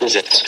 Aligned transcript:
Gesetz 0.00 0.44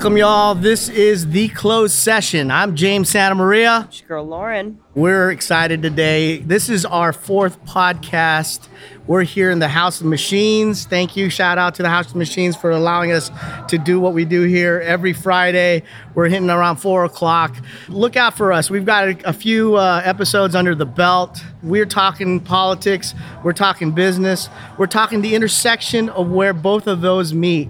Welcome, 0.00 0.16
y'all. 0.16 0.54
This 0.54 0.88
is 0.88 1.28
the 1.28 1.48
closed 1.48 1.94
session. 1.94 2.50
I'm 2.50 2.74
James 2.74 3.10
Santa 3.10 3.34
Maria. 3.34 3.84
It's 3.86 4.00
your 4.00 4.08
girl 4.08 4.24
Lauren. 4.24 4.78
We're 4.94 5.30
excited 5.30 5.82
today. 5.82 6.38
This 6.38 6.70
is 6.70 6.86
our 6.86 7.12
fourth 7.12 7.62
podcast. 7.66 8.66
We're 9.06 9.24
here 9.24 9.50
in 9.50 9.58
the 9.58 9.68
House 9.68 10.00
of 10.00 10.06
Machines. 10.06 10.86
Thank 10.86 11.18
you. 11.18 11.28
Shout 11.28 11.58
out 11.58 11.74
to 11.74 11.82
the 11.82 11.90
House 11.90 12.08
of 12.08 12.16
Machines 12.16 12.56
for 12.56 12.70
allowing 12.70 13.12
us 13.12 13.30
to 13.68 13.76
do 13.76 14.00
what 14.00 14.14
we 14.14 14.24
do 14.24 14.44
here 14.44 14.80
every 14.80 15.12
Friday. 15.12 15.82
We're 16.14 16.30
hitting 16.30 16.48
around 16.48 16.76
four 16.76 17.04
o'clock. 17.04 17.54
Look 17.90 18.16
out 18.16 18.38
for 18.38 18.54
us. 18.54 18.70
We've 18.70 18.86
got 18.86 19.06
a, 19.06 19.28
a 19.28 19.32
few 19.34 19.76
uh, 19.76 20.00
episodes 20.02 20.54
under 20.54 20.74
the 20.74 20.86
belt. 20.86 21.44
We're 21.62 21.84
talking 21.84 22.40
politics, 22.40 23.14
we're 23.44 23.52
talking 23.52 23.92
business, 23.92 24.48
we're 24.78 24.86
talking 24.86 25.20
the 25.20 25.34
intersection 25.34 26.08
of 26.08 26.30
where 26.30 26.54
both 26.54 26.86
of 26.86 27.02
those 27.02 27.34
meet. 27.34 27.68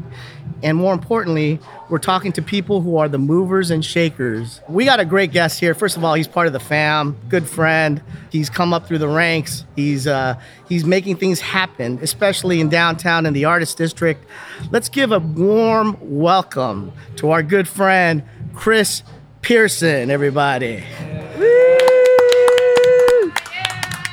And 0.63 0.77
more 0.77 0.93
importantly, 0.93 1.59
we're 1.91 1.99
talking 1.99 2.31
to 2.33 2.43
people 2.43 2.81
who 2.81 2.97
are 2.99 3.09
the 3.09 3.19
movers 3.19 3.71
and 3.71 3.85
shakers. 3.85 4.61
We 4.69 4.85
got 4.85 5.01
a 5.01 5.05
great 5.05 5.33
guest 5.33 5.59
here. 5.59 5.75
First 5.75 5.97
of 5.97 6.05
all, 6.05 6.15
he's 6.15 6.29
part 6.29 6.47
of 6.47 6.53
the 6.53 6.61
fam, 6.61 7.19
good 7.29 7.49
friend. 7.49 8.01
He's 8.31 8.49
come 8.49 8.73
up 8.73 8.87
through 8.87 8.99
the 8.99 9.09
ranks. 9.09 9.65
He's 9.75 10.07
uh, 10.07 10.41
he's 10.69 10.85
making 10.85 11.17
things 11.17 11.41
happen, 11.41 11.99
especially 12.01 12.61
in 12.61 12.69
downtown 12.69 13.27
in 13.27 13.33
the 13.33 13.45
artist 13.45 13.77
district. 13.77 14.25
Let's 14.71 14.89
give 14.89 15.11
a 15.11 15.19
warm 15.19 15.97
welcome 16.01 16.93
to 17.17 17.31
our 17.31 17.43
good 17.43 17.67
friend 17.67 18.23
Chris 18.55 19.03
Pearson, 19.43 20.11
everybody. 20.11 20.85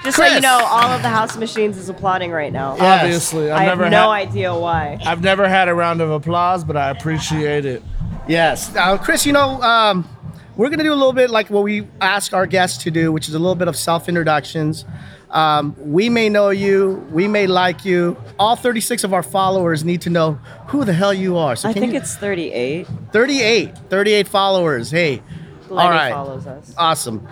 Just 0.08 0.18
so 0.18 0.26
you 0.26 0.40
know, 0.40 0.60
all 0.64 0.90
of 0.90 1.02
the 1.02 1.10
House 1.10 1.36
Machines 1.36 1.78
is 1.78 1.90
applauding 1.90 2.32
right 2.32 2.54
now. 2.54 2.78
Yes. 2.78 3.04
Obviously, 3.04 3.52
I've 3.52 3.60
I 3.60 3.64
have 3.64 3.80
no 3.80 3.86
had, 3.86 4.30
idea 4.30 4.58
why. 4.58 4.98
I've 5.06 5.22
never 5.22 5.50
had 5.50 5.68
a 5.68 5.74
round 5.74 6.00
of 6.00 6.10
applause, 6.10 6.64
but 6.64 6.78
I 6.78 6.92
appreciate 6.92 7.66
it. 7.66 7.84
Yes. 8.26 8.74
Now, 8.74 8.96
Chris, 8.96 9.26
you 9.26 9.34
know, 9.34 9.62
um, 9.62 10.08
we're 10.56 10.70
going 10.70 10.80
to 10.80 10.86
do 10.86 10.94
a 10.94 10.96
little 10.96 11.12
bit 11.12 11.30
like 11.30 11.50
what 11.50 11.64
we 11.64 11.86
ask 12.00 12.34
our 12.34 12.48
guests 12.48 12.84
to 12.86 12.92
do, 12.92 13.12
which 13.12 13.28
is 13.28 13.36
a 13.36 13.40
little 13.40 13.56
bit 13.56 13.68
of 13.68 13.76
self 13.76 14.08
introductions. 14.08 14.86
Um, 15.30 15.76
we 15.78 16.08
may 16.08 16.30
know 16.30 16.52
you, 16.52 17.06
we 17.12 17.28
may 17.28 17.46
like 17.48 17.84
you. 17.84 18.16
All 18.40 18.56
36 18.56 19.04
of 19.04 19.14
our 19.14 19.24
followers 19.24 19.84
need 19.84 20.02
to 20.04 20.10
know 20.10 20.40
who 20.68 20.86
the 20.86 20.94
hell 20.94 21.14
you 21.14 21.38
are. 21.38 21.58
So 21.58 21.68
I 21.68 21.74
think 21.74 21.92
you, 21.92 22.00
it's 22.00 22.16
38. 22.16 22.88
38, 23.12 23.78
38 23.90 24.28
followers. 24.30 24.90
Hey, 24.90 25.22
Lenny 25.68 25.82
all 25.82 25.90
right, 25.90 26.14
follows 26.14 26.48
us. 26.48 26.74
awesome. 26.78 27.28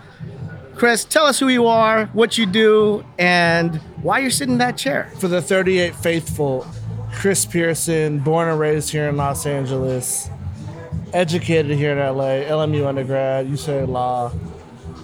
Chris, 0.76 1.06
tell 1.06 1.26
us 1.26 1.40
who 1.40 1.48
you 1.48 1.68
are, 1.68 2.08
what 2.08 2.38
you 2.38 2.46
do, 2.46 3.06
and 3.18 3.78
why 4.02 4.20
you're 4.20 4.30
sitting 4.30 4.54
in 4.54 4.58
that 4.60 4.76
chair. 4.78 5.10
For 5.20 5.30
the 5.30 5.42
38 5.42 5.96
faithful, 5.96 6.68
Chris 7.14 7.46
Pearson, 7.46 8.20
born 8.20 8.50
and 8.50 8.60
raised 8.60 8.90
here 8.90 9.08
in 9.08 9.16
Los 9.16 9.46
Angeles, 9.46 10.30
educated 11.14 11.78
here 11.78 11.94
in 11.94 11.98
LA, 11.98 12.44
LMU 12.44 12.86
undergrad, 12.86 13.48
UCLA 13.48 13.88
Law, 13.88 14.34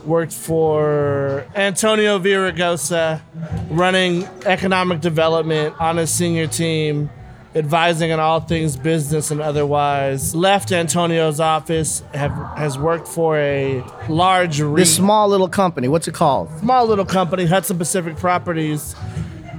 worked 0.05 0.33
for 0.33 1.45
Antonio 1.55 2.19
Villaraigosa, 2.19 3.21
running 3.69 4.25
economic 4.45 4.99
development 4.99 5.73
on 5.79 5.95
his 5.95 6.11
senior 6.11 6.47
team, 6.47 7.09
advising 7.55 8.11
on 8.11 8.19
all 8.19 8.39
things 8.39 8.77
business 8.77 9.31
and 9.31 9.41
otherwise. 9.41 10.33
Left 10.33 10.71
Antonio's 10.71 11.39
office, 11.39 12.03
have, 12.13 12.31
has 12.57 12.77
worked 12.77 13.07
for 13.07 13.37
a 13.37 13.83
large. 14.07 14.59
This 14.59 14.95
small 14.95 15.27
little 15.27 15.49
company, 15.49 15.87
what's 15.87 16.07
it 16.07 16.13
called? 16.13 16.49
small 16.59 16.85
little 16.85 17.05
company, 17.05 17.45
Hudson 17.45 17.77
Pacific 17.77 18.15
Properties, 18.15 18.95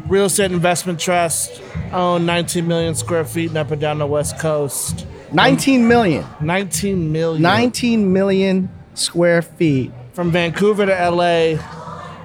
real 0.06 0.24
estate 0.26 0.52
investment 0.52 0.98
trust, 0.98 1.60
own 1.92 2.26
19 2.26 2.66
million 2.66 2.94
square 2.94 3.24
feet 3.24 3.48
and 3.48 3.58
up 3.58 3.70
and 3.70 3.80
down 3.80 3.98
the 3.98 4.06
West 4.06 4.38
Coast. 4.38 5.06
19 5.32 5.88
million. 5.88 6.26
19 6.40 7.12
million. 7.12 7.42
19 7.42 8.12
million 8.12 8.68
square 8.94 9.42
feet. 9.42 9.90
From 10.12 10.30
Vancouver 10.30 10.84
to 10.86 11.10
LA, 11.10 11.56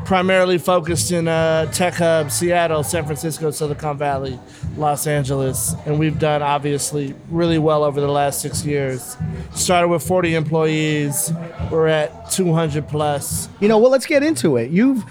primarily 0.07 0.57
focused 0.57 1.11
in 1.11 1.27
uh, 1.27 1.69
tech 1.73 1.95
hubs, 1.95 2.33
Seattle, 2.33 2.81
San 2.81 3.03
Francisco, 3.03 3.51
Silicon 3.51 3.97
Valley, 3.97 4.39
Los 4.77 5.05
Angeles. 5.05 5.75
And 5.85 5.99
we've 5.99 6.17
done 6.17 6.41
obviously 6.41 7.13
really 7.29 7.57
well 7.57 7.83
over 7.83 7.99
the 7.99 8.07
last 8.07 8.41
six 8.41 8.65
years. 8.65 9.17
Started 9.53 9.89
with 9.89 10.01
40 10.01 10.35
employees, 10.35 11.33
we're 11.69 11.87
at 11.87 12.31
200 12.31 12.87
plus. 12.87 13.49
You 13.59 13.67
know, 13.67 13.77
well, 13.79 13.91
let's 13.91 14.05
get 14.05 14.23
into 14.23 14.55
it. 14.55 14.71
You've 14.71 15.03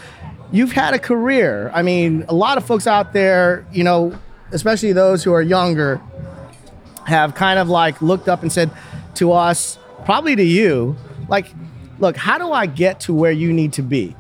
you've 0.51 0.73
had 0.73 0.95
a 0.95 0.99
career. 0.99 1.71
I 1.75 1.83
mean, 1.83 2.25
a 2.31 2.35
lot 2.35 2.57
of 2.57 2.65
folks 2.65 2.87
out 2.87 3.13
there, 3.13 3.67
you 3.71 3.85
know, 3.85 4.19
especially 4.53 4.95
those 4.95 5.23
who 5.23 5.33
are 5.35 5.43
younger, 5.43 6.01
have 7.07 7.35
kind 7.35 7.59
of 7.59 7.69
like 7.69 8.01
looked 8.01 8.31
up 8.31 8.41
and 8.41 8.51
said 8.51 8.71
to 9.17 9.33
us, 9.33 9.79
probably 10.07 10.35
to 10.37 10.45
you, 10.45 10.97
like, 11.29 11.53
look, 11.99 12.17
how 12.17 12.39
do 12.39 12.53
I 12.53 12.67
get 12.67 13.01
to 13.01 13.15
where 13.15 13.33
you 13.33 13.53
need 13.53 13.73
to 13.75 13.83
be 13.83 14.17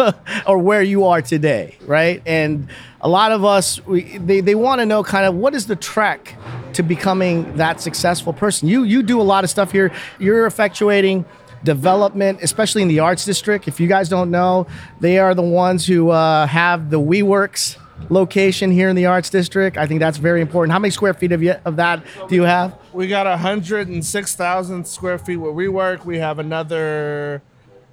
or 0.46 0.58
where 0.58 0.82
you 0.82 1.04
are 1.04 1.22
today, 1.22 1.76
right? 1.86 2.22
And 2.26 2.68
a 3.00 3.08
lot 3.08 3.32
of 3.32 3.44
us, 3.44 3.84
we, 3.86 4.18
they, 4.18 4.40
they 4.40 4.54
want 4.54 4.80
to 4.80 4.86
know 4.86 5.02
kind 5.02 5.26
of 5.26 5.34
what 5.34 5.54
is 5.54 5.66
the 5.66 5.76
trek 5.76 6.36
to 6.74 6.82
becoming 6.82 7.56
that 7.56 7.80
successful 7.80 8.32
person. 8.32 8.68
You 8.68 8.84
you 8.84 9.02
do 9.02 9.20
a 9.20 9.22
lot 9.22 9.44
of 9.44 9.50
stuff 9.50 9.72
here. 9.72 9.92
You're 10.18 10.48
effectuating 10.48 11.24
development, 11.64 12.40
especially 12.42 12.82
in 12.82 12.88
the 12.88 13.00
arts 13.00 13.24
district. 13.24 13.68
If 13.68 13.80
you 13.80 13.86
guys 13.86 14.08
don't 14.08 14.30
know, 14.30 14.66
they 15.00 15.18
are 15.18 15.34
the 15.34 15.42
ones 15.42 15.86
who 15.86 16.10
uh, 16.10 16.46
have 16.46 16.90
the 16.90 17.00
WeWorks 17.00 17.76
location 18.08 18.70
here 18.70 18.88
in 18.88 18.96
the 18.96 19.06
arts 19.06 19.30
district. 19.30 19.76
I 19.76 19.86
think 19.86 20.00
that's 20.00 20.18
very 20.18 20.40
important. 20.40 20.72
How 20.72 20.78
many 20.78 20.90
square 20.90 21.14
feet 21.14 21.32
of, 21.32 21.42
you, 21.42 21.54
of 21.64 21.76
that 21.76 22.02
do 22.28 22.34
you 22.34 22.42
have? 22.42 22.76
We 22.92 23.08
got 23.08 23.26
106,000 23.26 24.86
square 24.86 25.18
feet 25.18 25.36
where 25.36 25.52
we 25.52 25.68
work. 25.68 26.04
We 26.04 26.18
have 26.18 26.38
another 26.38 27.42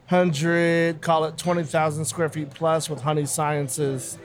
100, 0.10 1.02
call 1.02 1.26
it 1.26 1.38
20,000 1.38 2.06
square 2.06 2.30
feet 2.30 2.52
plus 2.52 2.90
with 2.90 3.02
Honey 3.02 3.26
Sciences, 3.26 4.18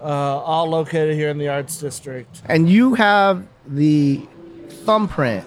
uh, 0.00 0.04
all 0.04 0.66
located 0.66 1.14
here 1.14 1.28
in 1.28 1.38
the 1.38 1.48
Arts 1.48 1.78
District. 1.78 2.42
And 2.46 2.70
you 2.70 2.94
have 2.94 3.46
the 3.66 4.26
thumbprint 4.84 5.44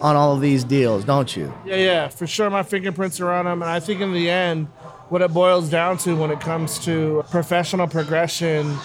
on 0.00 0.14
all 0.14 0.34
of 0.34 0.40
these 0.40 0.62
deals, 0.62 1.04
don't 1.04 1.34
you? 1.36 1.52
Yeah, 1.64 1.76
yeah, 1.76 2.08
for 2.08 2.26
sure. 2.26 2.50
My 2.50 2.62
fingerprints 2.62 3.20
are 3.20 3.32
on 3.32 3.46
them. 3.46 3.62
And 3.62 3.70
I 3.70 3.80
think 3.80 4.00
in 4.00 4.12
the 4.12 4.30
end, 4.30 4.66
what 5.08 5.22
it 5.22 5.32
boils 5.32 5.70
down 5.70 5.98
to 5.98 6.16
when 6.16 6.30
it 6.30 6.40
comes 6.40 6.78
to 6.80 7.24
professional 7.30 7.86
progression, 7.86 8.76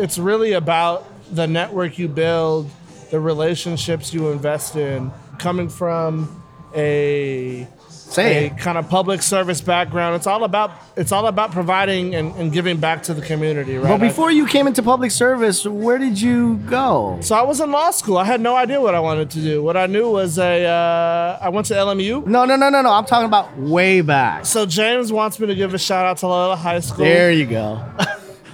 it's 0.00 0.18
really 0.18 0.52
about 0.52 1.06
the 1.34 1.46
network 1.46 1.98
you 1.98 2.08
build, 2.08 2.70
the 3.10 3.20
relationships 3.20 4.12
you 4.12 4.30
invest 4.30 4.76
in, 4.76 5.10
coming 5.38 5.68
from 5.68 6.42
a 6.74 7.66
Say 7.88 8.46
a 8.46 8.50
kind 8.50 8.76
of 8.76 8.88
public 8.88 9.22
service 9.22 9.60
background. 9.60 10.16
It's 10.16 10.26
all 10.26 10.42
about 10.42 10.72
it's 10.96 11.12
all 11.12 11.28
about 11.28 11.52
providing 11.52 12.16
and, 12.16 12.34
and 12.34 12.52
giving 12.52 12.78
back 12.78 13.04
to 13.04 13.14
the 13.14 13.22
community, 13.22 13.76
right? 13.76 13.84
But 13.88 14.04
I- 14.04 14.08
before 14.08 14.32
you 14.32 14.48
came 14.48 14.66
into 14.66 14.82
public 14.82 15.12
service, 15.12 15.64
where 15.64 15.96
did 15.96 16.20
you 16.20 16.56
go? 16.68 17.18
so 17.22 17.36
I 17.36 17.42
was 17.42 17.60
in 17.60 17.70
law 17.70 17.92
school. 17.92 18.18
I 18.18 18.24
had 18.24 18.40
no 18.40 18.56
idea 18.56 18.80
what 18.80 18.96
I 18.96 19.00
wanted 19.00 19.30
to 19.30 19.40
do. 19.40 19.62
What 19.62 19.76
I 19.76 19.86
knew 19.86 20.10
was 20.10 20.38
a 20.40 20.64
uh, 20.66 21.38
I 21.40 21.50
went 21.50 21.68
to 21.68 21.74
LMU. 21.74 22.26
No, 22.26 22.44
no, 22.44 22.56
no, 22.56 22.68
no, 22.68 22.82
no. 22.82 22.90
I'm 22.90 23.04
talking 23.04 23.26
about 23.28 23.56
way 23.56 24.00
back. 24.00 24.44
So 24.44 24.66
James 24.66 25.12
wants 25.12 25.38
me 25.38 25.46
to 25.46 25.54
give 25.54 25.72
a 25.72 25.78
shout 25.78 26.04
out 26.04 26.16
to 26.18 26.26
Loyola 26.26 26.56
High 26.56 26.80
School. 26.80 27.04
There 27.04 27.30
you 27.30 27.46
go. 27.46 27.84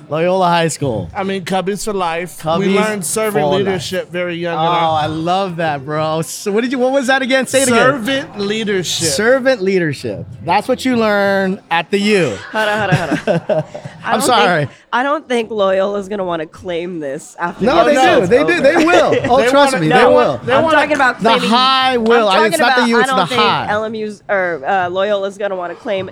Loyola 0.08 0.46
High 0.48 0.68
School. 0.68 1.10
I 1.14 1.22
mean, 1.24 1.44
Cubbies 1.44 1.84
for 1.84 1.92
life. 1.92 2.40
Cubbies 2.40 2.58
we 2.60 2.74
learned 2.78 3.04
servant 3.04 3.42
for 3.44 3.50
life. 3.50 3.58
leadership 3.58 4.08
very 4.10 4.36
young. 4.36 4.54
Oh, 4.56 4.58
our- 4.70 5.02
I 5.02 5.06
love 5.06 5.56
that, 5.56 5.84
bro. 5.84 6.22
So 6.22 6.52
what 6.52 6.62
did 6.62 6.72
you? 6.72 6.78
What 6.78 6.92
was 6.92 7.08
that 7.08 7.22
again? 7.22 7.46
Say 7.46 7.62
it 7.62 7.68
again. 7.68 7.78
servant 7.78 8.38
leadership. 8.38 9.08
Servant 9.08 9.62
leadership. 9.62 10.26
That's 10.44 10.68
what 10.68 10.84
you 10.84 10.96
learn 10.96 11.60
at 11.70 11.90
the 11.90 11.98
U. 11.98 12.36
Hold 12.52 12.68
on, 12.68 12.78
hold 12.78 12.90
on, 13.10 13.16
hold 13.16 13.28
on. 13.50 13.64
I 14.04 14.12
I'm 14.12 14.20
don't 14.20 14.26
sorry. 14.26 14.66
Think, 14.66 14.78
I 14.92 15.02
don't 15.02 15.28
think 15.28 15.50
Loyola's 15.50 16.08
going 16.08 16.18
to 16.18 16.24
want 16.24 16.40
to 16.40 16.46
claim 16.46 17.00
this 17.00 17.34
after 17.36 17.64
No, 17.64 17.84
they 17.84 17.94
do. 17.94 18.26
They 18.26 18.44
do. 18.44 18.60
They 18.62 18.76
will. 18.84 19.14
Oh, 19.28 19.38
They 19.38 19.50
trust 19.50 19.72
wanna- 19.72 19.80
me, 19.80 19.88
no, 19.88 19.98
they 20.10 20.14
will. 20.16 20.38
they 20.38 20.52
I'm 20.52 20.62
wanna- 20.62 20.76
talking 20.76 20.94
about 20.94 21.18
The 21.18 21.30
claiming, 21.30 21.48
high 21.50 21.96
will. 21.98 22.28
I'm 22.28 22.34
I- 22.34 22.36
talking 22.36 22.52
it's 22.52 22.58
not 22.60 22.72
about, 22.72 22.82
the 22.84 22.88
U, 22.90 22.96
I 22.96 23.00
it's 23.00 23.08
don't 23.10 23.18
the 23.18 23.26
think 23.26 23.40
high. 23.42 23.66
LMU's 23.70 24.22
or 24.28 24.62
uh, 24.64 24.88
Loyola's 24.88 25.36
going 25.36 25.50
to 25.50 25.56
want 25.56 25.72
to 25.74 25.78
claim 25.80 26.10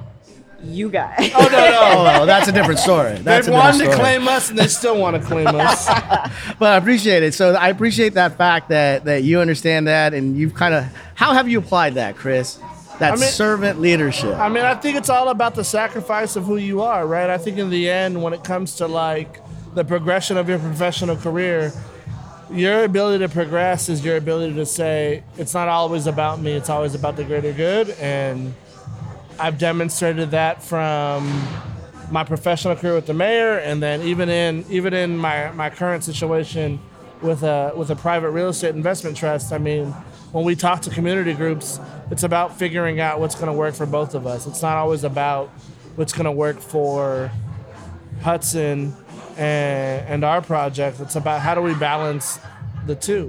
you 0.67 0.89
guys. 0.91 1.31
Oh 1.35 1.49
no, 1.51 1.59
no. 1.59 1.81
Oh, 1.95 2.05
well, 2.05 2.27
that's 2.27 2.49
a 2.49 2.53
different 2.53 2.81
story. 2.81 3.15
That's 3.19 3.47
They've 3.47 3.55
a 3.55 3.59
wanted 3.59 3.79
different 3.79 3.93
to 3.97 3.99
claim 4.01 4.29
us, 4.29 4.51
and 4.51 4.59
they 4.59 4.69
still 4.69 4.99
want 4.99 5.21
to 5.21 5.27
claim 5.27 5.47
us. 5.49 5.89
But 6.59 6.73
I 6.73 6.77
appreciate 6.77 7.23
it. 7.23 7.35
So 7.35 7.55
I 7.55 7.69
appreciate 7.69 8.15
that 8.15 8.37
fact 8.37 8.69
that 8.71 9.05
that 9.05 9.23
you 9.23 9.41
understand 9.41 9.87
that, 9.89 10.15
and 10.15 10.37
you've 10.37 10.55
kind 10.55 10.75
of. 10.75 10.85
How 11.15 11.33
have 11.33 11.49
you 11.49 11.59
applied 11.59 11.95
that, 11.95 12.17
Chris? 12.17 12.59
That 12.99 13.15
I 13.15 13.17
mean- 13.17 13.29
servant 13.29 13.81
leadership. 13.81 14.37
I 14.37 14.49
mean, 14.49 14.65
I 14.65 14.75
think 14.75 14.97
it's 14.97 15.11
all 15.11 15.29
about 15.29 15.55
the 15.57 15.65
sacrifice 15.65 16.37
of 16.37 16.45
who 16.45 16.57
you 16.57 16.83
are, 16.83 17.07
right? 17.07 17.29
I 17.29 17.39
think 17.39 17.59
in 17.59 17.71
the 17.71 17.91
end, 17.91 18.23
when 18.23 18.33
it 18.33 18.45
comes 18.45 18.77
to 18.77 18.87
like 18.87 19.41
the 19.75 19.85
progression 19.85 20.37
of 20.37 20.49
your 20.49 20.59
professional 20.61 21.17
career, 21.17 21.73
your 22.53 22.85
ability 22.85 23.25
to 23.25 23.29
progress 23.29 23.89
is 23.89 24.05
your 24.05 24.17
ability 24.17 24.55
to 24.55 24.67
say 24.67 25.23
it's 25.37 25.55
not 25.55 25.69
always 25.69 26.07
about 26.07 26.41
me; 26.41 26.53
it's 26.53 26.71
always 26.71 26.95
about 26.95 27.17
the 27.17 27.25
greater 27.25 27.53
good, 27.53 27.91
and 28.01 28.55
I've 29.39 29.59
demonstrated 29.59 30.31
that 30.33 30.63
from 30.63 31.27
my 32.11 32.25
professional 32.25 32.77
career 32.77 32.95
with 32.95 33.07
the 33.07 33.15
mayor, 33.15 33.59
and 33.59 33.83
then 33.83 34.03
even 34.03 34.29
in 34.29 34.65
even 34.71 34.95
in 34.95 35.17
my, 35.17 35.51
my 35.53 35.71
current 35.71 36.05
situation 36.05 36.81
with 37.23 37.43
a 37.43 37.73
with 37.77 37.91
a 37.91 37.97
private 37.97 38.31
real 38.31 38.49
estate 38.49 38.75
investment 38.75 39.17
trust. 39.17 39.53
I 39.53 39.59
mean, 39.59 39.91
when 40.33 40.45
we 40.45 40.55
talk 40.55 40.83
to 40.83 40.91
community 40.91 41.35
groups, 41.35 41.81
it's 42.11 42.23
about 42.23 42.57
figuring 42.57 43.01
out 43.01 43.21
what's 43.21 43.35
going 43.35 43.47
to 43.47 43.53
work 43.53 43.75
for 43.75 43.87
both 43.87 44.15
of 44.15 44.27
us. 44.27 44.47
It's 44.47 44.63
not 44.63 44.77
always 44.77 45.05
about 45.05 45.49
what's 45.97 46.13
going 46.13 46.27
to 46.27 46.33
work 46.33 46.61
for 46.61 47.31
Hudson 48.23 48.95
and, 49.37 50.07
and 50.09 50.25
our 50.25 50.43
project. 50.43 51.01
It's 51.01 51.17
about 51.17 51.41
how 51.41 51.55
do 51.55 51.61
we 51.61 51.75
balance 51.75 52.39
the 52.87 52.95
two. 52.95 53.29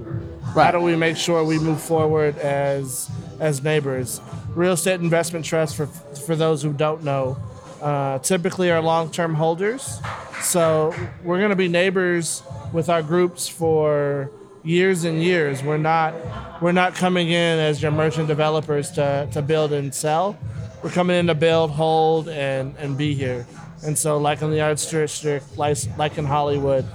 Right. 0.56 0.66
How 0.66 0.72
do 0.72 0.80
we 0.80 0.96
make 0.96 1.18
sure 1.18 1.44
we 1.44 1.60
move 1.60 1.82
forward 1.82 2.38
as 2.38 3.10
as 3.40 3.64
neighbors? 3.64 4.22
Real 4.56 4.74
estate 4.74 5.00
investment 5.00 5.46
trusts, 5.46 5.76
for 5.76 5.88
for 5.88 6.36
those 6.36 6.62
who 6.62 6.74
don't 6.74 7.04
know, 7.04 7.38
uh, 7.82 8.20
typically 8.20 8.72
are 8.72 8.82
long 8.82 9.12
term 9.12 9.36
holders. 9.36 10.00
So 10.42 10.94
we're 11.24 11.40
going 11.40 11.50
to 11.50 11.56
be 11.56 11.68
neighbors 11.68 12.44
with 12.74 12.90
our 12.90 13.02
groups 13.02 13.48
for 13.48 14.32
years 14.64 15.04
and 15.04 15.22
years. 15.22 15.64
We're 15.64 15.78
not 15.78 16.14
we're 16.62 16.72
not 16.72 16.96
coming 16.96 17.30
in 17.30 17.60
as 17.60 17.82
your 17.82 17.92
merchant 17.92 18.28
developers 18.28 18.92
to, 18.92 19.28
to 19.32 19.42
build 19.42 19.74
and 19.74 19.94
sell. 19.94 20.38
We're 20.84 20.92
coming 20.92 21.18
in 21.18 21.28
to 21.28 21.36
build, 21.36 21.72
hold, 21.72 22.30
and, 22.30 22.76
and 22.78 22.98
be 22.98 23.14
here. 23.14 23.48
And 23.84 23.98
so, 23.98 24.18
like 24.18 24.42
in 24.42 24.52
the 24.52 24.62
arts 24.62 24.90
district, 24.90 25.58
like, 25.58 25.78
like 25.98 26.18
in 26.18 26.26
Hollywood, 26.26 26.86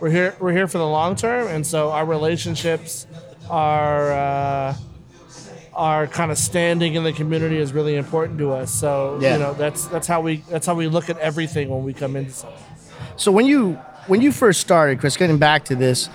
we're 0.00 0.10
here 0.10 0.36
we're 0.40 0.52
here 0.52 0.66
for 0.66 0.78
the 0.78 0.86
long 0.86 1.16
term. 1.16 1.48
And 1.48 1.66
so 1.66 1.90
our 1.90 2.06
relationships 2.06 3.06
are 3.48 4.12
uh, 4.12 4.74
our 5.80 6.06
kind 6.06 6.30
of 6.30 6.36
standing 6.38 6.94
in 6.94 7.04
the 7.04 7.12
community 7.12 7.56
is 7.58 7.72
really 7.72 7.96
important 7.96 8.38
to 8.38 8.52
us. 8.52 8.70
So 8.70 9.18
Yeah. 9.20 9.32
you 9.34 9.38
know 9.38 9.54
that's 9.54 9.86
that's 9.86 10.06
how 10.06 10.20
we 10.20 10.42
that's 10.50 10.66
how 10.66 10.74
we 10.74 10.86
look 10.88 11.08
at 11.08 11.16
everything 11.18 11.70
when 11.70 11.82
we 11.84 11.92
come 11.94 12.16
into 12.16 12.32
something. 12.32 12.58
So 13.16 13.32
when 13.32 13.46
you 13.46 13.72
when 14.06 14.20
you 14.20 14.30
first 14.32 14.60
started, 14.60 15.00
Chris, 15.00 15.16
getting 15.16 15.38
back 15.38 15.64
to 15.66 15.74
this, 15.74 16.08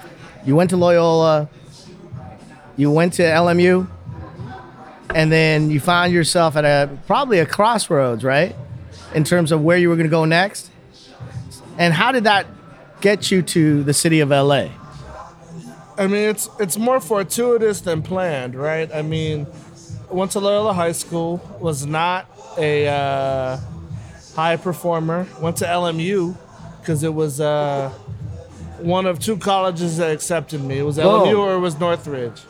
you 0.46 0.56
went 0.56 0.70
to 0.70 0.78
Loyola, 0.78 1.50
you 2.78 2.92
went 2.92 3.14
to 3.14 3.24
LMU, 3.24 3.88
and 5.16 5.32
then 5.32 5.70
you 5.72 5.80
found 5.80 6.14
yourself 6.14 6.56
at 6.56 6.66
a 6.66 6.90
probably 7.08 7.40
a 7.40 7.46
crossroads, 7.46 8.24
right? 8.24 8.56
In 9.16 9.24
terms 9.24 9.52
of 9.52 9.62
where 9.64 9.78
you 9.78 9.90
were 9.90 9.96
going 9.96 10.08
to 10.08 10.18
go 10.22 10.26
next. 10.26 10.72
And 11.78 11.94
how 11.94 12.12
did 12.12 12.26
that 12.26 12.46
get 13.02 13.32
you 13.32 13.42
to 13.42 13.84
the 13.84 13.94
city 13.94 14.20
of 14.20 14.30
LA? 14.30 14.68
I 15.98 16.08
mean, 16.08 16.30
it's 16.30 16.50
it's 16.60 16.78
more 16.78 17.00
fortuitous 17.00 17.82
than 17.82 18.02
planned, 18.02 18.56
right? 18.56 18.94
I 18.94 19.02
mean, 19.02 19.48
went 20.10 20.32
to 20.32 20.40
Loyola 20.40 20.74
High 20.74 20.92
School, 20.92 21.38
was 21.60 21.86
not 21.86 22.28
a 22.58 22.88
uh, 22.88 23.60
high 24.36 24.58
performer. 24.58 25.28
Went 25.42 25.58
to 25.58 25.66
LMU 25.66 26.36
because 26.82 27.04
it 27.04 27.14
was 27.14 27.40
uh, 27.40 27.90
one 28.80 29.06
of 29.06 29.20
two 29.20 29.38
colleges 29.38 29.98
that 29.98 30.12
accepted 30.12 30.62
me. 30.62 30.80
It 30.80 30.84
was 30.84 30.98
LMU 30.98 31.34
Oh. 31.34 31.42
or 31.42 31.56
it 31.56 31.60
was 31.60 31.80
Northridge, 31.80 32.42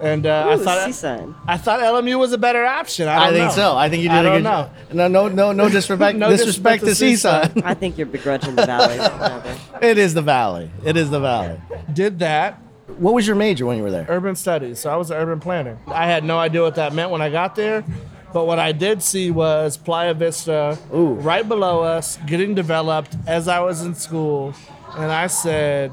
and 0.00 0.24
uh, 0.24 0.46
I 0.50 0.56
thought 0.56 0.88
CSUN. 0.88 1.34
I 1.48 1.56
thought 1.56 1.80
LMU 1.80 2.16
was 2.18 2.32
a 2.32 2.38
better 2.38 2.64
option. 2.64 3.08
I, 3.08 3.16
I, 3.16 3.24
don't 3.24 3.32
think 3.34 3.44
know. 3.50 3.54
so. 3.56 3.76
I 3.76 3.88
think 3.88 4.02
you 4.04 4.08
did 4.08 4.16
I 4.18 4.20
a 4.20 4.22
don't 4.22 4.36
good 4.36 4.42
know. 4.44 4.50
job. 4.50 4.70
No, 4.92 5.08
no, 5.08 5.28
no, 5.28 5.52
no 5.52 5.68
disrespect. 5.68 6.16
No 6.24 6.30
disrespect, 6.30 6.84
disrespect 6.84 7.50
to 7.54 7.58
to 7.58 7.58
CSUN. 7.60 7.62
I 7.70 7.74
think 7.74 7.98
you're 7.98 8.06
begrudging 8.06 8.54
the 8.54 8.66
Valley. 8.66 8.98
right 8.98 9.18
now, 9.18 9.38
though. 9.40 9.86
it 9.88 9.98
is 9.98 10.14
the 10.14 10.22
valley. 10.22 10.70
It 10.84 10.96
is 10.96 11.10
the 11.10 11.18
valley. 11.20 11.60
Did 11.92 12.20
that. 12.20 12.60
What 12.86 13.14
was 13.14 13.26
your 13.26 13.36
major 13.36 13.66
when 13.66 13.76
you 13.76 13.82
were 13.82 13.90
there? 13.90 14.06
urban 14.08 14.36
studies. 14.36 14.78
So 14.78 14.90
I 14.90 14.96
was 14.96 15.10
an 15.10 15.16
urban 15.16 15.40
planner. 15.40 15.78
I 15.86 16.06
had 16.06 16.22
no 16.24 16.38
idea 16.38 16.62
what 16.62 16.74
that 16.74 16.92
meant 16.92 17.10
when 17.10 17.22
I 17.22 17.30
got 17.30 17.56
there, 17.56 17.84
but 18.32 18.46
what 18.46 18.58
I 18.58 18.72
did 18.72 19.02
see 19.02 19.30
was 19.30 19.76
Playa 19.76 20.14
Vista 20.14 20.78
Ooh. 20.94 21.14
right 21.14 21.48
below 21.48 21.82
us, 21.82 22.18
getting 22.26 22.54
developed 22.54 23.16
as 23.26 23.48
I 23.48 23.60
was 23.60 23.82
in 23.82 23.94
school, 23.94 24.54
and 24.96 25.10
I 25.10 25.28
said, 25.28 25.92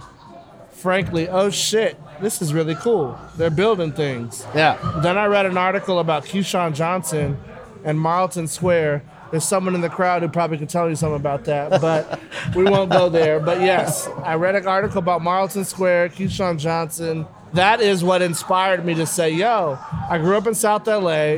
frankly, 0.72 1.30
oh 1.30 1.50
shit, 1.50 1.98
this 2.22 2.42
is 2.42 2.54
really 2.54 2.76
cool. 2.76 3.18
They're 3.38 3.50
building 3.50 3.94
things. 3.94 4.46
Yeah. 4.54 4.78
Then 5.02 5.18
I 5.18 5.26
read 5.26 5.46
an 5.46 5.58
article 5.58 6.00
about 6.00 6.26
Keyshawn 6.26 6.76
Johnson 6.76 7.40
and 7.84 8.00
Marlton 8.00 8.48
Square. 8.48 9.04
There's 9.31 9.45
someone 9.45 9.75
in 9.75 9.81
the 9.81 9.89
crowd 9.89 10.22
who 10.22 10.28
probably 10.28 10.57
could 10.57 10.69
tell 10.69 10.89
you 10.89 10.95
something 10.95 11.16
about 11.16 11.45
that, 11.45 11.81
but 11.81 12.19
we 12.56 12.66
won't 12.66 12.92
go 12.92 13.07
there. 13.10 13.39
But 13.39 13.62
yes, 13.62 14.07
I 14.24 14.36
read 14.36 14.56
an 14.56 14.68
article 14.68 15.00
about 15.00 15.22
Marlton 15.22 15.66
Square, 15.66 16.10
Keyshawn 16.10 16.60
Johnson. 16.60 17.25
That 17.54 17.80
is 17.81 18.04
what 18.04 18.22
inspired 18.22 18.86
me 18.86 18.94
to 18.95 19.06
say, 19.06 19.31
yo, 19.31 19.80
I 20.10 20.18
grew 20.18 20.36
up 20.36 20.48
in 20.48 20.54
South 20.54 20.86
LA. 20.86 21.38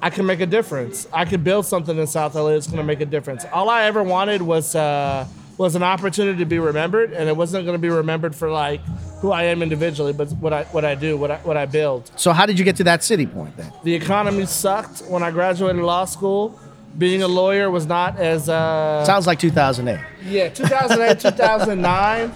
I 0.00 0.10
can 0.10 0.26
make 0.26 0.40
a 0.40 0.46
difference. 0.46 1.06
I 1.12 1.24
could 1.24 1.44
build 1.44 1.66
something 1.66 1.96
in 1.96 2.08
South 2.08 2.34
LA 2.34 2.50
that's 2.50 2.66
going 2.66 2.78
to 2.78 2.84
make 2.84 3.00
a 3.00 3.06
difference. 3.06 3.44
All 3.52 3.68
I 3.68 3.84
ever 3.84 4.02
wanted 4.02 4.42
was 4.42 4.74
uh, 4.74 5.26
was 5.58 5.76
an 5.76 5.84
opportunity 5.84 6.38
to 6.38 6.44
be 6.44 6.58
remembered, 6.58 7.12
and 7.12 7.28
it 7.28 7.36
wasn't 7.36 7.64
going 7.64 7.76
to 7.76 7.80
be 7.80 7.88
remembered 7.88 8.34
for 8.34 8.50
like 8.50 8.80
who 9.20 9.30
I 9.30 9.44
am 9.44 9.62
individually, 9.62 10.12
but 10.12 10.32
what 10.32 10.52
I 10.52 10.64
what 10.64 10.84
I 10.84 10.96
do, 10.96 11.16
what 11.16 11.30
I 11.30 11.36
what 11.38 11.56
I 11.56 11.66
build. 11.66 12.10
So 12.16 12.32
how 12.32 12.46
did 12.46 12.58
you 12.58 12.64
get 12.64 12.74
to 12.76 12.84
that 12.84 13.04
city 13.04 13.26
point 13.26 13.56
then? 13.56 13.72
The 13.84 13.94
economy 13.94 14.46
sucked 14.46 15.02
when 15.02 15.22
I 15.22 15.30
graduated 15.30 15.82
law 15.82 16.04
school. 16.04 16.58
Being 16.96 17.22
a 17.22 17.28
lawyer 17.28 17.70
was 17.70 17.86
not 17.86 18.18
as 18.18 18.48
uh, 18.48 19.04
Sounds 19.04 19.26
like 19.26 19.38
2008. 19.38 19.98
yeah, 20.26 20.48
2008, 20.50 21.20
2009. 21.36 22.32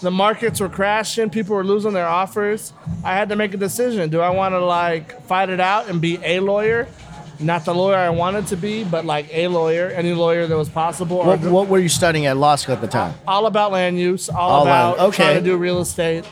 The 0.00 0.10
markets 0.10 0.60
were 0.60 0.68
crashing. 0.68 1.28
People 1.30 1.54
were 1.56 1.64
losing 1.64 1.92
their 1.92 2.08
offers. 2.08 2.72
I 3.04 3.14
had 3.14 3.28
to 3.28 3.36
make 3.36 3.52
a 3.54 3.58
decision. 3.58 4.08
Do 4.10 4.20
I 4.20 4.30
want 4.30 4.52
to 4.54 4.64
like 4.64 5.22
fight 5.26 5.50
it 5.50 5.60
out 5.60 5.88
and 5.88 6.00
be 6.00 6.18
a 6.24 6.40
lawyer? 6.40 6.88
Not 7.38 7.64
the 7.64 7.74
lawyer 7.74 7.96
I 7.96 8.10
wanted 8.10 8.46
to 8.48 8.56
be, 8.56 8.82
but 8.84 9.04
like 9.04 9.28
a 9.32 9.48
lawyer, 9.48 9.88
any 9.88 10.12
lawyer 10.12 10.46
that 10.46 10.56
was 10.56 10.68
possible. 10.68 11.18
What, 11.24 11.40
what 11.40 11.68
were 11.68 11.78
you 11.78 11.88
studying 11.88 12.26
at 12.26 12.36
law 12.36 12.56
school 12.56 12.74
at 12.74 12.80
the 12.80 12.88
time? 12.88 13.14
all 13.26 13.46
about 13.46 13.72
land 13.72 13.98
use, 13.98 14.28
all, 14.28 14.50
All 14.50 14.62
about 14.62 14.98
land- 14.98 15.08
okay. 15.08 15.16
trying 15.24 15.36
to 15.36 15.42
do 15.44 15.56
real 15.56 15.80
estate. 15.80 16.24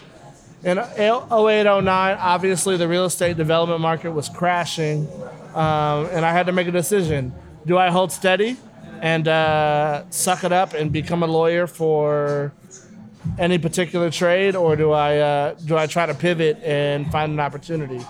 In 0.64 0.76
08, 0.78 1.64
09, 1.64 1.85
obviously 1.87 2.76
the 2.76 2.88
real 2.88 3.04
estate 3.04 3.37
development 3.37 3.80
market 3.80 4.11
was 4.11 4.28
crashing, 4.28 5.06
um, 5.54 6.06
and 6.12 6.26
I 6.26 6.32
had 6.32 6.47
to 6.47 6.52
make 6.52 6.66
a 6.68 6.73
decision. 6.73 7.32
Do 7.68 7.76
I 7.76 7.90
hold 7.90 8.10
steady 8.10 8.56
and 9.02 9.28
uh, 9.28 10.08
suck 10.08 10.42
it 10.42 10.52
up 10.52 10.72
and 10.72 10.90
become 10.90 11.22
a 11.22 11.26
lawyer 11.26 11.66
for 11.66 12.54
any 13.38 13.58
particular 13.58 14.10
trade, 14.10 14.56
or 14.56 14.75
do 14.75 14.92
I 14.92 15.18
uh, 15.18 15.54
do 15.66 15.76
I 15.76 15.87
try 15.87 16.06
to 16.06 16.14
pivot 16.14 16.58
and 16.64 17.12
find 17.12 17.30
an 17.30 17.40
opportunity? 17.40 18.00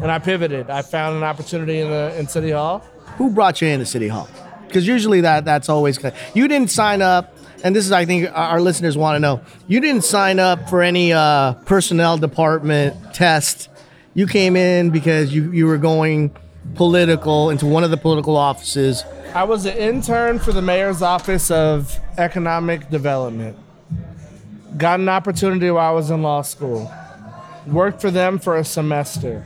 And 0.00 0.12
I 0.12 0.20
pivoted. 0.20 0.70
I 0.70 0.82
found 0.82 1.16
an 1.16 1.24
opportunity 1.24 1.80
in 1.80 1.90
the 1.90 2.16
in 2.16 2.28
City 2.28 2.52
Hall. 2.52 2.78
Who 3.16 3.30
brought 3.30 3.60
you 3.60 3.66
into 3.66 3.86
City 3.86 4.06
Hall? 4.06 4.28
Because 4.68 4.86
usually 4.86 5.20
that 5.22 5.44
that's 5.44 5.68
always 5.68 5.98
you 6.34 6.46
didn't 6.46 6.70
sign 6.70 7.02
up, 7.02 7.36
and 7.64 7.74
this 7.74 7.86
is 7.86 7.90
I 7.90 8.04
think 8.04 8.30
our 8.32 8.60
listeners 8.60 8.96
want 8.96 9.16
to 9.16 9.18
know. 9.18 9.40
You 9.66 9.80
didn't 9.80 10.04
sign 10.04 10.38
up 10.38 10.70
for 10.70 10.80
any 10.80 11.12
uh, 11.12 11.54
personnel 11.66 12.18
department 12.18 13.14
test. 13.14 13.68
You 14.14 14.28
came 14.28 14.54
in 14.54 14.90
because 14.90 15.34
you 15.34 15.50
you 15.50 15.66
were 15.66 15.78
going 15.78 16.36
political 16.74 17.50
into 17.50 17.66
one 17.66 17.84
of 17.84 17.90
the 17.90 17.96
political 17.96 18.36
offices. 18.36 19.04
I 19.34 19.44
was 19.44 19.66
an 19.66 19.76
intern 19.76 20.38
for 20.38 20.52
the 20.52 20.62
mayor's 20.62 21.02
office 21.02 21.50
of 21.50 21.98
economic 22.16 22.88
development. 22.90 23.58
Got 24.76 25.00
an 25.00 25.08
opportunity 25.08 25.70
while 25.70 25.90
I 25.90 25.94
was 25.94 26.10
in 26.10 26.22
law 26.22 26.42
school. 26.42 26.90
Worked 27.66 28.00
for 28.00 28.10
them 28.10 28.38
for 28.38 28.56
a 28.56 28.64
semester. 28.64 29.44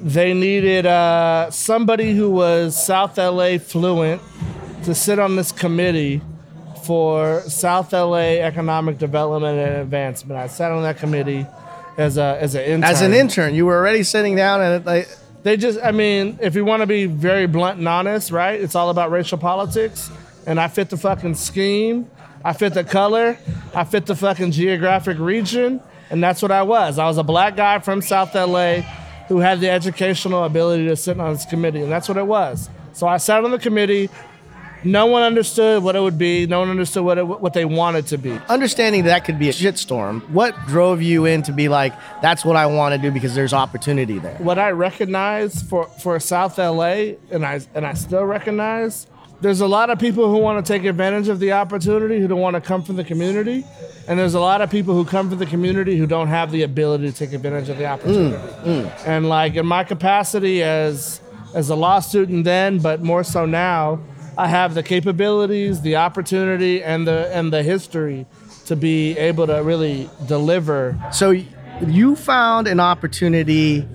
They 0.00 0.34
needed 0.34 0.86
uh, 0.86 1.50
somebody 1.50 2.14
who 2.14 2.30
was 2.30 2.82
South 2.82 3.16
LA 3.16 3.58
fluent 3.58 4.20
to 4.84 4.94
sit 4.94 5.18
on 5.18 5.36
this 5.36 5.52
committee 5.52 6.20
for 6.84 7.40
South 7.42 7.92
LA 7.92 8.38
Economic 8.40 8.98
Development 8.98 9.58
and 9.58 9.76
Advancement. 9.76 10.38
I 10.38 10.46
sat 10.48 10.70
on 10.70 10.82
that 10.82 10.98
committee 10.98 11.46
as 11.96 12.16
a 12.16 12.38
as 12.40 12.54
an 12.54 12.62
intern. 12.62 12.84
As 12.84 13.00
an 13.00 13.14
intern, 13.14 13.54
you 13.54 13.66
were 13.66 13.76
already 13.76 14.02
sitting 14.02 14.36
down 14.36 14.60
and 14.60 14.84
like, 14.84 15.08
they 15.44 15.56
just 15.56 15.78
I 15.82 15.92
mean, 15.92 16.38
if 16.42 16.56
you 16.56 16.64
want 16.64 16.80
to 16.80 16.86
be 16.86 17.06
very 17.06 17.46
blunt 17.46 17.78
and 17.78 17.86
honest, 17.86 18.32
right? 18.32 18.60
It's 18.60 18.74
all 18.74 18.90
about 18.90 19.10
racial 19.12 19.38
politics, 19.38 20.10
and 20.46 20.58
I 20.58 20.68
fit 20.68 20.90
the 20.90 20.96
fucking 20.96 21.36
scheme. 21.36 22.10
I 22.44 22.52
fit 22.52 22.74
the 22.74 22.84
color. 22.84 23.38
I 23.74 23.84
fit 23.84 24.06
the 24.06 24.16
fucking 24.16 24.50
geographic 24.50 25.18
region, 25.18 25.80
and 26.10 26.22
that's 26.22 26.42
what 26.42 26.50
I 26.50 26.62
was. 26.62 26.98
I 26.98 27.06
was 27.06 27.18
a 27.18 27.22
black 27.22 27.56
guy 27.56 27.78
from 27.78 28.02
South 28.02 28.34
LA 28.34 28.80
who 29.28 29.38
had 29.38 29.60
the 29.60 29.70
educational 29.70 30.44
ability 30.44 30.86
to 30.86 30.96
sit 30.96 31.20
on 31.20 31.34
this 31.34 31.46
committee, 31.46 31.82
and 31.82 31.92
that's 31.92 32.08
what 32.08 32.18
it 32.18 32.26
was. 32.26 32.68
So 32.92 33.06
I 33.06 33.18
sat 33.18 33.44
on 33.44 33.50
the 33.50 33.58
committee. 33.58 34.10
No 34.84 35.06
one 35.06 35.22
understood 35.22 35.82
what 35.82 35.96
it 35.96 36.00
would 36.00 36.18
be. 36.18 36.46
No 36.46 36.60
one 36.60 36.70
understood 36.70 37.04
what 37.04 37.18
it, 37.18 37.26
what 37.26 37.54
they 37.54 37.64
wanted 37.64 38.06
to 38.08 38.18
be. 38.18 38.38
understanding 38.48 39.04
that 39.04 39.24
could 39.24 39.38
be 39.38 39.48
a 39.48 39.52
shitstorm. 39.52 40.28
What 40.30 40.54
drove 40.66 41.02
you 41.02 41.24
in 41.24 41.42
to 41.42 41.52
be 41.52 41.68
like, 41.68 41.94
that's 42.22 42.44
what 42.44 42.56
I 42.56 42.66
want 42.66 42.94
to 42.94 42.98
do 43.00 43.10
because 43.10 43.34
there's 43.34 43.52
opportunity 43.52 44.18
there? 44.18 44.36
what 44.38 44.58
I 44.58 44.70
recognize 44.70 45.62
for, 45.62 45.86
for 45.86 46.20
South 46.20 46.58
LA, 46.58 47.14
and 47.30 47.44
I 47.44 47.60
and 47.74 47.86
I 47.86 47.94
still 47.94 48.24
recognize, 48.24 49.06
there's 49.40 49.60
a 49.60 49.66
lot 49.66 49.90
of 49.90 49.98
people 49.98 50.28
who 50.28 50.38
want 50.38 50.64
to 50.64 50.72
take 50.72 50.84
advantage 50.84 51.28
of 51.28 51.40
the 51.40 51.52
opportunity, 51.52 52.20
who 52.20 52.28
don't 52.28 52.40
want 52.40 52.54
to 52.54 52.60
come 52.60 52.82
from 52.82 52.96
the 52.96 53.04
community, 53.04 53.64
and 54.06 54.18
there's 54.18 54.34
a 54.34 54.40
lot 54.40 54.60
of 54.60 54.70
people 54.70 54.94
who 54.94 55.04
come 55.04 55.30
from 55.30 55.38
the 55.38 55.46
community 55.46 55.96
who 55.96 56.06
don't 56.06 56.28
have 56.28 56.50
the 56.52 56.62
ability 56.62 57.10
to 57.10 57.16
take 57.16 57.32
advantage 57.32 57.68
of 57.68 57.78
the 57.78 57.86
opportunity. 57.86 58.36
Mm, 58.36 58.84
mm. 58.84 59.06
And 59.06 59.28
like 59.28 59.54
in 59.54 59.66
my 59.66 59.84
capacity 59.84 60.62
as 60.62 61.20
as 61.54 61.70
a 61.70 61.74
law 61.74 62.00
student 62.00 62.44
then, 62.44 62.78
but 62.78 63.02
more 63.02 63.24
so 63.24 63.46
now, 63.46 64.00
I 64.36 64.48
have 64.48 64.74
the 64.74 64.82
capabilities, 64.82 65.80
the 65.82 65.96
opportunity, 65.96 66.82
and 66.82 67.06
the 67.06 67.34
and 67.34 67.52
the 67.52 67.62
history 67.62 68.26
to 68.66 68.76
be 68.76 69.16
able 69.18 69.46
to 69.46 69.62
really 69.62 70.08
deliver 70.26 70.98
So 71.12 71.34
you 71.86 72.16
found 72.16 72.66
an 72.66 72.80
opportunity 72.80 73.86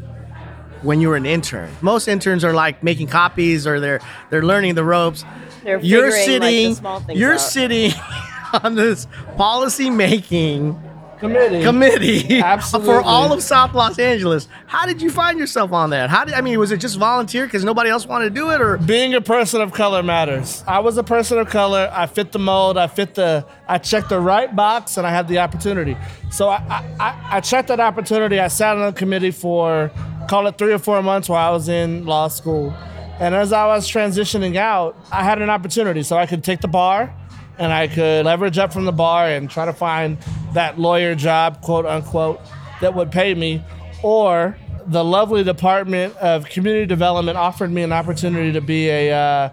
when 0.82 1.02
you 1.02 1.10
were 1.10 1.16
an 1.16 1.26
intern. 1.26 1.70
Most 1.82 2.08
interns 2.08 2.44
are 2.44 2.54
like 2.54 2.84
making 2.84 3.08
copies 3.08 3.68
or 3.68 3.80
they're 3.80 4.00
they're 4.30 4.44
learning 4.44 4.76
the 4.76 4.84
ropes. 4.84 5.26
They're 5.64 5.80
you're 5.80 6.12
figuring, 6.12 6.42
like, 6.42 6.42
the 6.42 6.54
sitting 6.54 6.76
small 6.76 7.06
you're 7.10 7.34
out. 7.34 7.40
sitting 7.40 7.92
on 8.64 8.76
this 8.76 9.08
policy 9.36 9.90
making 9.90 10.82
committee. 11.20 11.62
committee 11.64 12.40
Absolutely. 12.42 12.92
for 12.94 13.02
all 13.02 13.32
of 13.34 13.44
South 13.44 13.74
Los 13.74 14.00
Angeles. 14.00 14.48
How 14.68 14.86
did 14.86 15.02
you 15.02 15.10
find 15.12 15.38
yourself 15.40 15.72
on 15.74 15.90
that? 15.92 16.10
How 16.10 16.26
did 16.26 16.34
I 16.34 16.42
mean 16.42 16.58
was 16.60 16.72
it 16.72 16.78
just 16.78 16.98
volunteer 16.98 17.46
because 17.46 17.64
nobody 17.64 17.90
else 17.90 18.06
wanted 18.06 18.26
to 18.26 18.36
do 18.36 18.50
it 18.52 18.62
or 18.62 18.78
being 18.78 19.14
a 19.14 19.22
person 19.22 19.62
of 19.62 19.74
color 19.74 20.02
matters. 20.02 20.64
I 20.68 20.80
was 20.80 20.98
a 20.98 21.04
person 21.04 21.38
of 21.38 21.50
color. 21.50 21.90
I 21.94 22.06
fit 22.08 22.32
the 22.32 22.40
mold. 22.40 22.78
I 22.78 22.88
fit 22.88 23.16
the. 23.16 23.46
I 23.68 23.78
checked 23.78 24.10
the 24.10 24.20
right 24.20 24.56
box, 24.56 24.98
and 24.98 25.06
I 25.06 25.12
had 25.12 25.28
the 25.28 25.40
opportunity. 25.40 25.96
So 26.32 26.50
I, 26.50 26.56
I, 26.58 26.84
I- 27.00 27.38
I 27.38 27.42
checked 27.42 27.68
that 27.68 27.80
opportunity. 27.80 28.40
I 28.40 28.48
sat 28.48 28.76
on 28.78 28.86
the 28.88 28.94
committee 28.98 29.32
for 29.32 29.92
call 30.28 30.48
it 30.48 30.58
three 30.58 30.74
or 30.74 30.80
four 30.80 31.02
months 31.04 31.30
while 31.30 31.48
I 31.48 31.52
was 31.54 31.70
in 31.70 32.06
law 32.06 32.28
school, 32.28 32.74
and 33.20 33.36
as 33.36 33.52
I 33.54 33.68
was 33.68 33.90
transitioning 33.90 34.56
out, 34.56 34.96
I 35.12 35.24
had 35.24 35.42
an 35.42 35.50
opportunity. 35.50 36.02
So 36.04 36.18
I 36.18 36.26
could 36.26 36.44
take 36.44 36.62
the 36.62 36.68
bar, 36.68 37.14
and 37.60 37.72
I 37.72 37.88
could 37.88 38.26
leverage 38.26 38.58
up 38.58 38.74
from 38.74 38.86
the 38.86 38.92
bar 38.92 39.28
and 39.28 39.50
try 39.50 39.66
to 39.66 39.74
find 39.74 40.18
that 40.54 40.80
lawyer 40.80 41.14
job, 41.14 41.62
quote 41.62 41.86
unquote, 41.86 42.40
that 42.82 42.94
would 42.96 43.12
pay 43.12 43.34
me, 43.36 43.64
or 44.02 44.58
the 44.88 45.04
lovely 45.04 45.44
Department 45.44 46.16
of 46.18 46.46
Community 46.46 46.86
Development 46.86 47.38
offered 47.38 47.70
me 47.72 47.84
an 47.84 47.92
opportunity 47.92 48.52
to 48.54 48.62
be 48.62 48.90
a 48.90 49.12
uh, 49.14 49.50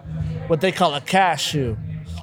what 0.47 0.61
they 0.61 0.71
call 0.71 0.95
a 0.95 1.01
cashew. 1.01 1.75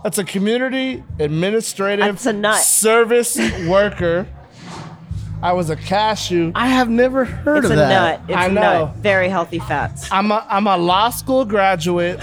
That's 0.03 0.19
a 0.19 0.25
community 0.25 1.03
administrative 1.19 2.05
That's 2.05 2.27
a 2.27 2.33
nut. 2.33 2.57
service 2.61 3.37
worker. 3.69 4.27
I 5.43 5.53
was 5.53 5.69
a 5.69 5.77
cashew. 5.77 6.53
I 6.55 6.69
have 6.69 6.89
never 6.89 7.25
heard 7.27 7.59
It's 7.59 7.67
of 7.67 7.73
a 7.73 7.77
that. 7.77 7.89
nut. 7.89 8.31
It's 8.31 8.37
I 8.37 8.47
a 8.47 8.53
know. 8.53 8.61
nut. 8.87 8.97
Very 8.97 9.29
healthy 9.29 9.59
fats. 9.59 10.11
I'm 10.11 10.31
a, 10.31 10.47
I'm 10.49 10.67
a 10.67 10.77
law 10.79 11.11
school 11.11 11.45
graduate 11.45 12.19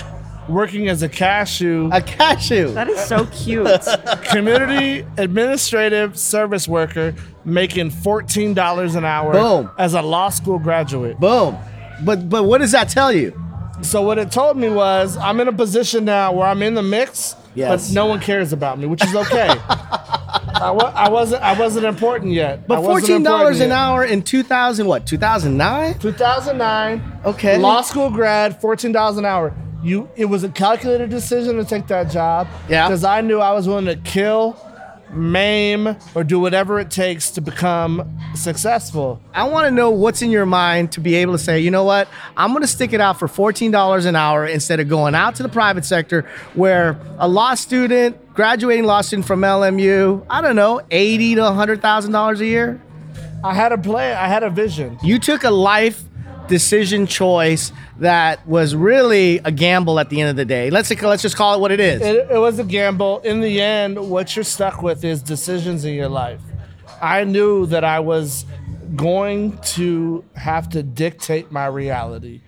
working 0.51 0.88
as 0.89 1.01
a 1.03 1.10
cashew, 1.10 1.89
A 1.91 2.01
cashew. 2.01 2.72
That 2.74 2.89
is 2.89 3.00
so 3.00 3.25
cute. 3.27 3.67
community 4.29 5.05
administrative 5.17 6.17
service 6.17 6.67
worker, 6.67 7.15
making 7.46 7.89
$14 7.91 8.96
an 8.96 9.05
hour 9.05 9.31
Boom. 9.34 9.72
as 9.77 9.93
a 9.93 10.01
law 10.01 10.29
school 10.29 10.60
graduate. 10.60 11.20
Boom. 11.20 11.58
But 12.03 12.29
but 12.29 12.43
what 12.46 12.60
does 12.62 12.72
that 12.72 12.89
tell 12.89 13.12
you? 13.12 13.39
So 13.81 14.01
what 14.01 14.17
it 14.17 14.31
told 14.31 14.58
me 14.58 14.70
was 14.70 15.17
I'm 15.17 15.39
in 15.39 15.48
a 15.48 15.53
position 15.53 16.05
now 16.05 16.31
where 16.34 16.48
I'm 16.48 16.62
in 16.63 16.74
the 16.75 16.84
mix, 16.84 17.36
Yes. 17.55 17.88
but 17.89 17.93
no 17.96 18.05
one 18.05 18.20
cares 18.20 18.53
about 18.53 18.79
me, 18.79 18.86
which 18.88 19.03
is 19.03 19.15
okay. 19.15 19.50
I, 20.62 20.70
wa- 20.72 20.93
I 20.96 21.10
wasn't 21.10 21.41
I 21.43 21.58
wasn't 21.60 21.86
important 21.86 22.31
yet. 22.34 22.67
But 22.67 22.81
fourteen 22.81 23.24
dollars 23.24 23.60
an 23.60 23.70
yet. 23.70 23.77
hour 23.77 24.03
in 24.05 24.22
two 24.22 24.43
thousand 24.43 24.86
what? 24.88 25.05
Two 25.08 25.17
thousand 25.17 25.58
nine? 25.58 25.98
2009. 26.00 27.20
Okay. 27.25 27.58
Law 27.58 27.81
school 27.81 28.10
grad, 28.10 28.62
fourteen 28.62 28.91
dollars 28.91 29.17
an 29.17 29.25
hour. 29.25 29.53
You, 29.83 30.09
it 30.15 30.25
was 30.25 30.43
a 30.43 30.50
calculated 30.50 31.09
decision 31.09 31.57
to 31.57 31.65
take 31.65 31.88
that 31.88 32.11
job. 32.11 32.47
Yeah. 32.69 32.88
Because 32.88 33.03
I 33.03 33.21
knew 33.21 33.39
I 33.39 33.51
was 33.53 33.67
willing 33.67 33.85
to 33.85 33.95
kill, 33.95 34.55
maim, 35.11 35.95
or 36.15 36.23
do 36.23 36.39
whatever 36.39 36.79
it 36.79 36.91
takes 36.91 37.31
to 37.31 37.41
become 37.41 38.17
successful. 38.35 39.21
I 39.33 39.47
want 39.47 39.65
to 39.65 39.71
know 39.71 39.89
what's 39.89 40.21
in 40.21 40.29
your 40.31 40.45
mind 40.45 40.91
to 40.93 41.00
be 41.01 41.15
able 41.15 41.33
to 41.33 41.39
say, 41.39 41.59
you 41.59 41.71
know 41.71 41.83
what, 41.83 42.07
I'm 42.38 42.51
going 42.51 42.61
to 42.61 42.67
stick 42.67 42.93
it 42.93 43.01
out 43.01 43.17
for 43.19 43.27
$14 43.27 44.05
an 44.05 44.15
hour 44.15 44.45
instead 44.45 44.79
of 44.79 44.88
going 44.88 45.15
out 45.15 45.35
to 45.35 45.43
the 45.43 45.50
private 45.50 45.85
sector 45.85 46.29
where 46.53 47.00
a 47.17 47.27
law 47.27 47.55
student, 47.55 48.33
graduating 48.33 48.85
law 48.85 49.01
student 49.01 49.25
from 49.25 49.41
LMU, 49.41 50.25
I 50.29 50.41
don't 50.41 50.55
know, 50.55 50.81
eighty 50.91 51.35
to 51.35 51.51
hundred 51.51 51.81
thousand 51.81 52.11
dollars 52.11 52.39
a 52.39 52.45
year. 52.45 52.81
I 53.43 53.53
had 53.55 53.71
a 53.71 53.77
plan. 53.77 54.15
I 54.17 54.27
had 54.27 54.43
a 54.43 54.50
vision. 54.51 54.97
You 55.03 55.17
took 55.17 55.43
a 55.43 55.50
life 55.50 56.03
decision 56.51 57.08
choice 57.08 57.72
that 58.00 58.46
was 58.46 58.75
really 58.75 59.38
a 59.46 59.51
gamble 59.51 60.01
at 60.01 60.10
the 60.10 60.20
end 60.20 60.29
of 60.29 60.36
the 60.36 60.43
day. 60.43 60.70
Let's 60.70 60.91
let's 61.01 61.22
just 61.22 61.38
call 61.38 61.55
it 61.55 61.62
what 61.62 61.72
it 61.72 61.79
is. 61.79 62.01
It, 62.01 62.29
it 62.29 62.38
was 62.38 62.60
a 62.60 62.65
gamble. 62.65 63.22
In 63.22 63.39
the 63.39 63.62
end, 63.62 63.98
what 64.10 64.36
you're 64.36 64.43
stuck 64.43 64.81
with 64.81 65.05
is 65.05 65.22
decisions 65.22 65.86
in 65.86 65.93
your 65.93 66.10
life. 66.10 66.41
I 67.01 67.24
knew 67.24 67.67
that 67.67 67.86
I 67.86 68.01
was 68.01 68.46
going 68.98 69.58
to 69.60 70.25
have 70.36 70.67
to 70.72 70.84
dictate 70.84 71.53
my 71.53 71.67
reality. 71.67 72.41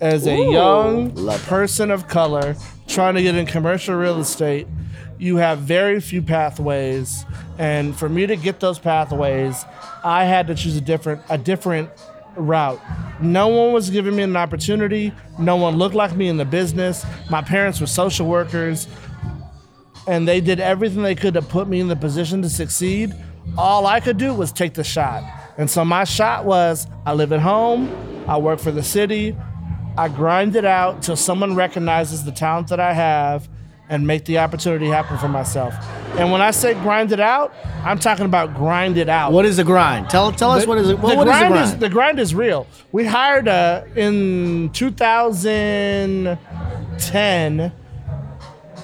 As 0.00 0.28
a 0.28 0.36
Ooh. 0.36 0.52
young 0.52 1.38
person 1.46 1.90
of 1.90 2.06
color 2.06 2.54
trying 2.86 3.16
to 3.16 3.22
get 3.22 3.34
in 3.34 3.44
commercial 3.44 3.96
real 3.96 4.20
estate, 4.20 4.68
you 5.18 5.38
have 5.38 5.58
very 5.58 6.00
few 6.00 6.22
pathways. 6.22 7.24
And 7.58 7.96
for 7.96 8.08
me 8.08 8.24
to 8.28 8.36
get 8.36 8.60
those 8.60 8.78
pathways, 8.78 9.64
I 10.04 10.26
had 10.26 10.46
to 10.46 10.54
choose 10.54 10.76
a 10.76 10.80
different 10.80 11.22
a 11.28 11.36
different 11.36 11.90
route. 12.38 12.80
No 13.20 13.48
one 13.48 13.72
was 13.72 13.90
giving 13.90 14.14
me 14.14 14.22
an 14.22 14.36
opportunity. 14.36 15.12
No 15.38 15.56
one 15.56 15.76
looked 15.76 15.94
like 15.94 16.14
me 16.16 16.28
in 16.28 16.36
the 16.36 16.44
business. 16.44 17.04
My 17.30 17.42
parents 17.42 17.80
were 17.80 17.86
social 17.86 18.26
workers 18.26 18.86
and 20.06 20.26
they 20.26 20.40
did 20.40 20.58
everything 20.58 21.02
they 21.02 21.14
could 21.14 21.34
to 21.34 21.42
put 21.42 21.68
me 21.68 21.80
in 21.80 21.88
the 21.88 21.96
position 21.96 22.40
to 22.42 22.48
succeed. 22.48 23.14
All 23.56 23.86
I 23.86 24.00
could 24.00 24.16
do 24.16 24.32
was 24.32 24.52
take 24.52 24.74
the 24.74 24.84
shot. 24.84 25.22
And 25.58 25.68
so 25.68 25.84
my 25.84 26.04
shot 26.04 26.44
was 26.44 26.86
I 27.04 27.12
live 27.12 27.32
at 27.32 27.40
home, 27.40 27.92
I 28.28 28.38
work 28.38 28.60
for 28.60 28.70
the 28.70 28.82
city, 28.82 29.36
I 29.96 30.08
grind 30.08 30.54
it 30.56 30.64
out 30.64 31.02
till 31.02 31.16
someone 31.16 31.54
recognizes 31.54 32.24
the 32.24 32.32
talent 32.32 32.68
that 32.68 32.80
I 32.80 32.92
have 32.92 33.48
and 33.88 34.06
make 34.06 34.24
the 34.26 34.38
opportunity 34.38 34.86
happen 34.86 35.18
for 35.18 35.28
myself. 35.28 35.74
And 36.18 36.30
when 36.32 36.42
I 36.42 36.50
say 36.50 36.74
grind 36.74 37.12
it 37.12 37.20
out, 37.20 37.54
I'm 37.84 37.98
talking 37.98 38.26
about 38.26 38.54
grind 38.54 38.98
it 38.98 39.08
out. 39.08 39.32
what 39.32 39.44
is 39.44 39.56
the 39.56 39.64
grind? 39.64 40.10
Tell 40.10 40.32
tell 40.32 40.50
us 40.50 40.66
what 40.66 40.78
is 40.78 40.90
it. 40.90 40.98
What, 40.98 41.10
the 41.10 41.16
what 41.16 41.28
is 41.28 41.34
the 41.34 41.38
grind 41.38 41.52
grind? 41.52 41.72
is 41.72 41.78
the 41.78 41.88
grind 41.88 42.20
is 42.20 42.34
real. 42.34 42.66
We 42.92 43.04
hired 43.04 43.48
uh, 43.48 43.84
in 43.94 44.70
2010, 44.72 47.72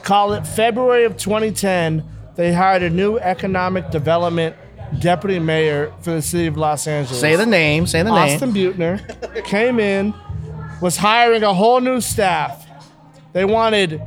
call 0.03 0.33
it 0.33 0.47
February 0.47 1.05
of 1.05 1.17
2010. 1.17 2.05
They 2.37 2.53
hired 2.53 2.83
a 2.83 2.91
new 2.91 3.19
economic 3.19 3.91
development 3.91 4.57
deputy 5.01 5.39
mayor 5.39 5.93
for 6.01 6.13
the 6.13 6.23
city 6.23 6.47
of 6.47 6.57
Los 6.57 6.87
Angeles. 6.87 7.21
say 7.21 7.37
the 7.37 7.47
name. 7.47 7.87
Say 7.87 8.03
the 8.03 8.11
Austin 8.11 8.53
name. 8.53 8.79
Austin 8.79 9.01
Beutner 9.01 9.45
came 9.45 9.81
in, 9.81 10.15
was 10.81 10.97
hiring 10.97 11.43
a 11.43 11.53
whole 11.53 11.81
new 11.81 12.01
staff. 12.01 12.67
They 13.33 13.45
wanted 13.45 14.01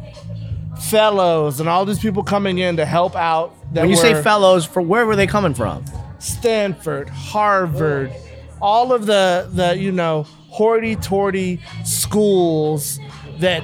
fellows 0.82 1.60
and 1.60 1.68
all 1.68 1.86
these 1.86 2.00
people 2.00 2.24
coming 2.24 2.58
in 2.60 2.78
to 2.78 2.86
help 2.86 3.16
out. 3.16 3.54
That 3.74 3.82
When 3.82 3.90
you 3.90 3.96
say 3.96 4.22
fellows, 4.22 4.66
for 4.66 4.82
where 4.82 5.06
were 5.06 5.16
they 5.16 5.28
coming 5.28 5.54
from? 5.54 5.84
Stanford, 6.20 7.10
Harvard, 7.10 8.12
all 8.62 8.94
of 8.94 9.06
the 9.06 9.50
the 9.52 9.78
you 9.78 9.92
know 9.92 10.24
hoity-toity 10.50 11.62
schools 11.84 13.00
that 13.40 13.64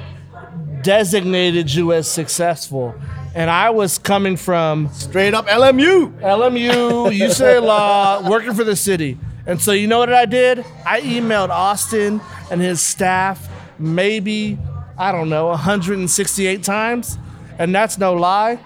designated 0.82 1.72
you 1.72 1.92
as 1.92 2.08
successful. 2.08 2.94
And 3.34 3.50
I 3.50 3.70
was 3.70 3.98
coming 3.98 4.36
from 4.36 4.90
Straight 4.92 5.34
up 5.34 5.46
LMU. 5.46 6.20
LMU, 6.20 7.10
UCLA 7.10 7.60
Law, 7.62 8.30
working 8.30 8.54
for 8.54 8.62
the 8.62 8.76
city. 8.76 9.18
And 9.46 9.60
so 9.60 9.72
you 9.72 9.88
know 9.88 9.98
what 9.98 10.12
I 10.12 10.24
did? 10.24 10.64
I 10.86 11.00
emailed 11.00 11.48
Austin 11.48 12.20
and 12.50 12.60
his 12.60 12.80
staff 12.80 13.48
maybe, 13.78 14.56
I 14.96 15.12
don't 15.12 15.28
know, 15.28 15.48
168 15.48 16.62
times. 16.62 17.18
And 17.58 17.74
that's 17.74 17.98
no 17.98 18.14
lie. 18.14 18.58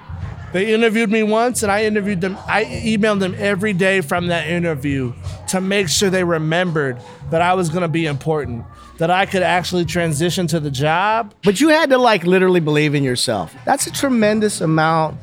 They 0.52 0.72
interviewed 0.72 1.10
me 1.10 1.22
once, 1.22 1.62
and 1.62 1.70
I 1.70 1.84
interviewed 1.84 2.22
them. 2.22 2.38
I 2.46 2.64
emailed 2.64 3.20
them 3.20 3.34
every 3.36 3.74
day 3.74 4.00
from 4.00 4.28
that 4.28 4.48
interview 4.48 5.12
to 5.48 5.60
make 5.60 5.90
sure 5.90 6.08
they 6.08 6.24
remembered 6.24 7.02
that 7.30 7.42
I 7.42 7.52
was 7.52 7.68
going 7.68 7.82
to 7.82 7.88
be 7.88 8.06
important, 8.06 8.64
that 8.96 9.10
I 9.10 9.26
could 9.26 9.42
actually 9.42 9.84
transition 9.84 10.46
to 10.46 10.58
the 10.58 10.70
job. 10.70 11.34
But 11.44 11.60
you 11.60 11.68
had 11.68 11.90
to 11.90 11.98
like 11.98 12.24
literally 12.24 12.60
believe 12.60 12.94
in 12.94 13.04
yourself. 13.04 13.54
That's 13.66 13.86
a 13.86 13.92
tremendous 13.92 14.62
amount 14.62 15.18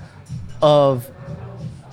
of, 0.61 1.09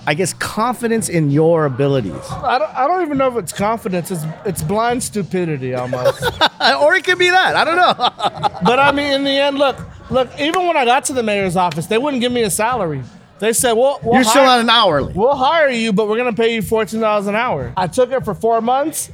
I 0.05 0.13
guess, 0.15 0.33
confidence 0.33 1.07
in 1.07 1.31
your 1.31 1.65
abilities. 1.65 2.13
I 2.29 2.59
don't, 2.59 2.75
I 2.75 2.87
don't 2.87 3.03
even 3.03 3.17
know 3.17 3.29
if 3.29 3.41
it's 3.41 3.53
confidence. 3.53 4.11
It's 4.11 4.23
it's 4.45 4.61
blind 4.61 5.01
stupidity 5.01 5.73
almost. 5.73 6.21
or 6.81 6.95
it 6.95 7.05
could 7.05 7.17
be 7.17 7.29
that. 7.29 7.55
I 7.55 7.63
don't 7.63 7.77
know. 7.77 7.93
but 8.63 8.79
I 8.79 8.91
mean, 8.91 9.13
in 9.13 9.23
the 9.23 9.31
end, 9.31 9.57
look, 9.57 9.77
look. 10.11 10.29
Even 10.39 10.67
when 10.67 10.75
I 10.75 10.83
got 10.83 11.05
to 11.05 11.13
the 11.13 11.23
mayor's 11.23 11.55
office, 11.55 11.85
they 11.85 11.97
wouldn't 11.97 12.19
give 12.21 12.31
me 12.33 12.41
a 12.43 12.49
salary. 12.49 13.01
They 13.39 13.53
said, 13.53 13.73
"Well, 13.73 13.99
we'll 14.03 14.15
You're 14.15 14.23
still 14.25 14.43
hire- 14.43 14.59
on 14.59 14.59
an 14.61 14.69
hourly. 14.69 15.13
We'll 15.13 15.35
hire 15.35 15.69
you, 15.69 15.93
but 15.93 16.07
we're 16.09 16.17
gonna 16.17 16.33
pay 16.33 16.53
you 16.55 16.61
fourteen 16.61 16.99
dollars 16.99 17.27
an 17.27 17.35
hour." 17.35 17.71
I 17.77 17.87
took 17.87 18.11
it 18.11 18.25
for 18.25 18.33
four 18.33 18.59
months. 18.61 19.09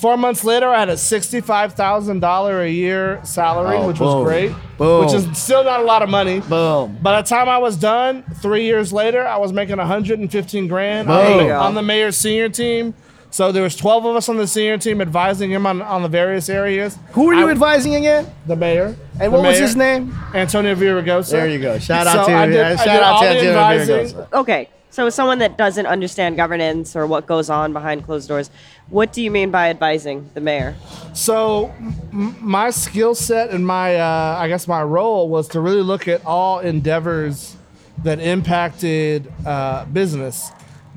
Four 0.00 0.16
months 0.16 0.44
later, 0.44 0.68
I 0.68 0.78
had 0.80 0.88
a 0.88 0.96
sixty-five 0.96 1.74
thousand 1.74 2.20
dollar 2.20 2.62
a 2.62 2.68
year 2.68 3.20
salary, 3.24 3.76
Oh, 3.76 3.88
which 3.88 3.98
boom. 3.98 4.18
was 4.20 4.24
great. 4.24 4.52
Boom. 4.78 5.04
Which 5.04 5.14
is 5.14 5.26
still 5.38 5.64
not 5.64 5.80
a 5.80 5.82
lot 5.82 6.02
of 6.02 6.08
money. 6.08 6.40
Boom. 6.40 6.96
By 7.02 7.20
the 7.20 7.28
time 7.28 7.48
I 7.48 7.58
was 7.58 7.76
done, 7.76 8.22
three 8.40 8.64
years 8.64 8.92
later, 8.92 9.26
I 9.26 9.36
was 9.36 9.52
making 9.52 9.76
115 9.78 10.68
grand 10.68 11.10
on 11.10 11.16
Boom. 11.16 11.24
the, 11.24 11.36
There 11.38 11.42
you 11.42 11.48
go. 11.52 11.60
on 11.60 11.74
the 11.74 11.82
mayor's 11.82 12.16
senior 12.16 12.48
team. 12.48 12.94
So 13.32 13.52
there 13.52 13.62
was 13.62 13.76
12 13.76 14.06
of 14.06 14.16
us 14.16 14.28
on 14.28 14.38
the 14.38 14.46
senior 14.46 14.76
team 14.76 15.00
advising 15.00 15.50
him 15.52 15.64
on, 15.64 15.82
on 15.82 16.02
the 16.02 16.08
various 16.08 16.48
areas. 16.48 16.98
Who 17.12 17.30
are 17.30 17.34
you 17.34 17.46
I- 17.48 17.52
advising 17.52 17.94
again? 17.94 18.26
The 18.46 18.56
mayor. 18.56 18.96
And 19.20 19.32
The 19.32 19.36
what 19.38 19.42
was 19.42 19.58
his 19.58 19.76
name? 19.76 20.12
Antonio 20.34 20.74
Villaraigosa. 20.74 21.30
There 21.30 21.46
you 21.48 21.60
go. 21.60 21.78
Shout 21.78 22.08
out 22.08 22.26
So 22.26 22.32
to 22.32 22.36
I 22.36 22.46
did- 22.46 22.56
uh, 22.60 22.64
I 22.70 22.76
shout 22.76 22.86
did 22.86 22.94
out 22.96 23.02
all 23.02 23.20
to 23.20 23.26
the 23.28 23.30
Antonio 23.34 23.58
advising. 23.60 24.16
Villaraigosa. 24.16 24.32
Okay, 24.32 24.68
so 24.90 25.06
as 25.06 25.14
someone 25.14 25.38
that 25.38 25.56
doesn't 25.56 25.86
understand 25.86 26.36
governance 26.36 26.94
or 26.94 27.06
what 27.06 27.26
goes 27.26 27.48
on 27.48 27.72
behind 27.72 28.04
closed 28.04 28.28
doors, 28.28 28.50
what 28.88 29.12
do 29.12 29.22
you 29.22 29.30
mean 29.30 29.50
by 29.50 29.70
advising 29.70 30.28
the 30.34 30.40
mayor? 30.40 30.74
So 31.14 31.72
m- 32.12 32.36
my 32.40 32.70
skill 32.70 33.14
set 33.14 33.50
and 33.50 33.66
my, 33.66 33.96
uh, 33.96 34.36
I 34.38 34.48
guess 34.48 34.66
my 34.66 34.82
role 34.82 35.28
was 35.28 35.48
to 35.48 35.60
really 35.60 35.82
look 35.82 36.08
at 36.08 36.24
all 36.26 36.58
endeavors 36.58 37.56
that 38.02 38.18
impacted 38.20 39.32
uh, 39.46 39.84
business. 39.86 40.50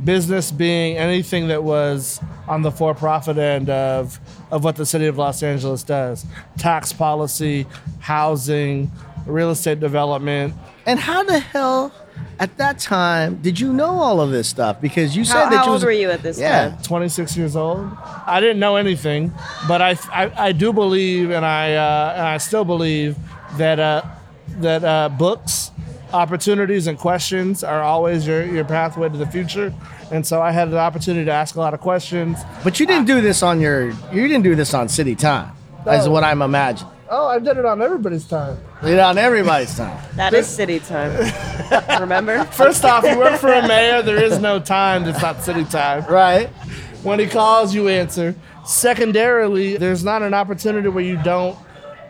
Business 0.03 0.51
being 0.51 0.97
anything 0.97 1.50
that 1.50 1.63
was 1.63 2.19
on 2.47 2.63
the 2.63 2.71
for-profit 2.71 3.38
end 3.38 3.69
of 3.69 4.19
of 4.50 4.63
what 4.63 4.75
the 4.75 4.88
city 4.88 5.05
of 5.05 5.19
Los 5.19 5.43
Angeles 5.43 5.83
does: 5.83 6.25
tax 6.57 6.91
policy, 6.91 7.67
housing, 8.00 8.91
real 9.27 9.51
estate 9.51 9.79
development. 9.79 10.55
And 10.88 11.00
how 11.00 11.23
the 11.23 11.38
hell, 11.38 11.91
at 12.39 12.58
that 12.58 12.79
time, 12.79 13.36
did 13.41 13.60
you 13.60 13.72
know 13.72 13.89
all 13.89 14.20
of 14.20 14.32
this 14.32 14.48
stuff? 14.48 14.82
Because 14.82 15.15
you 15.15 15.24
said 15.24 15.43
How, 15.46 15.50
that 15.50 15.55
how 15.58 15.63
you 15.65 15.70
old 15.70 15.75
was, 15.75 15.86
were 15.86 15.91
you 15.91 16.10
at 16.10 16.22
this 16.24 16.39
Yeah. 16.39 16.70
time? 16.70 16.77
26 16.84 17.38
years 17.38 17.55
old. 17.55 17.89
I 18.25 18.39
didn't 18.39 18.60
know 18.60 18.75
anything, 18.75 19.32
but 19.67 19.82
I, 19.82 19.98
I, 20.12 20.48
I 20.48 20.51
do 20.51 20.74
believe, 20.74 21.29
and 21.32 21.46
I, 21.46 21.75
uh, 21.75 22.13
and 22.17 22.24
I 22.27 22.38
still 22.38 22.65
believe 22.65 23.15
that, 23.58 23.79
uh, 23.79 24.01
that 24.60 24.84
uh, 24.84 25.10
books, 25.10 25.72
opportunities, 26.12 26.88
and 26.88 26.98
questions 26.98 27.63
are 27.63 27.82
always 27.82 28.25
your, 28.27 28.46
your 28.46 28.65
pathway 28.65 29.10
to 29.10 29.17
the 29.17 29.27
future. 29.27 29.74
And 30.12 30.25
so 30.25 30.41
I 30.41 30.51
had 30.51 30.70
the 30.70 30.77
opportunity 30.77 31.25
to 31.25 31.32
ask 31.32 31.55
a 31.55 31.60
lot 31.60 31.74
of 31.74 31.79
questions. 31.82 32.38
But 32.63 32.79
you 32.79 32.86
didn't 32.86 33.05
do 33.05 33.20
this 33.22 33.41
on 33.41 33.60
your. 33.60 33.89
You 34.12 34.27
didn't 34.27 34.43
do 34.43 34.53
this 34.53 34.74
on 34.75 34.89
city 34.89 35.15
time. 35.15 35.51
Is 35.88 36.08
what 36.08 36.24
I'm 36.24 36.41
imagining. 36.41 36.91
Oh, 37.10 37.27
I 37.27 37.39
did 37.39 37.58
it 37.58 37.65
on 37.65 37.82
everybody's 37.82 38.25
time. 38.27 38.58
You 38.84 38.90
did 38.90 38.96
it 38.96 39.00
on 39.00 39.18
everybody's 39.18 39.78
time. 39.78 39.98
That 40.18 40.34
is 40.34 40.46
city 40.46 40.82
time. 40.82 41.12
Remember? 42.02 42.44
First 42.44 42.84
off, 42.84 43.06
you 43.06 43.18
work 43.18 43.40
for 43.40 43.54
a 43.54 43.66
mayor, 43.66 44.02
there 44.02 44.22
is 44.22 44.40
no 44.40 44.60
time 44.60 45.06
It's 45.06 45.22
not 45.22 45.42
city 45.42 45.63
time. 45.63 46.04
Right. 46.06 46.48
When 47.02 47.18
he 47.18 47.28
calls, 47.28 47.74
you 47.74 47.88
answer. 47.88 48.36
Secondarily, 48.66 49.78
there's 49.78 50.04
not 50.04 50.22
an 50.22 50.34
opportunity 50.34 50.90
where 50.90 51.04
you 51.04 51.16
don't 51.24 51.58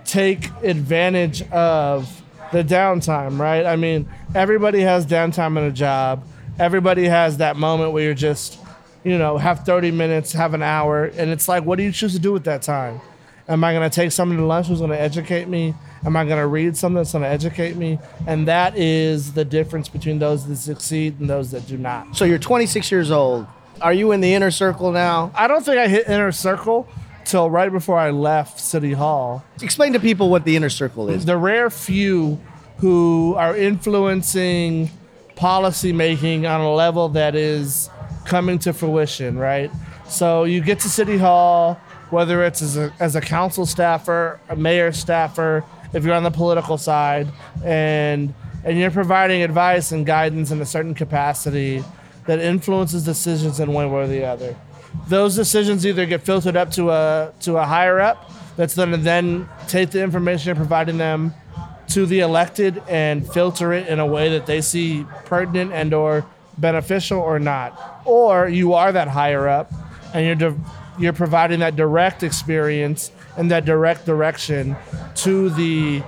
take 0.04 0.50
advantage 0.64 1.44
of 1.52 2.24
the 2.52 2.64
downtime, 2.64 3.40
right? 3.40 3.68
I 3.68 3.76
mean, 3.76 4.10
everybody 4.34 4.82
has 4.82 5.06
downtime 5.06 5.60
in 5.60 5.66
a 5.66 5.72
job. 5.72 6.26
Everybody 6.58 7.06
has 7.06 7.38
that 7.38 7.56
moment 7.56 7.92
where 7.92 8.04
you're 8.04 8.16
just, 8.16 8.60
you 9.04 9.20
know, 9.20 9.38
have 9.38 9.60
30 9.60 9.92
minutes, 9.92 10.34
have 10.34 10.56
an 10.56 10.64
hour, 10.64 11.06
and 11.06 11.30
it's 11.30 11.48
like, 11.48 11.66
what 11.66 11.78
do 11.78 11.84
you 11.84 11.92
choose 11.92 12.14
to 12.14 12.20
do 12.20 12.34
with 12.34 12.46
that 12.46 12.64
time? 12.64 13.00
Am 13.48 13.64
I 13.64 13.74
going 13.74 13.88
to 13.88 13.94
take 13.94 14.12
something 14.12 14.40
to 14.40 14.46
lunch 14.46 14.68
who's 14.68 14.80
going 14.80 14.90
to 14.90 15.00
educate 15.00 15.48
me? 15.48 15.76
Am 16.06 16.18
I 16.18 16.26
going 16.26 16.38
to 16.38 16.48
read 16.48 16.76
something 16.76 16.98
that's 16.98 17.14
going 17.14 17.24
to 17.24 17.30
educate 17.30 17.76
me? 17.76 18.00
And 18.28 18.48
that 18.48 18.78
is 18.78 19.34
the 19.34 19.46
difference 19.46 19.88
between 19.88 20.20
those 20.20 20.46
that 20.48 20.58
succeed 20.58 21.20
and 21.20 21.30
those 21.30 21.52
that 21.52 21.66
do 21.68 21.78
not. 21.78 22.16
So 22.16 22.26
you're 22.26 22.40
26 22.40 22.92
years 22.92 23.10
old. 23.10 23.48
Are 23.82 23.94
you 23.94 24.12
in 24.12 24.22
the 24.22 24.34
inner 24.34 24.52
circle 24.52 24.92
now? 24.92 25.32
I 25.36 25.48
don't 25.48 25.64
think 25.64 25.78
I 25.78 25.88
hit 25.88 26.08
inner 26.08 26.32
circle 26.32 26.88
till 27.26 27.50
right 27.50 27.72
before 27.72 27.98
I 27.98 28.12
left 28.12 28.60
City 28.60 28.94
Hall. 28.94 29.44
Explain 29.62 29.94
to 29.94 30.00
people 30.00 30.30
what 30.30 30.44
the 30.44 30.56
inner 30.56 30.70
circle 30.70 31.10
is. 31.10 31.26
The 31.26 31.38
rare 31.38 31.70
few 31.70 32.40
who 32.78 33.36
are 33.38 33.56
influencing 33.56 34.90
policy 35.36 35.94
making 35.94 36.46
on 36.46 36.62
a 36.62 36.74
level 36.74 37.10
that 37.10 37.36
is 37.36 37.90
coming 38.26 38.60
to 38.60 38.74
fruition, 38.74 39.38
right? 39.38 39.72
So 40.08 40.44
you 40.44 40.62
get 40.62 40.80
to 40.82 40.90
City 40.90 41.18
Hall, 41.18 41.76
whether 42.10 42.44
it's 42.44 42.62
as 42.62 42.78
a, 42.78 42.94
as 43.00 43.16
a 43.16 43.22
council 43.22 43.66
staffer, 43.66 44.40
a 44.50 44.56
mayor 44.56 44.92
staffer, 44.92 45.64
if 45.94 46.04
you're 46.04 46.16
on 46.16 46.24
the 46.24 46.32
political 46.32 46.78
side, 46.78 47.28
and 47.64 48.34
and 48.64 48.80
you're 48.80 48.92
providing 48.92 49.44
advice 49.44 49.92
and 49.92 50.06
guidance 50.06 50.52
in 50.52 50.62
a 50.62 50.66
certain 50.66 50.94
capacity 50.94 51.84
that 52.26 52.40
influences 52.40 53.04
decisions 53.04 53.60
in 53.60 53.74
one 53.74 53.92
way 53.92 54.04
or 54.04 54.08
the 54.08 54.26
other. 54.26 54.56
Those 55.08 55.36
decisions 55.36 55.86
either 55.86 56.06
get 56.06 56.22
filtered 56.22 56.56
up 56.56 56.72
to 56.72 56.92
a 56.92 57.34
to 57.42 57.58
a 57.58 57.66
higher 57.66 58.00
up 58.00 58.32
that's 58.56 58.76
going 58.76 58.92
to 58.92 58.98
then 58.98 59.50
take 59.68 59.90
the 59.90 60.02
information 60.02 60.48
you're 60.48 60.56
providing 60.56 60.98
them 60.98 61.34
to 61.90 62.06
the 62.06 62.20
elected 62.22 62.82
and 62.88 63.28
filter 63.34 63.74
it 63.74 63.88
in 63.88 64.00
a 64.00 64.06
way 64.06 64.30
that 64.30 64.46
they 64.46 64.62
see 64.62 65.06
pertinent 65.26 65.72
and 65.74 65.94
or 65.94 66.26
beneficial 66.58 67.20
or 67.20 67.40
not 67.40 68.02
or 68.06 68.48
you 68.48 68.74
are 68.74 68.92
that 68.92 69.08
higher 69.08 69.48
up 69.48 69.72
and 70.14 70.26
you're 70.26 70.52
di- 70.52 70.60
you're 71.00 71.14
providing 71.14 71.60
that 71.60 71.76
direct 71.76 72.22
experience 72.24 73.12
and 73.38 73.52
that 73.52 73.66
direct 73.66 74.06
direction 74.06 74.76
to 75.16 75.50
the 75.50 76.04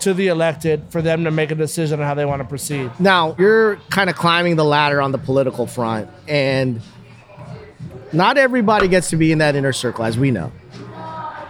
to 0.00 0.14
the 0.14 0.28
elected 0.28 0.84
for 0.90 1.02
them 1.02 1.24
to 1.24 1.30
make 1.30 1.50
a 1.50 1.54
decision 1.56 1.98
on 2.00 2.06
how 2.06 2.14
they 2.14 2.24
want 2.24 2.40
to 2.40 2.46
proceed 2.46 2.88
Now, 3.00 3.34
you're 3.36 3.76
kind 3.90 4.08
of 4.08 4.14
climbing 4.14 4.54
the 4.54 4.64
ladder 4.64 5.02
on 5.02 5.10
the 5.10 5.18
political 5.18 5.66
front, 5.66 6.08
and 6.28 6.80
not 8.12 8.38
everybody 8.38 8.88
gets 8.88 9.10
to 9.10 9.16
be 9.16 9.32
in 9.32 9.38
that 9.38 9.56
inner 9.56 9.72
circle, 9.72 10.04
as 10.04 10.18
we 10.18 10.30
know. 10.30 10.52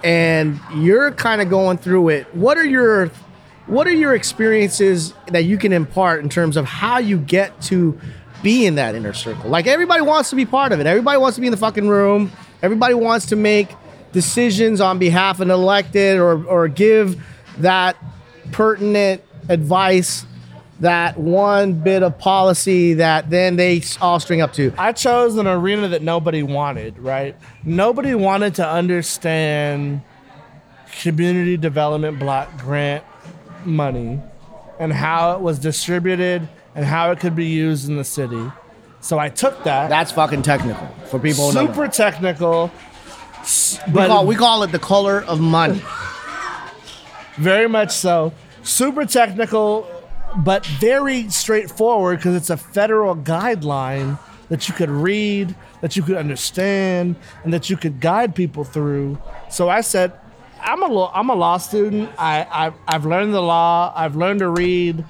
And 0.03 0.61
you're 0.77 1.11
kind 1.13 1.43
of 1.43 1.51
going 1.51 1.79
through 1.79 2.09
it. 2.11 2.35
What 2.35 2.57
are 2.57 2.65
your 2.65 3.11
what 3.67 3.87
are 3.87 3.93
your 3.93 4.15
experiences 4.15 5.13
that 5.27 5.45
you 5.45 5.59
can 5.59 5.75
impart 5.75 6.23
in 6.23 6.31
terms 6.31 6.57
of 6.57 6.65
how 6.65 6.99
you 6.99 7.19
get 7.19 7.61
to 7.63 8.01
be 8.43 8.65
in 8.65 8.77
that 8.77 8.95
inner 8.95 9.13
circle? 9.13 9.51
Like 9.51 9.67
everybody 9.67 10.01
wants 10.01 10.31
to 10.31 10.37
be 10.37 10.47
part 10.47 10.73
of 10.73 10.81
it. 10.81 10.87
Everybody 10.87 11.19
wants 11.19 11.35
to 11.35 11.41
be 11.43 11.49
in 11.49 11.51
the 11.51 11.59
fucking 11.59 11.87
room. 11.87 12.33
Everybody 12.63 12.95
wants 12.95 13.27
to 13.27 13.37
make 13.37 13.69
decisions 14.13 14.81
on 14.81 14.99
behalf 14.99 15.37
of 15.37 15.43
an 15.43 15.51
elected 15.51 16.19
or 16.19 16.45
or 16.47 16.69
give 16.69 17.25
that 17.59 17.97
pertinent 18.53 19.23
advice 19.49 20.27
that 20.81 21.19
one 21.19 21.73
bit 21.73 22.03
of 22.03 22.19
policy 22.19 22.95
that 22.95 23.31
then 23.31 23.57
they 23.57 23.83
all 24.01 24.21
string 24.21 24.41
up 24.41 24.53
to. 24.53 24.73
I 24.79 24.93
chose 24.93 25.37
an 25.37 25.47
arena 25.47 25.89
that 25.89 26.03
nobody 26.03 26.43
wanted, 26.43 26.99
right? 26.99 27.35
Nobody 27.65 28.15
wanted 28.15 28.55
to 28.57 28.69
understand 28.69 30.03
community 31.01 31.57
development 31.57 32.19
block 32.19 32.57
grant 32.59 33.05
money 33.65 34.21
and 34.79 34.93
how 34.93 35.35
it 35.35 35.41
was 35.41 35.59
distributed 35.59 36.49
and 36.75 36.85
how 36.85 37.11
it 37.11 37.19
could 37.19 37.35
be 37.35 37.47
used 37.47 37.89
in 37.89 37.97
the 37.97 38.05
city. 38.05 38.51
So 39.01 39.19
I 39.19 39.29
took 39.29 39.65
that. 39.65 39.89
That's 39.89 40.13
fucking 40.13 40.43
technical 40.43 40.87
for 41.07 41.19
people. 41.19 41.51
super 41.53 41.89
technical, 41.89 42.71
We 43.87 43.93
but 43.93 44.09
call, 44.09 44.27
we 44.27 44.35
call 44.35 44.63
it 44.63 44.73
the 44.73 44.79
color 44.79 45.23
of 45.23 45.41
money. 45.41 45.81
very 47.37 47.69
much 47.69 47.93
so. 47.93 48.33
Super 48.63 49.07
technical, 49.07 49.87
but 50.37 50.67
very 50.67 51.29
straightforward 51.31 52.19
because 52.19 52.35
it's 52.35 52.51
a 52.51 52.57
federal 52.57 53.17
guideline 53.17 54.19
that 54.49 54.69
you 54.69 54.75
could 54.75 54.91
read, 54.91 55.55
that 55.81 55.97
you 55.97 56.03
could 56.03 56.17
understand, 56.17 57.17
and 57.45 57.53
that 57.53 57.71
you 57.71 57.77
could 57.77 58.01
guide 58.01 58.35
people 58.35 58.65
through. 58.65 59.19
So 59.51 59.69
I 59.69 59.83
said, 59.83 60.13
I'm 60.61 60.83
a 60.83 60.87
law, 60.87 61.13
I'm 61.15 61.31
a 61.31 61.35
law 61.35 61.59
student. 61.59 62.11
I, 62.19 62.43
I 62.43 62.73
I've 62.87 63.07
learned 63.07 63.33
the 63.33 63.43
law. 63.43 63.93
I've 63.95 64.17
learned 64.17 64.41
to 64.41 64.49
read 64.49 65.05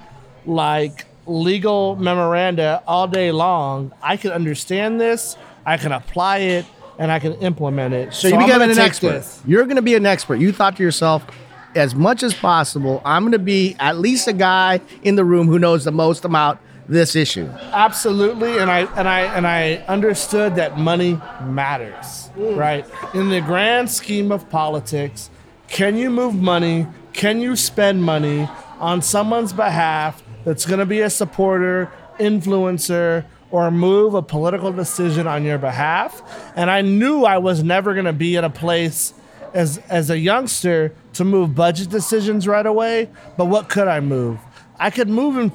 like 0.45 1.05
legal 1.25 1.95
memoranda 1.95 2.83
all 2.87 3.07
day 3.07 3.31
long. 3.31 3.91
I 4.01 4.17
can 4.17 4.31
understand 4.31 4.99
this. 5.01 5.37
I 5.65 5.77
can 5.77 5.91
apply 5.91 6.39
it, 6.39 6.65
and 6.99 7.11
I 7.11 7.17
can 7.17 7.33
implement 7.35 7.93
it. 7.95 8.13
So, 8.13 8.27
you 8.27 8.35
I'm 8.35 8.47
gonna 8.47 8.65
an 8.65 8.77
expert. 8.77 9.11
this. 9.11 9.41
You're 9.47 9.63
going 9.63 9.77
to 9.77 9.81
be 9.81 9.95
an 9.95 10.05
expert. 10.05 10.35
You 10.35 10.51
thought 10.51 10.75
to 10.77 10.83
yourself, 10.83 11.25
as 11.73 11.95
much 11.95 12.23
as 12.23 12.33
possible, 12.33 13.01
I'm 13.05 13.23
going 13.23 13.31
to 13.31 13.39
be 13.39 13.75
at 13.79 13.97
least 13.97 14.27
a 14.27 14.33
guy 14.33 14.81
in 15.01 15.15
the 15.15 15.23
room 15.23 15.47
who 15.47 15.57
knows 15.57 15.85
the 15.85 15.91
most 15.91 16.25
about 16.25 16.59
this 16.89 17.15
issue. 17.15 17.47
Absolutely, 17.71 18.57
and 18.57 18.69
I 18.69 18.81
and 18.97 19.07
I 19.07 19.21
and 19.21 19.47
I 19.47 19.75
understood 19.87 20.55
that 20.55 20.77
money 20.77 21.19
matters, 21.43 22.29
mm. 22.35 22.57
right? 22.57 22.85
In 23.13 23.29
the 23.29 23.41
grand 23.41 23.89
scheme 23.89 24.31
of 24.31 24.49
politics, 24.49 25.29
can 25.67 25.95
you 25.95 26.09
move 26.09 26.35
money? 26.35 26.87
Can 27.13 27.39
you 27.39 27.55
spend 27.55 28.03
money 28.03 28.49
on 28.79 29.01
someone's 29.01 29.53
behalf 29.53 30.23
that's 30.43 30.65
going 30.65 30.79
to 30.79 30.85
be 30.85 31.01
a 31.01 31.09
supporter, 31.09 31.91
influencer, 32.19 33.25
or 33.51 33.71
move 33.71 34.13
a 34.13 34.21
political 34.21 34.71
decision 34.71 35.27
on 35.27 35.43
your 35.43 35.57
behalf? 35.57 36.21
And 36.55 36.69
I 36.69 36.81
knew 36.81 37.23
I 37.23 37.37
was 37.37 37.63
never 37.63 37.93
going 37.93 38.05
to 38.05 38.13
be 38.13 38.35
in 38.35 38.43
a 38.43 38.49
place 38.49 39.13
as 39.53 39.79
as 39.89 40.09
a 40.09 40.17
youngster 40.17 40.93
to 41.13 41.25
move 41.25 41.55
budget 41.55 41.89
decisions 41.89 42.47
right 42.47 42.65
away. 42.65 43.09
But 43.37 43.45
what 43.45 43.69
could 43.69 43.87
I 43.87 43.99
move? 43.99 44.39
I 44.79 44.89
could 44.91 45.09
move 45.09 45.37
in, 45.37 45.51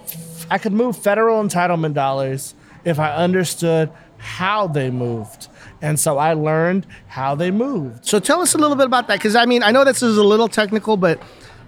I 0.51 0.59
could 0.59 0.73
move 0.73 0.97
federal 0.97 1.43
entitlement 1.43 1.95
dollars 1.95 2.55
if 2.85 2.99
I 2.99 3.15
understood 3.15 3.91
how 4.19 4.67
they 4.67 4.91
moved. 4.91 5.49
And 5.81 5.99
so 6.01 6.19
I 6.19 6.33
learned 6.35 6.87
how 7.07 7.35
they 7.35 7.51
moved. 7.51 8.07
So 8.07 8.19
tell 8.19 8.41
us 8.41 8.55
a 8.55 8.59
little 8.59 8.77
bit 8.77 8.87
about 8.87 9.07
that, 9.09 9.19
because 9.19 9.37
I 9.37 9.47
mean, 9.47 9.63
I 9.63 9.71
know 9.71 9.85
this 9.85 10.03
is 10.03 10.17
a 10.19 10.25
little 10.25 10.49
technical, 10.49 10.97
but 10.97 11.23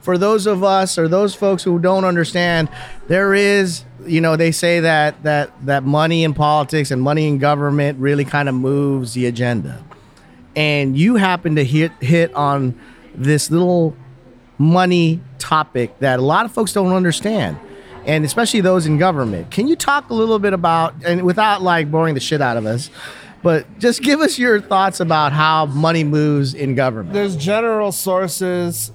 for 0.07 0.17
those 0.17 0.47
of 0.47 0.63
us 0.63 0.99
or 0.99 1.09
those 1.09 1.35
folks 1.35 1.65
who 1.65 1.81
don't 1.81 2.05
understand, 2.05 2.69
there 3.09 3.35
is, 3.35 3.83
you 4.07 4.21
know, 4.21 4.37
they 4.37 4.53
say 4.53 4.79
that 4.79 5.21
that 5.25 5.51
that 5.67 5.83
money 5.83 6.23
in 6.23 6.33
politics 6.33 6.93
and 6.93 7.03
money 7.03 7.27
in 7.27 7.39
government 7.39 7.99
really 7.99 8.25
kind 8.25 8.49
of 8.49 8.55
moves 8.55 9.15
the 9.15 9.27
agenda, 9.27 9.83
and 10.55 10.97
you 10.97 11.17
happen 11.17 11.57
to 11.57 11.65
hit 11.65 11.91
hit 12.01 12.33
on 12.35 12.79
this 13.17 13.51
little 13.51 13.97
money 14.59 15.21
topic 15.39 15.99
that 15.99 16.21
a 16.21 16.23
lot 16.23 16.45
of 16.45 16.53
folks 16.53 16.73
don't 16.73 16.93
understand 16.93 17.59
and 18.07 18.25
especially 18.25 18.61
those 18.61 18.87
in 18.87 18.99
government. 18.99 19.51
Can 19.51 19.67
you 19.67 19.75
talk 19.75 20.09
a 20.11 20.15
little 20.15 20.39
bit 20.39 20.53
about 20.53 20.95
and 21.05 21.23
without 21.23 21.63
like 21.63 21.91
boring 21.91 22.15
the 22.15 22.21
shit 22.21 22.41
out 22.41 22.57
of 22.57 22.65
us 22.65 22.91
but 23.43 23.79
just 23.79 24.03
give 24.03 24.21
us 24.21 24.39
your 24.39 24.61
thoughts 24.61 24.99
about 24.99 25.33
how 25.33 25.67
money 25.67 26.03
moves 26.03 26.53
in 26.55 26.75
government. 26.75 27.13
There's 27.13 27.37
general 27.37 27.93
sources 27.93 28.91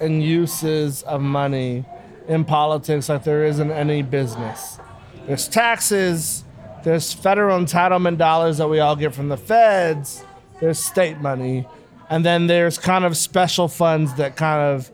and 0.00 0.22
uses 0.22 1.02
of 1.02 1.20
money 1.20 1.84
in 2.28 2.44
politics 2.44 3.08
like 3.08 3.24
there 3.24 3.44
is 3.44 3.58
in 3.58 3.70
any 3.70 4.02
business. 4.02 4.78
There's 5.26 5.48
taxes, 5.48 6.44
there's 6.82 7.12
federal 7.12 7.58
entitlement 7.58 8.18
dollars 8.18 8.58
that 8.58 8.68
we 8.68 8.80
all 8.80 8.96
get 8.96 9.14
from 9.14 9.28
the 9.28 9.36
feds, 9.36 10.24
there's 10.60 10.78
state 10.78 11.18
money, 11.18 11.66
and 12.10 12.24
then 12.24 12.46
there's 12.46 12.78
kind 12.78 13.04
of 13.04 13.16
special 13.16 13.68
funds 13.68 14.14
that 14.14 14.36
kind 14.36 14.74
of 14.74 14.90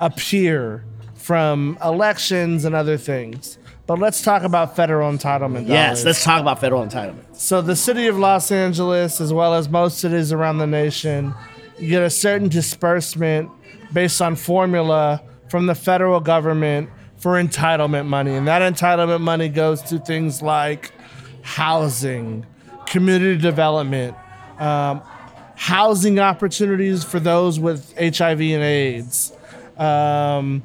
appear 0.00 0.84
from 1.14 1.78
elections 1.84 2.64
and 2.64 2.74
other 2.74 2.96
things. 2.96 3.58
But 3.86 3.98
let's 3.98 4.22
talk 4.22 4.42
about 4.42 4.76
federal 4.76 5.10
entitlement 5.10 5.66
dollars. 5.66 5.68
yes 5.68 6.04
let's 6.04 6.22
talk 6.22 6.40
about 6.42 6.60
federal 6.60 6.84
entitlement 6.84 7.24
So 7.32 7.62
the 7.62 7.76
city 7.76 8.06
of 8.06 8.18
Los 8.18 8.50
Angeles, 8.52 9.20
as 9.20 9.32
well 9.32 9.54
as 9.54 9.68
most 9.68 9.98
cities 9.98 10.30
around 10.32 10.58
the 10.58 10.66
nation, 10.66 11.34
you 11.78 11.88
get 11.88 12.02
a 12.02 12.10
certain 12.10 12.48
disbursement 12.48 13.50
based 13.92 14.20
on 14.20 14.36
formula 14.36 15.22
from 15.48 15.66
the 15.66 15.74
federal 15.74 16.20
government 16.20 16.90
for 17.16 17.32
entitlement 17.42 18.06
money. 18.06 18.34
And 18.34 18.46
that 18.46 18.62
entitlement 18.62 19.20
money 19.20 19.48
goes 19.48 19.82
to 19.82 19.98
things 19.98 20.40
like 20.42 20.92
housing, 21.42 22.46
community 22.86 23.40
development, 23.40 24.14
um, 24.58 25.02
housing 25.56 26.18
opportunities 26.20 27.02
for 27.02 27.18
those 27.18 27.58
with 27.58 27.92
HIV 27.98 28.40
and 28.40 28.62
AIDS, 28.62 29.32
um, 29.76 30.62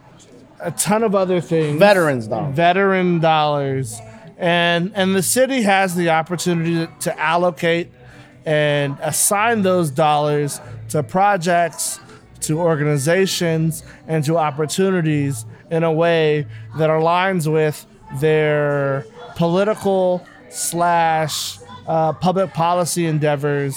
a 0.60 0.72
ton 0.72 1.04
of 1.04 1.16
other 1.16 1.42
things. 1.42 1.80
Veterans 1.80 2.28
dollars. 2.28 2.56
Veteran 2.56 3.20
dollars. 3.20 4.00
And 4.38 4.92
and 4.96 5.16
the 5.16 5.24
city 5.24 5.62
has 5.62 5.96
the 5.96 6.10
opportunity 6.10 6.74
to, 6.74 6.92
to 7.02 7.20
allocate 7.20 7.90
and 8.46 8.98
assign 9.02 9.62
those 9.62 9.90
dollars 9.90 10.60
to 10.90 11.02
projects 11.02 12.00
to 12.44 12.60
organizations 12.60 13.84
and 14.08 14.24
to 14.26 14.38
opportunities 14.38 15.46
in 15.72 15.84
a 15.84 15.92
way 15.92 16.46
that 16.78 16.90
aligns 16.90 17.52
with 17.52 17.86
their 18.20 19.06
political 19.36 20.26
slash 20.50 21.58
uh, 21.88 22.14
public 22.14 22.54
policy 22.54 23.06
endeavors 23.06 23.76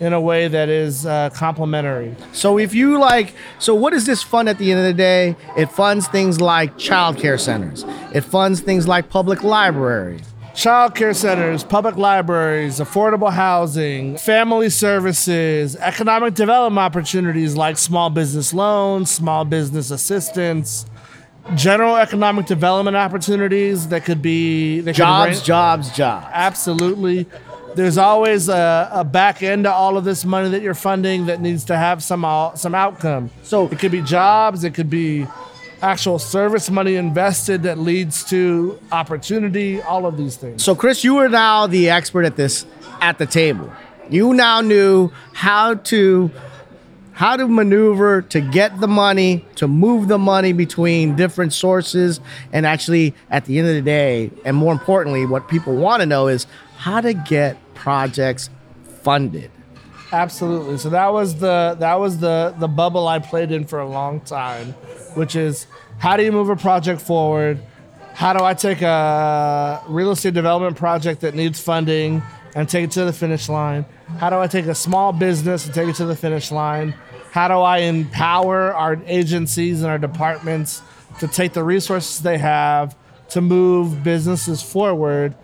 in 0.00 0.12
a 0.12 0.20
way 0.20 0.46
that 0.48 0.68
is 0.68 1.06
uh, 1.06 1.30
complementary 1.30 2.14
So 2.32 2.58
if 2.58 2.74
you 2.74 2.98
like, 2.98 3.34
so 3.58 3.74
what 3.74 3.92
does 3.94 4.04
this 4.04 4.22
fund 4.22 4.48
at 4.48 4.58
the 4.58 4.70
end 4.70 4.80
of 4.80 4.86
the 4.86 4.92
day? 4.92 5.36
It 5.56 5.70
funds 5.70 6.06
things 6.08 6.40
like 6.40 6.76
child 6.76 7.16
care 7.16 7.38
centers. 7.38 7.84
It 8.12 8.22
funds 8.22 8.60
things 8.60 8.86
like 8.86 9.08
public 9.08 9.42
library. 9.42 10.20
Child 10.56 10.94
care 10.94 11.12
centers, 11.14 11.62
public 11.62 11.96
libraries, 11.96 12.80
affordable 12.80 13.30
housing, 13.30 14.16
family 14.16 14.70
services, 14.70 15.76
economic 15.76 16.34
development 16.34 16.82
opportunities 16.84 17.54
like 17.56 17.76
small 17.78 18.08
business 18.10 18.54
loans, 18.54 19.10
small 19.10 19.44
business 19.44 19.90
assistance, 19.90 20.86
general 21.54 21.96
economic 21.96 22.46
development 22.46 22.96
opportunities 22.96 23.88
that 23.88 24.04
could 24.04 24.22
be 24.22 24.80
that 24.80 24.94
Jobs, 24.94 25.26
range- 25.28 25.44
jobs, 25.44 25.90
jobs. 25.96 26.26
Absolutely. 26.32 27.26
There's 27.74 27.98
always 27.98 28.48
a, 28.48 28.88
a 28.90 29.04
back 29.04 29.42
end 29.42 29.64
to 29.64 29.72
all 29.72 29.98
of 29.98 30.04
this 30.04 30.24
money 30.24 30.48
that 30.48 30.62
you're 30.62 30.72
funding 30.72 31.26
that 31.26 31.42
needs 31.42 31.66
to 31.66 31.76
have 31.76 32.02
some 32.02 32.24
uh, 32.24 32.54
some 32.54 32.74
outcome. 32.74 33.30
So- 33.42 33.68
it 33.68 33.78
could 33.78 33.92
be 33.92 34.00
jobs, 34.00 34.64
it 34.64 34.72
could 34.72 34.88
be 34.88 35.26
actual 35.82 36.18
service 36.18 36.70
money 36.70 36.96
invested 36.96 37.62
that 37.64 37.78
leads 37.78 38.24
to 38.24 38.78
opportunity, 38.92 39.80
all 39.82 40.06
of 40.06 40.16
these 40.16 40.36
things. 40.36 40.64
So 40.64 40.74
Chris, 40.74 41.04
you 41.04 41.18
are 41.18 41.28
now 41.28 41.66
the 41.66 41.90
expert 41.90 42.24
at 42.24 42.36
this 42.36 42.66
at 43.00 43.18
the 43.18 43.26
table. 43.26 43.72
You 44.08 44.34
now 44.34 44.60
knew 44.60 45.10
how 45.32 45.74
to 45.74 46.30
how 47.12 47.34
to 47.34 47.48
maneuver 47.48 48.20
to 48.20 48.42
get 48.42 48.78
the 48.78 48.86
money, 48.86 49.42
to 49.54 49.66
move 49.66 50.06
the 50.06 50.18
money 50.18 50.52
between 50.52 51.16
different 51.16 51.54
sources, 51.54 52.20
and 52.52 52.66
actually 52.66 53.14
at 53.30 53.46
the 53.46 53.58
end 53.58 53.68
of 53.68 53.74
the 53.74 53.80
day, 53.80 54.30
and 54.44 54.54
more 54.54 54.72
importantly, 54.72 55.24
what 55.24 55.48
people 55.48 55.74
want 55.74 56.00
to 56.00 56.06
know 56.06 56.28
is 56.28 56.46
how 56.76 57.00
to 57.00 57.14
get 57.14 57.56
projects 57.74 58.50
funded. 59.02 59.50
Absolutely. 60.12 60.78
So 60.78 60.90
that 60.90 61.12
was 61.12 61.36
the 61.36 61.76
that 61.80 61.98
was 61.98 62.18
the 62.18 62.54
the 62.58 62.68
bubble 62.68 63.08
I 63.08 63.18
played 63.18 63.50
in 63.50 63.64
for 63.64 63.80
a 63.80 63.88
long 63.88 64.20
time, 64.20 64.72
which 65.14 65.34
is 65.34 65.66
how 65.98 66.16
do 66.16 66.24
you 66.24 66.32
move 66.32 66.48
a 66.48 66.56
project 66.56 67.00
forward? 67.00 67.60
How 68.14 68.32
do 68.32 68.44
I 68.44 68.54
take 68.54 68.82
a 68.82 69.82
real 69.88 70.10
estate 70.10 70.34
development 70.34 70.76
project 70.76 71.20
that 71.20 71.34
needs 71.34 71.60
funding 71.60 72.22
and 72.54 72.68
take 72.68 72.84
it 72.84 72.90
to 72.92 73.04
the 73.04 73.12
finish 73.12 73.48
line? 73.48 73.84
How 74.18 74.30
do 74.30 74.36
I 74.36 74.46
take 74.46 74.66
a 74.66 74.74
small 74.74 75.12
business 75.12 75.66
and 75.66 75.74
take 75.74 75.88
it 75.88 75.96
to 75.96 76.06
the 76.06 76.16
finish 76.16 76.50
line? 76.50 76.94
How 77.32 77.48
do 77.48 77.54
I 77.54 77.78
empower 77.78 78.72
our 78.72 78.98
agencies 79.04 79.82
and 79.82 79.90
our 79.90 79.98
departments 79.98 80.80
to 81.18 81.28
take 81.28 81.52
the 81.52 81.62
resources 81.62 82.20
they 82.20 82.38
have 82.38 82.96
to 83.30 83.42
move 83.42 84.02
businesses 84.02 84.62
forward? 84.62 85.34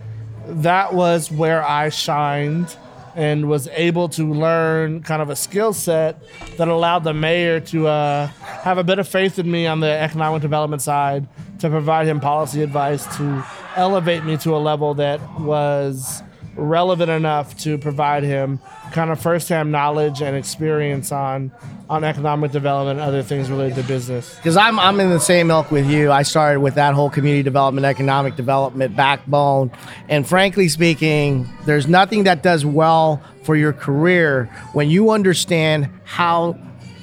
That 0.46 0.94
was 0.94 1.31
where 1.31 1.62
I 1.62 1.90
shined 1.90 2.75
and 3.14 3.48
was 3.48 3.68
able 3.68 4.09
to 4.11 4.33
learn 4.33 5.03
kind 5.03 5.20
of 5.22 5.31
a 5.31 5.37
skill 5.37 5.72
set 5.72 6.22
that 6.57 6.68
allowed 6.68 7.05
the 7.05 7.12
mayor 7.14 7.61
to 7.61 7.87
uh, 7.87 8.27
have 8.27 8.79
a 8.79 8.85
bit 8.85 8.98
of 8.98 9.07
faith 9.07 9.38
in 9.38 9.51
me 9.51 9.66
on 9.66 9.81
the 9.81 9.90
economic 9.90 10.42
development 10.42 10.83
side 10.83 11.27
to 11.59 11.68
provide 11.68 12.07
him 12.07 12.20
policy 12.20 12.62
advice 12.62 13.05
to 13.16 13.44
elevate 13.77 14.25
me 14.25 14.37
to 14.37 14.55
a 14.55 14.59
level 14.59 14.94
that 14.94 15.20
was 15.40 16.22
relevant 16.56 17.10
enough 17.10 17.56
to 17.58 17.78
provide 17.78 18.22
him 18.22 18.60
kind 18.92 19.10
of 19.10 19.20
firsthand 19.20 19.72
knowledge 19.72 20.20
and 20.20 20.36
experience 20.36 21.12
on 21.12 21.52
on 21.88 22.04
economic 22.04 22.52
development 22.52 23.00
and 23.00 23.08
other 23.08 23.22
things 23.22 23.50
related 23.50 23.76
to 23.76 23.82
business. 23.82 24.34
because 24.36 24.56
I'm 24.56 24.78
I'm 24.78 25.00
in 25.00 25.10
the 25.10 25.20
same 25.20 25.50
ilk 25.50 25.70
with 25.70 25.86
you. 25.86 26.10
I 26.12 26.22
started 26.22 26.60
with 26.60 26.74
that 26.74 26.94
whole 26.94 27.10
community 27.10 27.42
development, 27.42 27.84
economic 27.86 28.36
development 28.36 28.96
backbone, 28.96 29.70
and 30.08 30.26
frankly 30.26 30.68
speaking, 30.68 31.48
there's 31.64 31.86
nothing 31.86 32.24
that 32.24 32.42
does 32.42 32.64
well 32.64 33.22
for 33.42 33.56
your 33.56 33.72
career 33.72 34.44
when 34.72 34.90
you 34.90 35.10
understand 35.10 35.88
how 36.04 36.56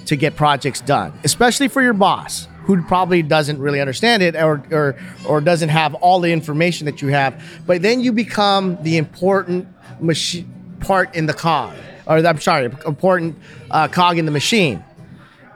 to 0.06 0.16
get 0.16 0.36
projects 0.36 0.82
done, 0.82 1.14
especially 1.24 1.68
for 1.68 1.82
your 1.82 1.94
boss 1.94 2.48
who 2.70 2.84
probably 2.84 3.24
doesn't 3.24 3.60
really 3.60 3.82
understand 3.82 4.22
it 4.22 4.36
or, 4.36 4.62
or 4.72 4.96
or 5.26 5.42
doesn't 5.42 5.70
have 5.70 5.96
all 5.96 6.20
the 6.20 6.32
information 6.32 6.86
that 6.86 7.02
you 7.02 7.08
have. 7.08 7.34
But 7.66 7.82
then 7.82 8.00
you 8.00 8.12
become 8.12 8.78
the 8.84 8.98
important 8.98 9.68
machi- 10.00 10.46
part 10.80 11.16
in 11.16 11.26
the 11.26 11.34
cog, 11.34 11.76
or 12.06 12.18
I'm 12.18 12.40
sorry, 12.40 12.66
important 12.86 13.40
uh, 13.72 13.88
cog 13.88 14.20
in 14.20 14.26
the 14.26 14.32
machine 14.32 14.84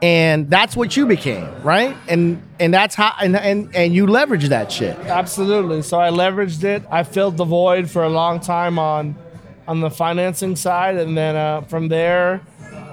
and 0.02 0.50
that's 0.50 0.76
what 0.76 0.98
you 0.98 1.06
became, 1.06 1.48
right? 1.62 1.96
And 2.10 2.42
and 2.60 2.74
that's 2.74 2.96
how 2.96 3.14
and 3.22 3.36
and, 3.38 3.74
and 3.76 3.94
you 3.94 4.08
leverage 4.08 4.50
that 4.50 4.72
shit. 4.72 4.98
Absolutely. 4.98 5.84
So 5.84 6.00
I 6.00 6.10
leveraged 6.10 6.64
it. 6.64 6.82
I 6.90 7.04
filled 7.04 7.38
the 7.38 7.46
void 7.46 7.92
for 7.92 8.04
a 8.04 8.10
long 8.10 8.40
time 8.40 8.80
on 8.80 9.16
on 9.68 9.82
the 9.82 9.92
financing 9.92 10.56
side, 10.56 10.98
and 10.98 11.16
then 11.16 11.36
uh, 11.36 11.62
from 11.62 11.90
there, 11.90 12.42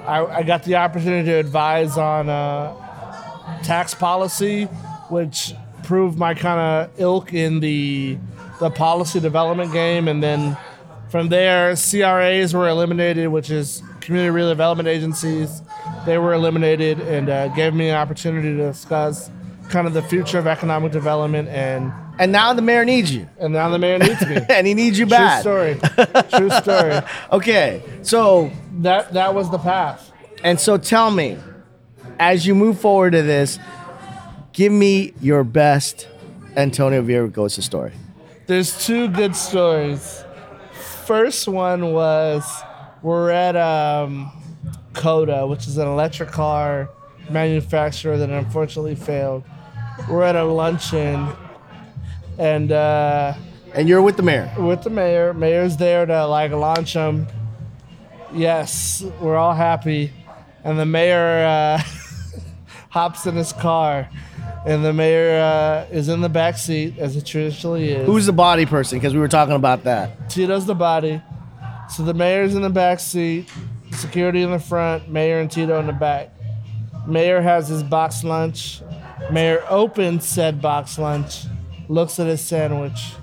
I, 0.07 0.25
I 0.27 0.43
got 0.43 0.63
the 0.65 0.77
opportunity 0.77 1.25
to 1.31 1.39
advise 1.39 1.97
on 1.97 2.29
uh, 2.29 2.90
tax 3.63 3.95
policy, 3.95 4.65
which 5.09 5.55
proved 5.83 6.19
my 6.19 6.35
kind 6.35 6.61
of 6.61 7.01
ilk 7.01 7.33
in 7.35 7.61
the 7.61 8.19
the 8.61 8.71
policy 8.71 9.21
development 9.21 9.73
game, 9.73 10.07
and 10.09 10.23
then 10.23 10.57
from 11.09 11.29
there, 11.29 11.75
CRAs 11.75 12.55
were 12.55 12.69
eliminated, 12.69 13.29
which 13.29 13.51
is 13.51 13.83
community 14.01 14.31
redevelopment 14.37 14.87
agencies. 14.87 15.63
They 16.07 16.19
were 16.19 16.35
eliminated 16.35 17.01
and 17.01 17.29
uh, 17.29 17.49
gave 17.49 17.75
me 17.75 17.89
an 17.89 17.97
opportunity 17.97 18.51
to 18.57 18.57
discuss 18.69 19.31
kind 19.71 19.87
of 19.87 19.93
the 19.95 20.03
future 20.03 20.39
of 20.39 20.47
economic 20.47 20.93
development, 20.93 21.49
and 21.49 21.93
And 22.19 22.33
now 22.33 22.53
the 22.53 22.61
mayor 22.63 22.85
needs 22.85 23.13
you, 23.15 23.27
and 23.39 23.53
now 23.55 23.71
the 23.71 23.79
mayor 23.79 23.99
needs 23.99 24.25
me. 24.27 24.37
and 24.51 24.67
he 24.67 24.75
needs 24.75 24.99
you 24.99 25.07
back. 25.07 25.43
True 25.43 25.75
story. 25.79 26.23
True 26.31 26.51
story. 26.51 27.01
Okay, 27.33 27.83
so 28.03 28.51
That 28.81 29.13
that 29.15 29.35
was 29.35 29.51
the 29.51 29.59
path. 29.59 30.13
and 30.45 30.61
so 30.61 30.77
tell 30.77 31.11
me, 31.11 31.39
as 32.21 32.47
you 32.47 32.55
move 32.55 32.79
forward 32.79 33.13
to 33.13 33.23
this, 33.23 33.59
give 34.53 34.71
me 34.71 35.13
your 35.21 35.43
best 35.43 36.07
Antonio 36.57 37.03
Villaraigosa 37.03 37.63
story. 37.63 37.93
There's 38.47 38.85
two 38.87 39.09
good 39.09 39.35
stories. 39.35 40.23
First 41.07 41.49
one 41.49 41.93
was 41.93 42.45
we're 43.03 43.31
at 43.31 43.57
um, 43.57 44.31
Coda, 44.93 45.47
which 45.47 45.67
is 45.67 45.79
an 45.79 45.89
electric 45.89 46.31
car 46.31 46.91
manufacturer 47.31 48.19
that 48.19 48.29
unfortunately 48.29 48.95
failed. 48.97 49.45
We're 50.09 50.25
at 50.25 50.37
a 50.37 50.45
luncheon, 50.45 51.29
and 52.39 52.71
uh, 52.73 53.35
And 53.75 53.89
you're 53.89 54.03
with 54.03 54.17
the 54.17 54.23
mayor. 54.23 54.53
with 54.59 54.83
the 54.83 54.91
mayor. 54.91 55.33
Mayor's 55.33 55.77
there 55.77 56.05
to 56.07 56.27
like 56.27 56.51
launch 56.53 56.95
them. 56.95 57.27
Yes, 58.35 59.05
we're 59.21 59.37
all 59.37 59.55
happy, 59.55 60.13
and 60.65 60.79
the 60.79 60.87
mayor 60.87 61.45
uh, 61.45 61.83
hops 62.91 63.25
in 63.27 63.37
his 63.37 63.53
car, 63.53 64.11
and 64.67 64.85
the 64.85 64.93
mayor 64.93 65.41
uh, 65.41 65.87
is 65.91 66.09
in 66.09 66.21
the 66.21 66.29
back 66.29 66.59
seat 66.59 66.99
as 66.99 67.17
it 67.17 67.25
traditionally 67.25 67.91
is. 67.91 68.07
Who's 68.07 68.27
the 68.27 68.33
body 68.33 68.67
person? 68.67 68.99
Because 68.99 69.15
we 69.15 69.21
were 69.21 69.29
talking 69.29 69.55
about 69.55 69.85
that. 69.85 70.29
Tito's 70.29 70.67
the 70.67 70.75
body. 70.75 71.23
So 71.89 72.03
the 72.05 72.15
mayor's 72.15 72.55
in 72.55 72.63
the 72.63 72.71
back 72.71 73.01
seat, 73.01 73.49
security 73.93 74.43
in 74.43 74.51
the 74.51 74.59
front, 74.59 75.09
mayor 75.09 75.41
and 75.41 75.51
Tito 75.51 75.79
in 75.81 75.87
the 75.87 75.93
back. 75.93 76.31
Mayor 77.07 77.41
has 77.41 77.69
his 77.69 77.83
box 77.83 78.23
lunch. 78.23 78.83
Mayor 79.33 79.65
opens 79.69 80.25
said 80.27 80.61
box 80.61 80.99
lunch, 80.99 81.45
looks 81.89 82.19
at 82.21 82.27
his 82.27 82.41
sandwich. 82.41 83.15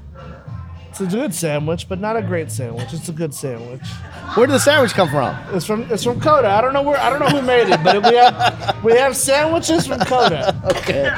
It's 0.89 0.99
a 0.99 1.05
good 1.05 1.33
sandwich, 1.33 1.87
but 1.87 1.99
not 1.99 2.17
a 2.17 2.21
great 2.21 2.51
sandwich. 2.51 2.91
It's 2.93 3.07
a 3.07 3.13
good 3.13 3.33
sandwich. 3.33 3.87
Where 4.35 4.45
did 4.45 4.53
the 4.53 4.59
sandwich 4.59 4.93
come 4.93 5.09
from? 5.09 5.35
It's 5.55 5.65
from 5.65 5.83
it's 5.91 6.03
from 6.03 6.19
Coda. 6.21 6.47
I 6.49 6.61
don't 6.61 6.73
know 6.73 6.81
where 6.83 6.97
I 6.99 7.09
don't 7.09 7.19
know 7.19 7.27
who 7.39 7.41
made 7.45 7.69
it, 7.69 7.83
but 7.83 8.03
we 8.03 8.15
have 8.15 8.83
we 8.83 8.93
have 8.93 9.15
sandwiches 9.15 9.87
from 9.87 9.99
Coda. 10.01 10.59
Okay. 10.77 11.09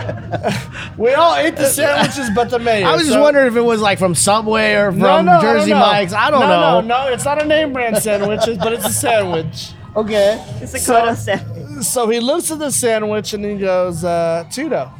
We 0.97 1.13
all 1.13 1.33
ate 1.35 1.55
the 1.55 1.65
sandwiches, 1.65 2.29
but 2.35 2.49
the 2.49 2.59
mayor. 2.59 2.85
I 2.85 2.91
was 2.93 3.03
just 3.03 3.13
So- 3.13 3.21
wondering 3.21 3.47
if 3.47 3.55
it 3.55 3.61
was 3.61 3.79
like 3.81 3.99
from 3.99 4.15
Subway 4.15 4.73
or 4.73 4.91
from 4.91 4.99
No, 4.99 5.21
no, 5.21 5.31
I 5.33 5.41
don't 5.41 5.55
Jersey 5.57 5.71
know. 5.71 5.79
Mike's. 5.79 6.11
I 6.13 6.29
don't 6.29 6.41
no, 6.41 6.47
know. 6.47 6.81
No, 6.81 7.05
no, 7.07 7.13
it's 7.13 7.23
not 7.23 7.41
a 7.41 7.45
name 7.45 7.71
brand 7.71 7.97
sandwich, 7.97 8.41
but 8.59 8.73
it's 8.73 8.85
a 8.85 8.91
sandwich. 8.91 9.71
Okay. 9.95 10.43
It's 10.61 10.73
a 10.73 10.79
So- 10.79 10.99
Coda 10.99 11.15
sandwich. 11.15 11.83
So 11.85 12.09
he 12.09 12.19
looks 12.19 12.51
at 12.51 12.59
the 12.59 12.69
sandwich 12.71 13.33
and 13.33 13.45
he 13.45 13.57
goes, 13.57 14.03
uh, 14.03 14.43
Tito, 14.51 14.91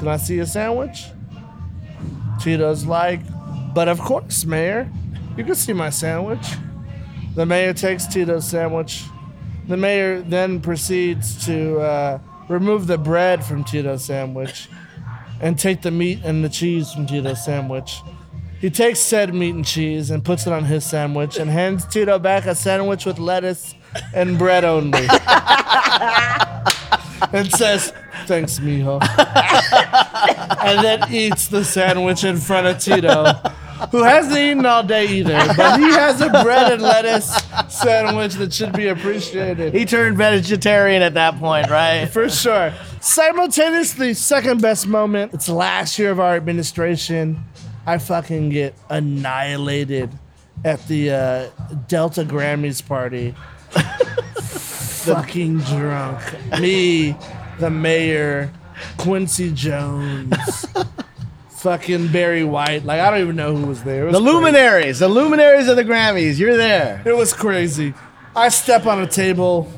can 0.00 0.08
I 0.08 0.16
see 0.16 0.38
a 0.40 0.46
sandwich? 0.46 1.04
Tito's 2.40 2.84
like, 2.84 3.20
but 3.74 3.86
of 3.88 4.00
course, 4.00 4.44
Mayor, 4.44 4.90
you 5.36 5.44
can 5.44 5.54
see 5.54 5.72
my 5.72 5.90
sandwich. 5.90 6.46
The 7.38 7.46
mayor 7.46 7.72
takes 7.72 8.04
Tito's 8.04 8.48
sandwich. 8.48 9.04
The 9.68 9.76
mayor 9.76 10.22
then 10.22 10.60
proceeds 10.60 11.46
to 11.46 11.78
uh, 11.78 12.18
remove 12.48 12.88
the 12.88 12.98
bread 12.98 13.44
from 13.44 13.62
Tito's 13.62 14.04
sandwich 14.04 14.68
and 15.40 15.56
take 15.56 15.82
the 15.82 15.92
meat 15.92 16.18
and 16.24 16.44
the 16.44 16.48
cheese 16.48 16.92
from 16.92 17.06
Tito's 17.06 17.44
sandwich. 17.44 18.00
He 18.60 18.70
takes 18.70 18.98
said 18.98 19.32
meat 19.32 19.54
and 19.54 19.64
cheese 19.64 20.10
and 20.10 20.24
puts 20.24 20.48
it 20.48 20.52
on 20.52 20.64
his 20.64 20.84
sandwich 20.84 21.38
and 21.38 21.48
hands 21.48 21.86
Tito 21.86 22.18
back 22.18 22.44
a 22.44 22.56
sandwich 22.56 23.06
with 23.06 23.20
lettuce 23.20 23.76
and 24.12 24.36
bread 24.36 24.64
only. 24.64 25.06
and 27.32 27.48
says, 27.52 27.92
Thanks, 28.26 28.58
mijo. 28.58 29.00
and 30.64 30.84
then 30.84 31.12
eats 31.12 31.46
the 31.46 31.64
sandwich 31.64 32.24
in 32.24 32.36
front 32.38 32.66
of 32.66 32.80
Tito, 32.80 33.32
who 33.90 34.02
hasn't 34.02 34.36
eaten 34.36 34.66
all 34.66 34.82
day 34.82 35.06
either, 35.06 35.38
but 35.56 35.78
he 35.78 35.86
has 35.86 36.20
a 36.20 36.28
bread 36.28 36.72
and 36.72 36.82
lettuce 36.82 37.42
sandwich 37.68 38.34
that 38.34 38.52
should 38.52 38.72
be 38.72 38.88
appreciated. 38.88 39.74
He 39.74 39.84
turned 39.84 40.16
vegetarian 40.16 41.02
at 41.02 41.14
that 41.14 41.38
point, 41.38 41.70
right? 41.70 42.06
For 42.06 42.28
sure. 42.28 42.72
Simultaneously, 43.00 44.14
second 44.14 44.60
best 44.60 44.86
moment. 44.86 45.34
It's 45.34 45.48
last 45.48 45.98
year 45.98 46.10
of 46.10 46.20
our 46.20 46.36
administration. 46.36 47.44
I 47.86 47.98
fucking 47.98 48.50
get 48.50 48.74
annihilated 48.90 50.10
at 50.64 50.86
the 50.88 51.10
uh, 51.10 51.74
Delta 51.86 52.24
Grammys 52.24 52.86
party. 52.86 53.34
fucking 55.08 55.58
drunk. 55.60 56.20
Me, 56.60 57.16
the 57.58 57.70
mayor, 57.70 58.52
Quincy 58.98 59.52
Jones, 59.52 60.66
fucking 61.58 62.08
Barry 62.12 62.44
White. 62.44 62.84
Like 62.84 63.00
I 63.00 63.10
don't 63.10 63.20
even 63.20 63.36
know 63.36 63.54
who 63.56 63.66
was 63.66 63.82
there. 63.84 64.04
Was 64.06 64.12
The 64.14 64.20
crazy. 64.20 64.32
luminaries, 64.34 64.98
the 65.00 65.08
luminaries 65.08 65.68
of 65.68 65.76
the 65.76 65.84
Grammys. 65.84 66.38
You're 66.38 66.56
there. 66.56 67.02
It 67.04 67.16
was 67.16 67.32
crazy. 67.32 67.94
I 68.36 68.48
step 68.50 68.86
on 68.86 69.00
a 69.02 69.06
table, 69.06 69.70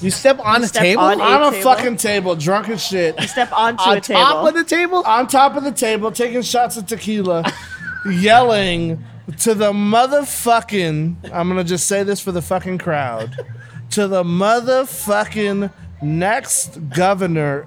You 0.00 0.10
step 0.10 0.38
on 0.40 0.62
a 0.62 0.68
step 0.68 0.82
table? 0.82 1.02
on 1.02 1.20
on 1.20 1.42
a 1.42 1.50
table? 1.50 1.62
fucking 1.62 1.96
table, 1.96 2.36
drunk 2.36 2.68
as 2.68 2.84
shit. 2.84 3.20
You 3.20 3.26
step 3.26 3.50
onto 3.52 3.82
on 3.82 3.96
a 3.96 4.00
table. 4.00 4.20
On 4.20 4.32
top 4.32 4.48
of 4.48 4.54
the 4.54 4.64
table? 4.64 5.02
on 5.04 5.26
top 5.26 5.56
of 5.56 5.64
the 5.64 5.72
table, 5.72 6.12
taking 6.12 6.42
shots 6.42 6.76
of 6.76 6.86
tequila, 6.86 7.44
yelling 8.10 9.02
to 9.40 9.54
the 9.54 9.72
motherfucking. 9.72 11.16
I'm 11.32 11.48
gonna 11.48 11.64
just 11.64 11.86
say 11.86 12.02
this 12.04 12.20
for 12.20 12.30
the 12.32 12.42
fucking 12.42 12.78
crowd. 12.78 13.34
To 13.90 14.06
the 14.06 14.22
motherfucking 14.22 15.72
next 16.02 16.78
governor 16.90 17.66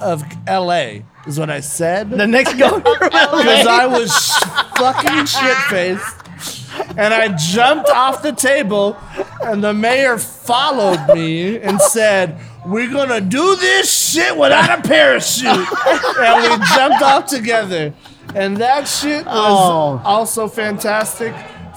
of 0.00 0.22
LA 0.46 1.00
is 1.28 1.38
what 1.38 1.50
I 1.50 1.60
said. 1.60 2.10
The 2.10 2.26
next 2.26 2.52
of 2.52 2.82
Because 2.82 3.66
I 3.66 3.86
was 3.86 4.12
fucking 4.76 5.26
shit 5.26 5.56
faced. 5.68 6.14
And 6.96 7.12
I 7.14 7.36
jumped 7.36 7.90
off 7.90 8.22
the 8.22 8.32
table, 8.32 8.96
and 9.42 9.62
the 9.62 9.74
mayor 9.74 10.16
followed 10.18 11.14
me 11.14 11.58
and 11.60 11.80
said, 11.80 12.38
We're 12.66 12.90
gonna 12.90 13.20
do 13.20 13.56
this 13.56 14.10
shit 14.12 14.36
without 14.36 14.78
a 14.78 14.82
parachute. 14.82 15.46
and 15.46 16.42
we 16.60 16.66
jumped 16.74 17.02
off 17.02 17.26
together. 17.26 17.92
And 18.34 18.56
that 18.58 18.86
shit 18.86 19.24
was 19.24 19.34
Oh. 19.34 20.02
also 20.04 20.48
fantastic. 20.48 21.34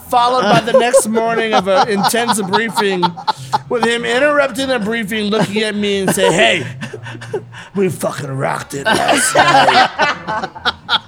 Followed 0.10 0.42
by 0.44 0.60
the 0.60 0.74
next 0.78 1.08
morning 1.08 1.54
of 1.54 1.68
an 1.70 1.88
intense 1.88 2.42
briefing 2.42 3.02
with 3.70 3.86
him 3.86 4.04
interrupting 4.04 4.68
the 4.68 4.78
briefing, 4.80 5.26
looking 5.32 5.62
at 5.64 5.74
me 5.74 6.02
and 6.02 6.14
say, 6.14 6.32
Hey, 6.32 6.68
we 7.76 7.90
fucking 7.90 8.30
rocked 8.32 8.74
it 8.74 8.86
last 8.86 9.36
night. 9.36 11.02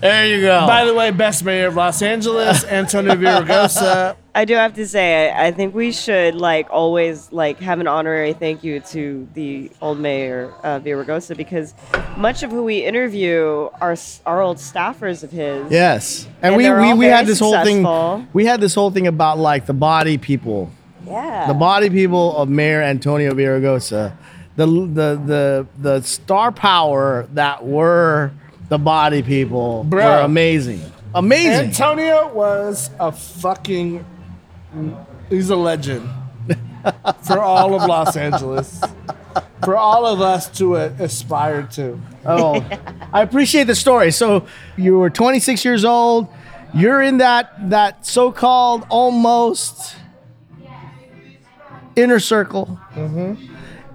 There 0.00 0.26
you 0.26 0.42
go. 0.42 0.66
By 0.66 0.84
the 0.84 0.92
way, 0.92 1.10
best 1.12 1.44
mayor 1.44 1.68
of 1.68 1.76
Los 1.76 2.02
Angeles, 2.02 2.62
Antonio 2.64 3.14
Villaraigosa. 3.14 4.16
I 4.34 4.44
do 4.44 4.54
have 4.54 4.74
to 4.74 4.86
say, 4.86 5.30
I, 5.30 5.46
I 5.46 5.50
think 5.52 5.74
we 5.74 5.92
should 5.92 6.34
like 6.34 6.66
always 6.70 7.32
like 7.32 7.58
have 7.60 7.80
an 7.80 7.86
honorary 7.86 8.34
thank 8.34 8.62
you 8.62 8.80
to 8.80 9.26
the 9.32 9.70
old 9.80 9.98
mayor 9.98 10.52
uh, 10.62 10.78
Villaraigosa 10.80 11.36
because 11.36 11.72
much 12.18 12.42
of 12.42 12.50
who 12.50 12.64
we 12.64 12.84
interview 12.84 13.70
are 13.80 13.92
s- 13.92 14.20
are 14.26 14.42
old 14.42 14.58
staffers 14.58 15.22
of 15.22 15.30
his. 15.30 15.70
yes. 15.72 16.26
And, 16.42 16.54
And 16.54 16.56
we, 16.56 16.64
we, 16.64 16.68
all 16.68 16.96
we 16.98 17.06
very 17.06 17.16
had 17.16 17.26
this 17.26 17.38
whole 17.38 17.64
thing. 17.64 18.28
We 18.34 18.44
had 18.44 18.60
this 18.60 18.74
whole 18.74 18.90
thing 18.90 19.06
about 19.06 19.38
like 19.38 19.64
the 19.66 19.72
body 19.74 20.18
people. 20.18 20.70
Yeah. 21.06 21.46
the 21.46 21.54
body 21.54 21.88
people 21.90 22.36
of 22.36 22.48
Mayor 22.48 22.82
Antonio 22.82 23.32
Villaraigosa, 23.34 24.14
the 24.56 24.66
the 24.66 25.20
the 25.26 25.66
the 25.78 26.02
star 26.02 26.52
power 26.52 27.28
that 27.32 27.64
were 27.64 28.30
the 28.68 28.78
body 28.78 29.22
people 29.22 29.84
Bro. 29.84 30.04
were 30.04 30.20
amazing, 30.24 30.80
amazing. 31.14 31.66
Antonio 31.66 32.32
was 32.32 32.90
a 32.98 33.12
fucking. 33.12 34.04
He's 35.30 35.50
a 35.50 35.56
legend 35.56 36.08
for 37.22 37.40
all 37.40 37.74
of 37.74 37.88
Los 37.88 38.16
Angeles, 38.16 38.80
for 39.64 39.76
all 39.76 40.06
of 40.06 40.20
us 40.20 40.48
to 40.58 40.76
uh, 40.76 40.92
aspire 40.98 41.62
to. 41.72 42.00
oh, 42.26 42.64
I 43.12 43.22
appreciate 43.22 43.64
the 43.64 43.74
story. 43.74 44.10
So 44.10 44.46
you 44.76 44.98
were 44.98 45.10
26 45.10 45.64
years 45.64 45.84
old. 45.84 46.28
You're 46.74 47.02
in 47.02 47.18
that 47.18 47.70
that 47.70 48.04
so-called 48.04 48.84
almost 48.88 49.96
inner 51.96 52.18
circle. 52.20 52.78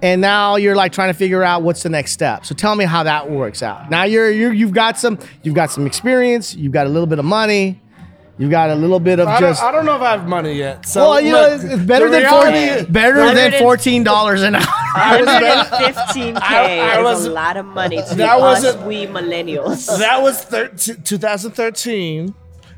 And 0.02 0.20
now 0.20 0.56
you're 0.56 0.76
like 0.76 0.92
trying 0.92 1.10
to 1.12 1.18
figure 1.18 1.42
out 1.42 1.62
what's 1.62 1.82
the 1.82 1.88
next 1.90 2.12
step. 2.12 2.46
So 2.46 2.54
tell 2.54 2.74
me 2.74 2.84
how 2.86 3.02
that 3.02 3.30
works 3.30 3.62
out. 3.62 3.90
Now 3.90 4.04
you're, 4.04 4.30
you're 4.30 4.52
you've 4.52 4.72
got 4.72 4.98
some 4.98 5.18
you've 5.42 5.54
got 5.54 5.70
some 5.70 5.86
experience, 5.86 6.54
you've 6.54 6.72
got 6.72 6.86
a 6.86 6.90
little 6.90 7.06
bit 7.06 7.18
of 7.18 7.24
money, 7.24 7.80
You've 8.38 8.50
got 8.50 8.70
a 8.70 8.74
little 8.74 9.00
bit 9.00 9.20
of 9.20 9.28
I 9.28 9.38
just. 9.38 9.60
don't, 9.60 9.68
I 9.68 9.72
don't 9.72 9.84
know 9.84 9.96
if 9.96 10.00
I 10.00 10.12
have 10.12 10.26
money 10.26 10.54
yet. 10.54 10.86
So 10.86 11.10
well, 11.10 11.20
you 11.20 11.32
know, 11.32 11.42
look, 11.42 11.52
it's, 11.62 11.64
it's 11.74 11.82
better 11.82 12.08
than 12.08 12.22
reality- 12.22 12.68
40, 12.86 12.90
better 12.90 13.34
than 13.34 13.52
fourteen 13.58 14.02
dollars 14.02 14.40
an 14.40 14.54
hour. 14.56 14.64
I 14.94 15.16
was 15.18 15.26
better- 15.26 15.92
115k 15.92 16.38
I- 16.40 16.78
I 16.78 16.98
is 17.00 17.04
was- 17.04 17.26
a 17.26 17.30
lot 17.32 17.58
of 17.58 17.66
money 17.66 17.96
to 18.02 18.14
That 18.14 18.36
us 18.40 18.64
wasn't- 18.64 18.86
we 18.86 19.06
millennials. 19.06 19.86
That 19.98 20.22
was 20.22 20.42
thir- 20.42 20.68
t- 20.68 20.94
2013. 21.04 22.34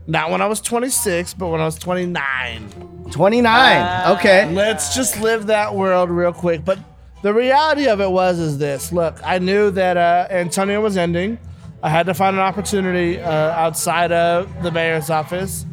Not 0.08 0.30
when 0.32 0.42
I 0.42 0.46
was 0.48 0.60
26, 0.60 1.34
but 1.34 1.46
when 1.46 1.60
I 1.60 1.64
was 1.64 1.76
29. 1.78 3.06
Twenty 3.12 3.40
nine. 3.40 4.16
okay. 4.16 4.42
Uh, 4.42 4.50
Let's 4.50 4.96
just 4.96 5.20
live 5.20 5.46
that 5.46 5.76
world 5.76 6.10
real 6.10 6.32
quick. 6.32 6.64
But 6.64 6.78
the 7.22 7.32
reality 7.32 7.86
of 7.86 8.00
it 8.00 8.10
was 8.10 8.38
is 8.38 8.58
this. 8.58 8.92
Look, 8.92 9.16
I 9.24 9.38
knew 9.38 9.70
that 9.70 9.96
uh, 9.96 10.26
Antonio 10.30 10.80
was 10.80 10.96
ending. 10.96 11.38
I 11.82 11.88
had 11.88 12.06
to 12.06 12.14
find 12.14 12.36
an 12.36 12.42
opportunity 12.42 13.20
uh, 13.20 13.30
outside 13.30 14.12
of 14.12 14.62
the 14.62 14.70
mayor's 14.70 15.10
office. 15.10 15.64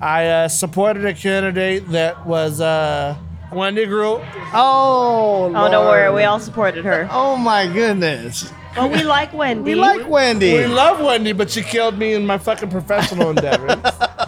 I 0.00 0.26
uh, 0.26 0.48
supported 0.48 1.06
a 1.06 1.14
candidate 1.14 1.88
that 1.90 2.26
was 2.26 2.60
uh, 2.60 3.16
Wendy 3.52 3.86
Greuel. 3.86 4.26
Oh. 4.52 5.52
oh, 5.54 5.70
don't 5.70 5.86
worry, 5.86 6.12
we 6.14 6.24
all 6.24 6.40
supported 6.40 6.84
her. 6.84 7.08
Oh 7.10 7.36
my 7.36 7.66
goodness. 7.66 8.52
But 8.74 8.90
we 8.90 9.02
like 9.04 9.32
Wendy. 9.32 9.70
We 9.70 9.74
like 9.74 10.06
Wendy. 10.06 10.52
We 10.52 10.66
love 10.66 11.00
Wendy, 11.00 11.32
but 11.32 11.50
she 11.50 11.62
killed 11.62 11.98
me 11.98 12.12
in 12.12 12.26
my 12.26 12.36
fucking 12.36 12.68
professional 12.68 13.30
endeavors. 13.30 13.76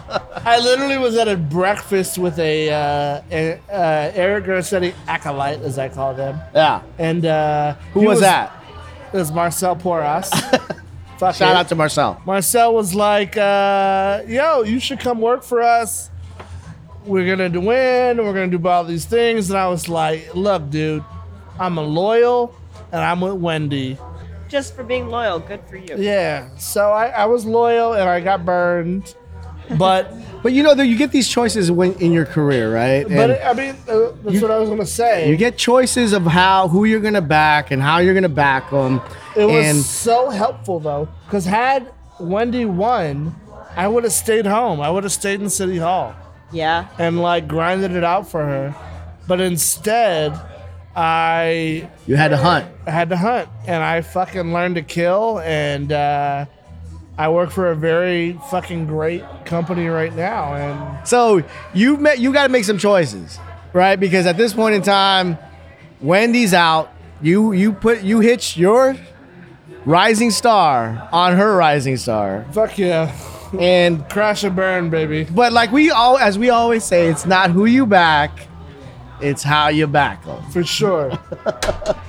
I 0.49 0.59
literally 0.61 0.97
was 0.97 1.15
at 1.17 1.29
a 1.29 1.37
breakfast 1.37 2.17
with 2.17 2.39
a, 2.39 2.71
uh, 2.71 3.23
a 3.31 3.61
uh, 3.71 4.13
Eric 4.15 4.47
Garcetti 4.47 4.95
acolyte, 5.07 5.61
as 5.61 5.79
I 5.79 5.91
call 5.91 6.15
them, 6.15 6.41
yeah. 6.55 6.81
and 6.99 7.27
uh, 7.27 7.75
Who 7.93 8.01
he 8.01 8.07
was, 8.07 8.21
that? 8.21 8.65
It 9.13 9.17
was 9.19 9.31
Marcel 9.31 9.77
Porras. 9.77 10.31
Fuck 11.19 11.35
Shout 11.35 11.51
it. 11.51 11.57
out 11.57 11.69
to 11.69 11.75
Marcel. 11.75 12.23
Marcel 12.25 12.73
was 12.73 12.95
like, 12.95 13.37
uh, 13.37 14.23
"Yo, 14.27 14.63
you 14.63 14.81
should 14.81 15.01
come 15.01 15.21
work 15.21 15.43
for 15.43 15.61
us. 15.61 16.09
We're 17.05 17.27
gonna 17.27 17.51
do 17.51 17.61
win. 17.61 18.17
We're 18.17 18.33
gonna 18.33 18.47
do 18.47 18.67
all 18.67 18.85
these 18.85 19.05
things." 19.05 19.51
And 19.51 19.59
I 19.59 19.69
was 19.69 19.89
like, 19.89 20.35
"Look, 20.35 20.71
dude, 20.71 21.05
I'm 21.59 21.77
a 21.77 21.83
loyal, 21.83 22.55
and 22.91 23.03
I'm 23.03 23.21
with 23.21 23.35
Wendy." 23.35 23.99
Just 24.49 24.75
for 24.75 24.83
being 24.83 25.09
loyal, 25.09 25.41
good 25.41 25.61
for 25.69 25.77
you. 25.77 25.95
Yeah. 25.99 26.49
So 26.57 26.91
I, 26.91 27.09
I 27.09 27.27
was 27.27 27.45
loyal, 27.45 27.93
and 27.93 28.09
I 28.09 28.21
got 28.21 28.47
burned, 28.47 29.15
but 29.77 30.11
But 30.43 30.53
you 30.53 30.63
know, 30.63 30.75
that 30.75 30.87
you 30.87 30.97
get 30.97 31.11
these 31.11 31.29
choices 31.29 31.71
when 31.71 31.95
in 31.95 32.13
your 32.13 32.25
career, 32.27 32.73
right? 32.73 33.05
but 33.09 33.31
And 33.31 33.43
I 33.45 33.53
mean, 33.55 33.75
uh, 33.89 34.13
that's 34.23 34.35
You- 34.37 34.43
what 34.43 34.51
I 34.51 34.59
was 34.59 34.69
gonna 34.69 34.87
say. 34.87 35.29
you 35.29 35.37
get 35.37 35.57
choices 35.59 36.13
of 36.13 36.25
how 36.27 36.69
who 36.69 36.85
you're 36.85 37.01
gonna 37.01 37.21
back 37.21 37.71
and 37.71 37.83
how 37.83 37.99
you're 37.99 38.15
gonna 38.15 38.29
back 38.29 38.71
them. 38.71 39.01
It 39.37 39.45
was 39.47 39.67
and 39.67 39.79
so 39.79 40.31
helpful 40.31 40.79
though, 40.81 41.09
because 41.27 41.45
had 41.47 41.89
Wendy 42.21 42.65
won, 42.65 43.35
I 43.77 43.87
would 43.89 44.05
have 44.05 44.13
stayed 44.13 44.47
home. 44.47 44.81
I 44.81 44.91
would 44.91 45.05
have 45.05 45.13
stayed 45.13 45.41
in 45.41 45.49
City 45.51 45.79
Hall 45.79 46.15
Yeah. 46.53 46.87
and 46.99 47.21
like 47.21 47.47
grinded 47.49 47.93
it 47.93 48.05
out 48.05 48.29
for 48.29 48.45
her. 48.45 48.75
But 49.29 49.41
instead, 49.41 50.33
I 50.97 51.89
you 52.07 52.17
had 52.17 52.29
to 52.29 52.37
hunt. 52.37 52.67
I 52.87 52.91
had 52.91 53.11
to 53.11 53.17
hunt, 53.17 53.49
and 53.67 53.83
I 53.85 54.01
fucking 54.01 54.53
learned 54.53 54.75
to 54.77 54.83
kill, 54.83 55.39
and 55.45 55.93
uh, 55.93 56.47
I 57.19 57.29
work 57.29 57.51
for 57.51 57.73
a 57.73 57.75
very 57.75 58.39
fucking 58.49 58.87
great 58.87 59.25
company 59.45 59.89
right 59.89 60.15
now, 60.15 60.55
and 60.55 61.07
So 61.07 61.43
you 61.75 61.97
met. 61.97 62.21
You 62.21 62.33
got 62.33 62.45
to 62.45 62.49
make 62.49 62.65
some 62.65 62.79
choices, 62.79 63.39
right? 63.73 63.97
Because 63.97 64.25
at 64.25 64.37
this 64.37 64.53
point 64.53 64.77
in 64.77 64.83
time, 64.83 65.37
Wendy's 66.01 66.55
out. 66.55 66.93
You 67.21 67.53
you 67.53 67.73
put 67.73 68.03
you 68.03 68.21
hitch 68.21 68.57
your 68.57 68.97
rising 69.85 70.31
star 70.31 71.09
on 71.13 71.37
her 71.37 71.57
rising 71.57 71.97
star, 71.97 72.47
fuck 72.53 72.79
yeah, 72.79 73.13
and 73.59 74.09
crash 74.09 74.45
and 74.45 74.55
burn, 74.55 74.89
baby. 74.89 75.25
but 75.25 75.53
like 75.53 75.73
we 75.73 75.91
all 75.91 76.17
as 76.19 76.39
we 76.39 76.51
always 76.51 76.85
say, 76.85 77.09
it's 77.09 77.27
not 77.27 77.51
who 77.51 77.65
you 77.65 77.85
back, 77.87 78.47
it's 79.21 79.43
how 79.43 79.69
you 79.69 79.87
back 79.87 80.25
them. 80.25 80.43
For 80.51 80.65
sure. 80.65 81.19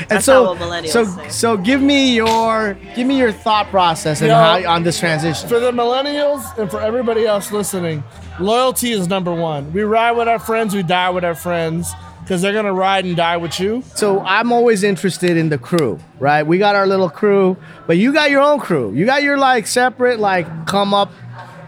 And 0.00 0.08
That's 0.08 0.24
so, 0.24 0.54
not 0.54 0.56
millennials 0.58 0.88
so, 0.88 1.04
say. 1.04 1.28
so 1.28 1.56
give 1.56 1.82
me 1.82 2.14
your 2.14 2.74
give 2.94 3.06
me 3.06 3.18
your 3.18 3.32
thought 3.32 3.66
process 3.68 4.20
and 4.20 4.28
Yo. 4.28 4.34
how 4.34 4.72
on 4.72 4.82
this 4.82 4.98
transition. 4.98 5.48
For 5.48 5.60
the 5.60 5.72
millennials 5.72 6.56
and 6.58 6.70
for 6.70 6.80
everybody 6.80 7.26
else 7.26 7.52
listening, 7.52 8.02
loyalty 8.38 8.92
is 8.92 9.08
number 9.08 9.34
one. 9.34 9.72
We 9.72 9.82
ride 9.82 10.12
with 10.12 10.28
our 10.28 10.38
friends, 10.38 10.74
we 10.74 10.82
die 10.82 11.10
with 11.10 11.24
our 11.24 11.34
friends, 11.34 11.92
because 12.22 12.40
they're 12.40 12.52
gonna 12.52 12.72
ride 12.72 13.04
and 13.04 13.16
die 13.16 13.36
with 13.36 13.58
you. 13.60 13.82
So 13.94 14.20
I'm 14.20 14.52
always 14.52 14.84
interested 14.84 15.36
in 15.36 15.48
the 15.48 15.58
crew, 15.58 15.98
right? 16.18 16.44
We 16.44 16.58
got 16.58 16.76
our 16.76 16.86
little 16.86 17.10
crew, 17.10 17.56
but 17.86 17.96
you 17.96 18.12
got 18.12 18.30
your 18.30 18.42
own 18.42 18.60
crew. 18.60 18.92
You 18.94 19.04
got 19.06 19.22
your 19.22 19.36
like 19.38 19.66
separate 19.66 20.18
like 20.18 20.66
come 20.66 20.94
up 20.94 21.12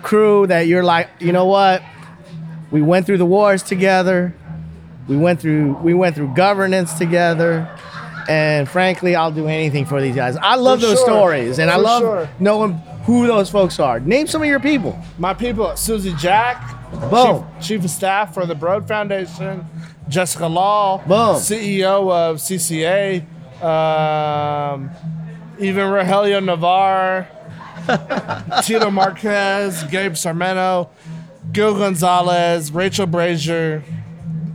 crew 0.03 0.47
that 0.47 0.67
you're 0.69 0.85
like, 0.85 1.09
you 1.19 1.33
know 1.33 1.47
what? 1.47 1.83
We 2.71 2.81
went 2.83 3.07
through 3.07 3.19
the 3.19 3.27
wars 3.27 3.63
together. 3.63 4.35
We 5.09 5.17
went 5.17 5.41
through 5.41 5.75
we 5.83 5.95
went 5.95 6.17
through 6.17 6.35
governance 6.35 6.95
together. 6.95 7.69
And 8.29 8.69
frankly, 8.69 9.17
I'll 9.17 9.33
do 9.33 9.49
anything 9.49 9.85
for 9.85 10.01
these 10.01 10.15
guys. 10.15 10.37
I 10.37 10.55
love 10.55 10.81
For 10.81 10.87
those 10.87 10.99
sure. 10.99 11.07
stories 11.07 11.59
and 11.59 11.69
I 11.69 11.77
love 11.77 12.03
sure. 12.03 12.29
knowing 12.39 12.75
who 13.05 13.27
those 13.27 13.51
folks 13.51 13.81
are. 13.81 13.99
Name 13.99 14.29
some 14.29 14.43
of 14.43 14.49
your 14.49 14.61
people. 14.61 14.97
My 15.19 15.35
people, 15.35 15.77
Susie 15.77 16.15
Jack, 16.15 16.63
Boom. 17.11 17.45
Chief, 17.59 17.67
Chief 17.67 17.85
of 17.85 17.91
Staff 17.91 18.33
for 18.33 18.47
the 18.47 18.55
Broad 18.55 18.87
Foundation, 18.87 19.65
Jessica 20.09 20.47
Law, 20.47 20.99
Boom. 20.99 21.35
CEO 21.37 22.13
of 22.13 22.37
CCA, 22.37 23.23
um, 23.61 24.89
even 25.59 25.87
Rogelio 25.89 26.45
Navarre, 26.45 27.27
Tito 28.63 28.89
Marquez, 28.91 29.83
Gabe 29.85 30.13
Sarmento, 30.13 30.91
Gil 31.51 31.77
Gonzalez, 31.77 32.71
Rachel 32.71 33.07
Brazier, 33.07 33.83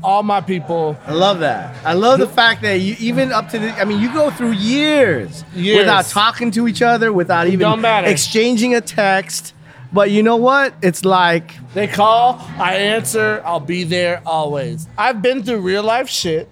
all 0.03 0.23
my 0.23 0.41
people. 0.41 0.97
I 1.05 1.13
love 1.13 1.39
that. 1.39 1.75
I 1.85 1.93
love 1.93 2.19
the 2.19 2.27
fact 2.27 2.61
that 2.61 2.75
you 2.75 2.95
even 2.99 3.31
up 3.31 3.49
to 3.49 3.59
the 3.59 3.69
I 3.71 3.85
mean 3.85 3.99
you 3.99 4.11
go 4.13 4.29
through 4.31 4.51
years, 4.53 5.43
Years. 5.55 5.77
without 5.79 6.05
talking 6.05 6.51
to 6.51 6.67
each 6.67 6.81
other, 6.81 7.11
without 7.11 7.47
even 7.47 7.83
exchanging 8.05 8.75
a 8.75 8.81
text. 8.81 9.53
But 9.93 10.11
you 10.11 10.21
know 10.21 10.35
what? 10.35 10.73
It's 10.81 11.05
like 11.05 11.53
They 11.73 11.87
call, 11.87 12.39
I 12.57 12.75
answer, 12.75 13.41
I'll 13.45 13.61
be 13.61 13.83
there 13.85 14.21
always. 14.25 14.85
I've 14.97 15.21
been 15.21 15.43
through 15.43 15.59
real 15.61 15.83
life 15.83 16.09
shit. 16.09 16.49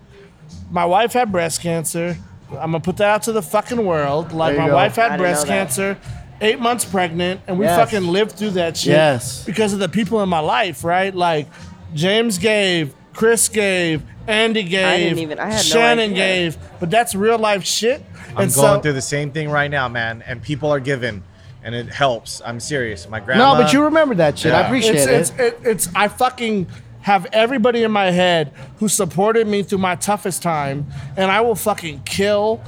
My 0.71 0.85
wife 0.85 1.13
had 1.13 1.31
breast 1.31 1.61
cancer. 1.61 2.17
I'm 2.51 2.71
gonna 2.71 2.79
put 2.79 2.97
that 2.97 3.09
out 3.09 3.23
to 3.23 3.31
the 3.33 3.41
fucking 3.41 3.83
world. 3.85 4.31
Like 4.31 4.57
my 4.57 4.67
go. 4.67 4.75
wife 4.75 4.95
had 4.95 5.17
breast 5.17 5.47
cancer, 5.47 5.97
eight 6.41 6.59
months 6.59 6.85
pregnant, 6.85 7.41
and 7.47 7.59
we 7.59 7.65
Yes. 7.65 7.77
fucking 7.77 8.07
lived 8.07 8.31
through 8.33 8.51
that 8.51 8.77
shit. 8.77 8.91
Yes. 8.93 9.43
Because 9.45 9.73
of 9.73 9.79
the 9.79 9.89
people 9.89 10.21
in 10.23 10.29
my 10.29 10.39
life, 10.39 10.83
right? 10.83 11.13
Like 11.13 11.47
James 11.93 12.37
gave, 12.37 12.93
Chris 13.15 13.47
gave, 13.49 14.03
Andy 14.27 14.63
gave, 14.63 15.17
even- 15.17 15.39
I 15.39 15.51
had 15.51 15.63
Shannon 15.63 16.11
idea. 16.11 16.15
gave. 16.15 16.57
But 16.79 16.91
that's 16.91 17.15
real 17.15 17.39
life 17.39 17.63
shit. 17.63 18.03
I'm 18.29 18.43
and 18.43 18.53
going 18.53 18.77
so, 18.77 18.81
through 18.81 18.93
the 18.93 19.01
same 19.01 19.31
thing 19.31 19.49
right 19.49 19.71
now, 19.71 19.87
man, 19.87 20.21
and 20.27 20.41
people 20.41 20.69
are 20.69 20.81
giving, 20.81 21.23
and 21.63 21.73
it 21.73 21.87
helps. 21.87 22.41
I'm 22.45 22.59
serious. 22.59 23.07
My 23.07 23.21
grandma. 23.21 23.53
no, 23.53 23.63
but 23.63 23.71
you 23.71 23.83
remember 23.85 24.15
that 24.15 24.37
shit. 24.37 24.51
I 24.51 24.61
appreciate 24.61 24.95
it's, 24.95 25.29
it. 25.31 25.39
it's, 25.39 25.39
it, 25.39 25.59
it's 25.63 25.89
I 25.95 26.09
fucking 26.09 26.67
have 27.01 27.27
everybody 27.31 27.83
in 27.83 27.91
my 27.91 28.11
head 28.11 28.51
who 28.79 28.89
supported 28.89 29.47
me 29.47 29.63
through 29.63 29.77
my 29.77 29.95
toughest 29.95 30.41
time, 30.41 30.87
and 31.15 31.31
I 31.31 31.39
will 31.41 31.55
fucking 31.55 32.01
kill, 32.03 32.61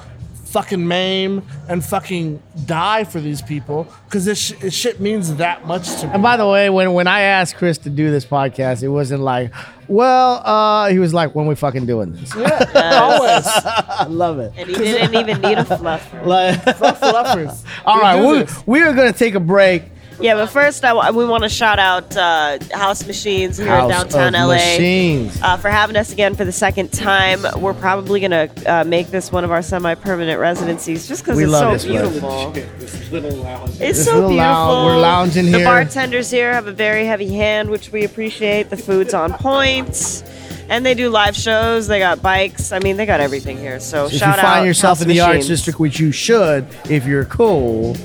fucking 0.46 0.88
maim, 0.88 1.42
and 1.68 1.84
fucking 1.84 2.42
die 2.66 3.04
for 3.04 3.20
these 3.20 3.42
people 3.42 3.88
because 4.06 4.24
this, 4.26 4.38
sh- 4.40 4.54
this 4.62 4.74
shit 4.74 5.02
means 5.02 5.36
that 5.36 5.66
much 5.68 6.00
to 6.00 6.08
me. 6.08 6.14
and 6.14 6.24
by 6.24 6.38
the 6.38 6.48
way, 6.48 6.70
when 6.70 6.94
when 6.94 7.08
I 7.08 7.22
asked 7.22 7.58
Chris 7.58 7.78
to 7.80 7.90
do 7.90 8.10
this 8.12 8.26
podcast, 8.26 8.84
it 8.84 8.90
wasn't 8.90 9.22
like, 9.24 9.52
well, 9.88 10.42
uh, 10.46 10.90
he 10.90 11.00
was 11.00 11.14
like, 11.14 11.34
when 11.36 11.48
we 11.48 11.56
fucking 11.56 11.86
doing 11.86 12.12
this. 12.14 12.36
Yeah, 12.36 12.70
always, 13.02 13.46
I 13.48 14.06
love 14.10 14.40
it. 14.40 14.54
And 14.58 14.70
he 14.70 14.76
didn't 14.76 15.16
even 15.16 15.42
need 15.42 15.58
a 15.58 15.64
fluffer. 15.64 16.26
Like, 16.26 16.62
fuck 16.78 16.98
fluffers. 16.98 17.64
all 17.86 17.96
We 17.98 18.02
right, 18.02 18.22
do 18.22 18.28
we 18.28 18.38
this. 18.40 18.64
we 18.68 18.82
are 18.82 18.94
gonna 18.94 19.14
take 19.14 19.36
a 19.36 19.40
break. 19.40 19.84
Yeah, 20.20 20.34
but 20.34 20.48
first 20.48 20.84
I 20.84 20.94
w- 20.94 21.16
we 21.16 21.26
want 21.26 21.44
to 21.44 21.50
shout 21.50 21.78
out 21.78 22.18
uh, 22.18 22.58
House 22.74 23.06
Machines 23.06 23.58
here 23.58 23.68
in 23.68 23.88
downtown 23.88 24.34
of 24.34 24.48
LA 24.48 24.56
Machines. 24.56 25.40
Uh, 25.42 25.58
for 25.58 25.70
having 25.70 25.96
us 25.96 26.12
again 26.12 26.34
for 26.34 26.44
the 26.44 26.52
second 26.52 26.92
time. 26.92 27.46
We're 27.62 27.76
probably 27.76 28.20
gonna 28.20 28.50
uh, 28.66 28.84
make 28.84 29.08
this 29.08 29.32
one 29.32 29.44
of 29.44 29.52
our 29.52 29.62
semi-permanent 29.62 30.40
residencies 30.40 31.08
just 31.08 31.24
because 31.24 31.38
it's 31.40 31.52
love 31.52 31.82
so 31.82 31.88
this 31.88 32.20
place. 32.20 32.20
beautiful. 32.20 32.54
It's 32.56 33.78
This 33.80 34.06
so 34.06 34.14
little 34.16 34.30
beautiful. 34.30 34.36
lounge- 34.38 34.86
we're 34.96 35.02
lounging 35.02 35.46
here. 35.46 35.60
The 35.60 35.64
bartenders 35.66 36.32
here 36.32 36.52
have 36.52 36.66
a 36.66 36.72
very 36.72 37.06
heavy 37.06 37.32
hand, 37.34 37.70
which 37.70 37.92
we 37.92 38.04
appreciate. 38.04 38.72
The 38.72 38.78
food's 38.78 39.14
on 39.14 39.34
point. 39.34 40.24
And 40.70 40.86
they 40.86 40.96
do 40.96 41.10
live 41.10 41.36
shows. 41.36 41.88
They 41.88 42.00
got 42.00 42.22
bikes. 42.22 42.72
I 42.74 42.80
mean, 42.80 42.98
they 42.98 43.06
got 43.06 43.20
everything 43.22 43.58
here. 43.58 43.80
So 43.80 44.08
If 44.08 44.14
you 44.14 44.18
shout 44.20 44.40
out. 44.40 44.44
find 44.46 44.66
yourself 44.66 44.98
House 44.98 45.02
in 45.04 45.08
the 45.10 45.22
arts 45.22 45.48
district, 45.48 45.80
which 45.80 45.98
you 46.00 46.12
should, 46.12 46.66
if 46.90 47.06
you're 47.06 47.24
cool, 47.26 47.96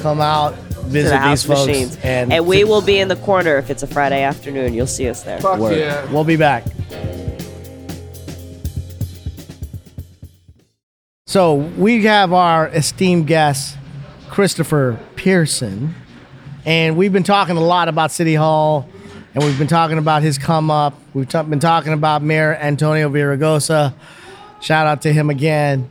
come 0.00 0.20
out, 0.20 0.54
to 0.70 0.80
visit 0.82 1.10
the 1.10 1.18
House 1.18 1.42
these 1.42 1.54
folks, 1.54 1.66
Machines, 1.66 1.98
and, 2.02 2.46
we 2.46 2.64
will 2.64 2.80
be 2.80 2.98
in 2.98 3.08
the 3.08 3.16
corner 3.16 3.56
if 3.56 3.70
it's 3.70 3.82
a 3.82 3.86
Friday 3.86 4.22
afternoon. 4.22 4.74
You'll 4.74 4.86
see 4.86 5.08
us 5.08 5.22
there. 5.22 5.40
Fuck 5.40 5.58
work. 5.58 5.76
yeah. 5.76 6.10
We'll 6.12 6.24
be 6.24 6.36
back. 6.36 6.64
So 11.26 11.54
we 11.56 12.04
have 12.04 12.32
our 12.32 12.68
esteemed 12.68 13.26
guest, 13.26 13.76
Christopher 14.30 14.98
Pearson, 15.14 15.94
and 16.64 16.96
we've 16.96 17.12
been 17.12 17.22
talking 17.22 17.56
a 17.58 17.60
lot 17.60 17.88
about 17.88 18.12
City 18.12 18.34
Hall, 18.34 18.88
and 19.34 19.44
we've 19.44 19.58
been 19.58 19.66
talking 19.66 19.98
about 19.98 20.22
his 20.22 20.38
come 20.38 20.70
up. 20.70 20.94
We've 21.12 21.28
ta- 21.28 21.42
been 21.42 21.60
talking 21.60 21.92
about 21.92 22.22
Mayor 22.22 22.54
Antonio 22.54 23.10
Villaraigosa. 23.10 23.92
Shout 24.60 24.86
out 24.86 25.02
to 25.02 25.12
him 25.12 25.28
again. 25.28 25.90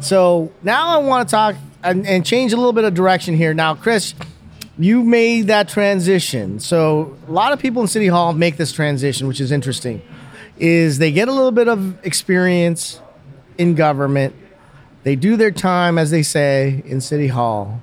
So 0.00 0.52
now 0.62 0.88
I 0.88 0.96
want 0.98 1.28
to 1.28 1.30
talk 1.30 1.54
and, 1.82 2.06
and 2.06 2.24
change 2.24 2.52
a 2.52 2.56
little 2.56 2.72
bit 2.72 2.84
of 2.84 2.94
direction 2.94 3.36
here. 3.36 3.54
Now, 3.54 3.74
Chris, 3.74 4.14
you 4.78 5.02
made 5.02 5.48
that 5.48 5.68
transition. 5.68 6.58
So 6.60 7.16
a 7.28 7.30
lot 7.30 7.52
of 7.52 7.58
people 7.58 7.82
in 7.82 7.88
City 7.88 8.06
Hall 8.06 8.32
make 8.32 8.56
this 8.56 8.72
transition, 8.72 9.26
which 9.26 9.40
is 9.40 9.52
interesting. 9.52 10.02
Is 10.58 10.98
they 10.98 11.12
get 11.12 11.28
a 11.28 11.32
little 11.32 11.50
bit 11.50 11.68
of 11.68 12.04
experience 12.04 13.00
in 13.58 13.74
government. 13.74 14.34
They 15.02 15.16
do 15.16 15.36
their 15.36 15.50
time, 15.50 15.98
as 15.98 16.10
they 16.10 16.22
say, 16.22 16.82
in 16.86 17.00
City 17.00 17.28
Hall. 17.28 17.80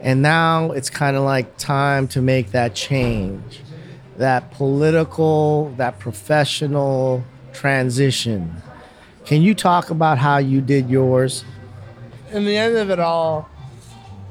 And 0.00 0.22
now 0.22 0.72
it's 0.72 0.90
kind 0.90 1.16
of 1.16 1.22
like 1.22 1.58
time 1.58 2.08
to 2.08 2.22
make 2.22 2.52
that 2.52 2.74
change, 2.74 3.60
that 4.16 4.50
political, 4.52 5.72
that 5.76 5.98
professional 5.98 7.24
transition. 7.52 8.62
Can 9.24 9.42
you 9.42 9.54
talk 9.54 9.90
about 9.90 10.18
how 10.18 10.38
you 10.38 10.60
did 10.60 10.88
yours? 10.88 11.44
In 12.32 12.44
the 12.44 12.56
end 12.56 12.76
of 12.76 12.90
it 12.90 12.98
all, 12.98 13.48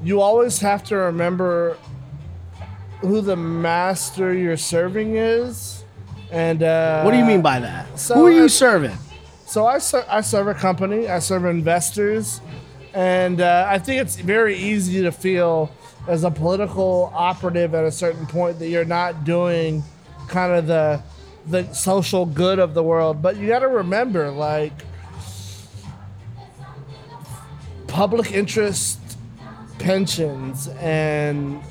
you 0.03 0.21
always 0.21 0.59
have 0.59 0.83
to 0.85 0.95
remember 0.95 1.77
who 3.01 3.21
the 3.21 3.35
master 3.35 4.33
you're 4.33 4.57
serving 4.57 5.15
is. 5.15 5.83
And 6.31 6.63
uh, 6.63 7.03
What 7.03 7.11
do 7.11 7.17
you 7.17 7.25
mean 7.25 7.41
by 7.41 7.59
that? 7.59 7.97
so 7.99 8.15
Who 8.15 8.25
are 8.27 8.31
you 8.31 8.37
it's- 8.45 8.53
serving? 8.53 8.97
So 9.47 9.65
I, 9.67 9.77
ser- 9.77 10.05
I 10.09 10.21
serve 10.21 10.47
a 10.47 10.53
company, 10.55 11.07
I 11.07 11.19
serve 11.19 11.45
investors, 11.45 12.41
and 12.95 13.39
uh, 13.41 13.67
I 13.69 13.77
think 13.77 14.01
it's 14.01 14.15
very 14.15 14.57
easy 14.57 15.03
to 15.03 15.11
feel 15.11 15.71
as 16.07 16.23
a 16.23 16.31
political 16.31 17.11
operative 17.15 17.73
at 17.75 17.85
a 17.85 17.91
certain 17.91 18.25
point 18.25 18.57
that 18.59 18.69
you're 18.69 18.85
not 18.85 19.23
doing 19.23 19.83
kind 20.27 20.51
of 20.53 20.67
the 20.67 21.01
the 21.47 21.71
social 21.73 22.25
good 22.25 22.57
of 22.57 22.73
the 22.73 22.81
world. 22.81 23.21
But 23.21 23.37
you 23.37 23.47
got 23.47 23.59
to 23.59 23.67
remember, 23.67 24.31
like 24.31 24.73
public 27.95 28.33
interest 28.33 28.99
pensions 29.79 30.67
and 30.81 31.61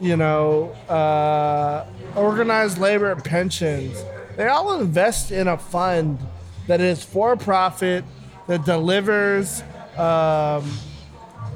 you 0.00 0.16
know 0.16 0.64
uh, 0.88 1.86
organized 2.16 2.78
labor 2.78 3.14
pensions 3.14 4.02
they 4.36 4.48
all 4.48 4.80
invest 4.80 5.30
in 5.30 5.46
a 5.46 5.56
fund 5.56 6.18
that 6.66 6.80
is 6.80 7.04
for 7.04 7.36
profit 7.36 8.04
that 8.48 8.64
delivers 8.64 9.62
um, 9.96 10.68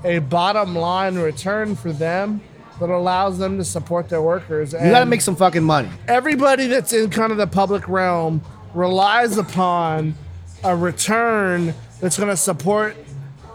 a 0.04 0.20
bottom 0.30 0.76
line 0.76 1.16
return 1.16 1.74
for 1.74 1.92
them 1.92 2.40
that 2.78 2.88
allows 2.88 3.36
them 3.38 3.58
to 3.58 3.64
support 3.64 4.08
their 4.08 4.22
workers 4.22 4.74
You 4.74 4.78
got 4.78 5.00
to 5.00 5.06
make 5.06 5.22
some 5.22 5.34
fucking 5.34 5.64
money. 5.64 5.88
everybody 6.06 6.68
that's 6.68 6.92
in 6.92 7.10
kind 7.10 7.32
of 7.32 7.38
the 7.38 7.48
public 7.48 7.88
realm 7.88 8.42
relies 8.74 9.36
upon 9.38 10.14
a 10.62 10.76
return 10.76 11.74
that's 12.00 12.16
going 12.16 12.28
to 12.30 12.36
support 12.36 12.96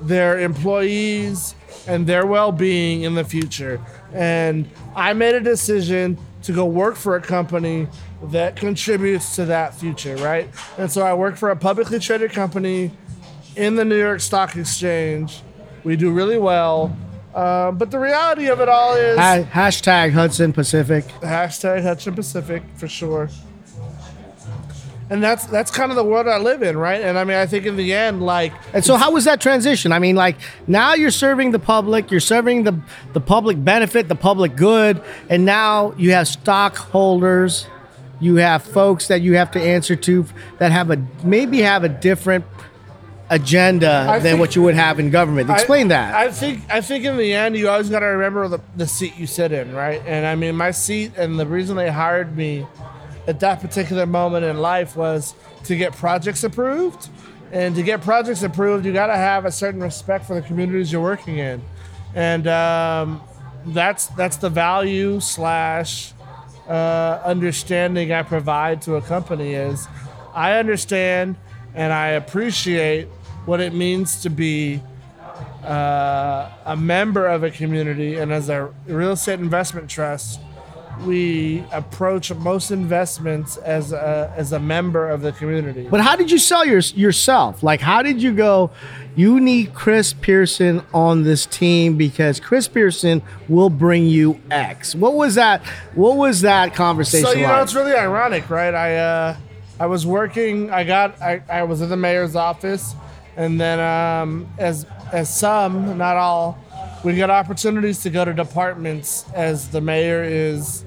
their 0.01 0.39
employees 0.39 1.55
and 1.87 2.05
their 2.07 2.25
well-being 2.25 3.03
in 3.03 3.15
the 3.15 3.23
future 3.23 3.79
and 4.13 4.69
i 4.95 5.13
made 5.13 5.35
a 5.35 5.39
decision 5.39 6.17
to 6.43 6.51
go 6.51 6.65
work 6.65 6.95
for 6.95 7.15
a 7.15 7.21
company 7.21 7.87
that 8.23 8.55
contributes 8.55 9.35
to 9.35 9.45
that 9.45 9.73
future 9.73 10.15
right 10.17 10.49
and 10.77 10.91
so 10.91 11.01
i 11.01 11.13
work 11.13 11.35
for 11.35 11.49
a 11.49 11.55
publicly 11.55 11.99
traded 11.99 12.31
company 12.31 12.91
in 13.55 13.75
the 13.75 13.85
new 13.85 13.97
york 13.97 14.19
stock 14.19 14.55
exchange 14.55 15.41
we 15.83 15.95
do 15.95 16.11
really 16.11 16.37
well 16.37 16.95
uh, 17.33 17.71
but 17.71 17.91
the 17.91 17.99
reality 17.99 18.47
of 18.47 18.59
it 18.59 18.67
all 18.67 18.95
is 18.95 19.17
hashtag 19.17 20.11
Hudson 20.11 20.51
Pacific. 20.51 21.07
hashtag 21.21 21.81
Hudson 21.81 22.13
Pacific 22.13 22.61
for 22.75 22.89
sure. 22.89 23.29
And 25.11 25.21
that's 25.21 25.45
that's 25.45 25.69
kind 25.71 25.91
of 25.91 25.97
the 25.97 26.05
world 26.05 26.25
I 26.29 26.37
live 26.37 26.63
in, 26.63 26.77
right? 26.77 27.01
And 27.01 27.19
I 27.19 27.25
mean, 27.25 27.35
I 27.35 27.45
think 27.45 27.65
in 27.65 27.75
the 27.75 27.93
end, 27.93 28.23
like 28.23 28.53
And 28.73 28.83
so, 28.83 28.95
how 28.95 29.11
was 29.11 29.25
that 29.25 29.41
transition? 29.41 29.91
I 29.91 29.99
mean, 29.99 30.15
like 30.15 30.37
now 30.67 30.93
you're 30.93 31.11
serving 31.11 31.51
the 31.51 31.59
public, 31.59 32.09
you're 32.11 32.21
serving 32.21 32.63
the 32.63 32.79
the 33.11 33.19
public 33.19 33.61
benefit, 33.61 34.07
the 34.07 34.15
public 34.15 34.55
good, 34.55 35.03
and 35.29 35.43
now 35.43 35.93
you 35.97 36.13
have 36.13 36.29
stockholders, 36.29 37.67
you 38.21 38.35
have 38.35 38.63
folks 38.63 39.09
that 39.09 39.21
you 39.21 39.35
have 39.35 39.51
to 39.51 39.61
answer 39.61 39.97
to 39.97 40.25
that 40.59 40.71
have 40.71 40.89
a 40.89 41.05
maybe 41.25 41.61
have 41.61 41.83
a 41.83 41.89
different 41.89 42.45
agenda 43.29 44.05
I 44.07 44.19
than 44.19 44.21
think- 44.21 44.39
what 44.39 44.55
you 44.55 44.61
would 44.61 44.75
have 44.75 44.97
in 44.97 45.09
government. 45.09 45.49
Explain 45.49 45.87
I, 45.87 45.89
that. 45.89 46.15
I 46.15 46.31
think 46.31 46.61
I 46.69 46.79
think 46.79 47.03
in 47.03 47.17
the 47.17 47.33
end, 47.33 47.57
you 47.57 47.67
always 47.67 47.89
got 47.89 47.99
to 47.99 48.05
remember 48.05 48.47
the, 48.47 48.59
the 48.77 48.87
seat 48.87 49.17
you 49.17 49.27
sit 49.27 49.51
in, 49.51 49.73
right? 49.73 50.01
And 50.05 50.25
I 50.25 50.35
mean, 50.35 50.55
my 50.55 50.71
seat 50.71 51.17
and 51.17 51.37
the 51.37 51.45
reason 51.45 51.75
they 51.75 51.91
hired 51.91 52.37
me 52.37 52.65
at 53.27 53.39
that 53.39 53.61
particular 53.61 54.05
moment 54.05 54.45
in 54.45 54.57
life 54.57 54.95
was 54.95 55.33
to 55.65 55.75
get 55.75 55.93
projects 55.93 56.43
approved. 56.43 57.09
And 57.51 57.75
to 57.75 57.83
get 57.83 58.01
projects 58.01 58.43
approved, 58.43 58.85
you 58.85 58.93
got 58.93 59.07
to 59.07 59.17
have 59.17 59.45
a 59.45 59.51
certain 59.51 59.81
respect 59.81 60.25
for 60.25 60.35
the 60.35 60.41
communities 60.41 60.91
you're 60.91 61.01
working 61.01 61.37
in, 61.37 61.61
and 62.15 62.47
um, 62.47 63.21
that's 63.65 64.07
that's 64.07 64.37
the 64.37 64.49
value 64.49 65.19
slash 65.19 66.13
uh, 66.69 67.19
understanding 67.25 68.13
I 68.13 68.23
provide 68.23 68.81
to 68.83 68.95
a 68.95 69.01
company 69.01 69.53
is 69.53 69.87
I 70.33 70.53
understand 70.53 71.35
and 71.73 71.91
I 71.91 72.09
appreciate 72.09 73.07
what 73.45 73.59
it 73.59 73.73
means 73.73 74.21
to 74.21 74.29
be 74.29 74.81
uh, 75.63 76.49
a 76.65 76.77
member 76.77 77.27
of 77.27 77.43
a 77.43 77.51
community 77.51 78.15
and 78.15 78.31
as 78.31 78.49
a 78.49 78.73
real 78.87 79.11
estate 79.11 79.39
investment 79.39 79.89
trust 79.89 80.39
we 81.05 81.63
approach 81.71 82.33
most 82.35 82.71
investments 82.71 83.57
as 83.57 83.91
a, 83.91 84.33
as 84.35 84.51
a 84.51 84.59
member 84.59 85.09
of 85.09 85.21
the 85.21 85.31
community 85.31 85.87
but 85.89 86.01
how 86.01 86.15
did 86.15 86.31
you 86.31 86.37
sell 86.37 86.65
your, 86.65 86.79
yourself? 86.79 87.63
Like, 87.63 87.81
how 87.81 88.01
did 88.01 88.21
you 88.21 88.33
go? 88.33 88.71
You 89.15 89.39
need 89.39 89.73
Chris 89.73 90.13
Pearson 90.13 90.83
on 90.93 91.23
this 91.23 91.45
team 91.45 91.97
because 91.97 92.39
Chris 92.39 92.67
Pearson 92.67 93.21
will 93.49 93.69
bring 93.69 94.05
you 94.05 94.39
X. 94.49 94.95
What 94.95 95.15
was 95.15 95.35
that? 95.35 95.61
What 95.95 96.15
was 96.17 96.41
that 96.41 96.73
conversation 96.75 97.25
so 97.25 97.33
you 97.33 97.43
like? 97.43 97.55
know 97.55 97.63
it's 97.63 97.75
really 97.75 97.93
ironic 97.93 98.49
right 98.49 98.73
i 98.73 98.95
uh 98.95 99.37
i 99.79 99.85
was 99.85 100.05
working 100.05 100.69
i 100.71 100.83
got 100.83 101.21
i, 101.21 101.41
I 101.49 101.63
was 101.63 101.81
in 101.81 101.89
the 101.89 101.97
mayor's 101.97 102.35
office 102.35 102.95
and 103.35 103.59
then 103.59 103.79
um 103.79 104.47
as 104.57 104.85
as 105.11 105.33
some 105.33 105.97
not 105.97 106.17
all 106.17 106.57
we 107.03 107.15
got 107.15 107.29
opportunities 107.29 108.03
to 108.03 108.09
go 108.09 108.23
to 108.25 108.33
departments 108.33 109.25
as 109.33 109.69
the 109.69 109.81
mayor 109.81 110.23
is 110.23 110.83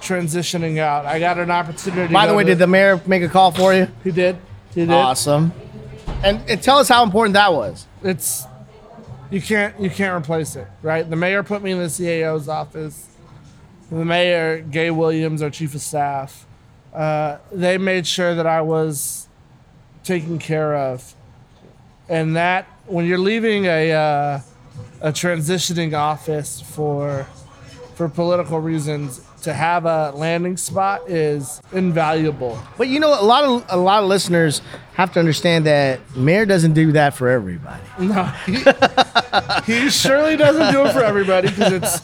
transitioning 0.00 0.78
out 0.78 1.06
i 1.06 1.18
got 1.18 1.38
an 1.38 1.50
opportunity 1.50 2.08
to 2.08 2.12
By 2.12 2.26
the 2.26 2.34
way, 2.34 2.42
to- 2.44 2.50
did 2.50 2.58
the 2.58 2.66
mayor 2.66 3.00
make 3.06 3.22
a 3.22 3.28
call 3.28 3.50
for 3.52 3.72
you? 3.74 3.88
he 4.04 4.10
did 4.10 4.36
he 4.74 4.80
did 4.82 4.90
Awesome. 4.90 5.52
And, 6.24 6.40
and 6.48 6.62
tell 6.62 6.78
us 6.78 6.88
how 6.88 7.02
important 7.02 7.34
that 7.34 7.52
was. 7.52 7.86
it's 8.02 8.44
you 9.30 9.40
can't 9.42 9.78
you 9.80 9.90
can't 9.90 10.14
replace 10.22 10.56
it, 10.56 10.66
right? 10.82 11.08
The 11.08 11.16
mayor 11.16 11.42
put 11.42 11.62
me 11.62 11.72
in 11.72 11.78
the 11.78 11.86
CAO's 11.86 12.48
office. 12.48 13.08
The 13.90 14.04
mayor, 14.04 14.60
Gaye 14.60 14.90
Williams, 14.90 15.40
our 15.42 15.50
chief 15.50 15.74
of 15.74 15.80
staff, 15.80 16.46
uh, 16.94 17.38
they 17.50 17.76
made 17.78 18.06
sure 18.06 18.34
that 18.34 18.46
I 18.46 18.60
was 18.60 19.28
taken 20.04 20.38
care 20.38 20.74
of, 20.76 21.14
and 22.08 22.36
that 22.36 22.66
when 22.86 23.04
you're 23.06 23.18
leaving 23.18 23.64
a 23.66 23.92
uh, 23.92 24.40
a 25.00 25.12
transitioning 25.12 25.94
office 25.94 26.60
for 26.60 27.26
for 27.94 28.08
political 28.08 28.58
reasons, 28.58 29.20
to 29.42 29.52
have 29.52 29.84
a 29.84 30.12
landing 30.12 30.56
spot 30.56 31.08
is 31.08 31.60
invaluable. 31.72 32.58
But 32.78 32.88
you 32.88 33.00
know, 33.00 33.08
a 33.08 33.22
lot 33.24 33.44
of 33.44 33.64
a 33.68 33.76
lot 33.76 34.02
of 34.02 34.08
listeners 34.08 34.62
have 34.94 35.12
to 35.12 35.20
understand 35.20 35.66
that 35.66 36.00
mayor 36.16 36.46
doesn't 36.46 36.72
do 36.74 36.92
that 36.92 37.14
for 37.14 37.28
everybody. 37.28 37.82
No, 37.98 38.24
he, 38.46 38.56
he 39.66 39.90
surely 39.90 40.36
doesn't 40.36 40.72
do 40.72 40.84
it 40.84 40.92
for 40.92 41.04
everybody 41.04 41.48
because 41.48 41.72
it's 41.72 42.00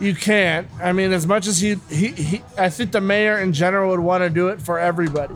you 0.00 0.14
can't. 0.14 0.66
I 0.82 0.92
mean, 0.92 1.12
as 1.12 1.26
much 1.26 1.46
as 1.46 1.60
he, 1.60 1.76
he, 1.88 2.08
he 2.08 2.42
I 2.58 2.68
think 2.68 2.92
the 2.92 3.00
mayor 3.00 3.38
in 3.38 3.52
general 3.52 3.90
would 3.90 4.00
want 4.00 4.22
to 4.22 4.30
do 4.30 4.48
it 4.48 4.60
for 4.60 4.78
everybody, 4.78 5.34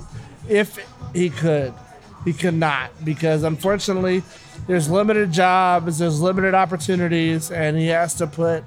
if 0.49 0.79
he 1.15 1.31
could. 1.31 1.75
He 2.25 2.33
could 2.33 2.55
not 2.55 2.91
because 3.05 3.45
unfortunately, 3.45 4.25
there's 4.67 4.91
limited 4.91 5.33
jobs, 5.33 5.99
there's 5.99 6.21
limited 6.21 6.55
opportunities, 6.55 7.51
and 7.51 7.77
he 7.77 7.89
has 7.89 8.15
to 8.15 8.27
put 8.27 8.65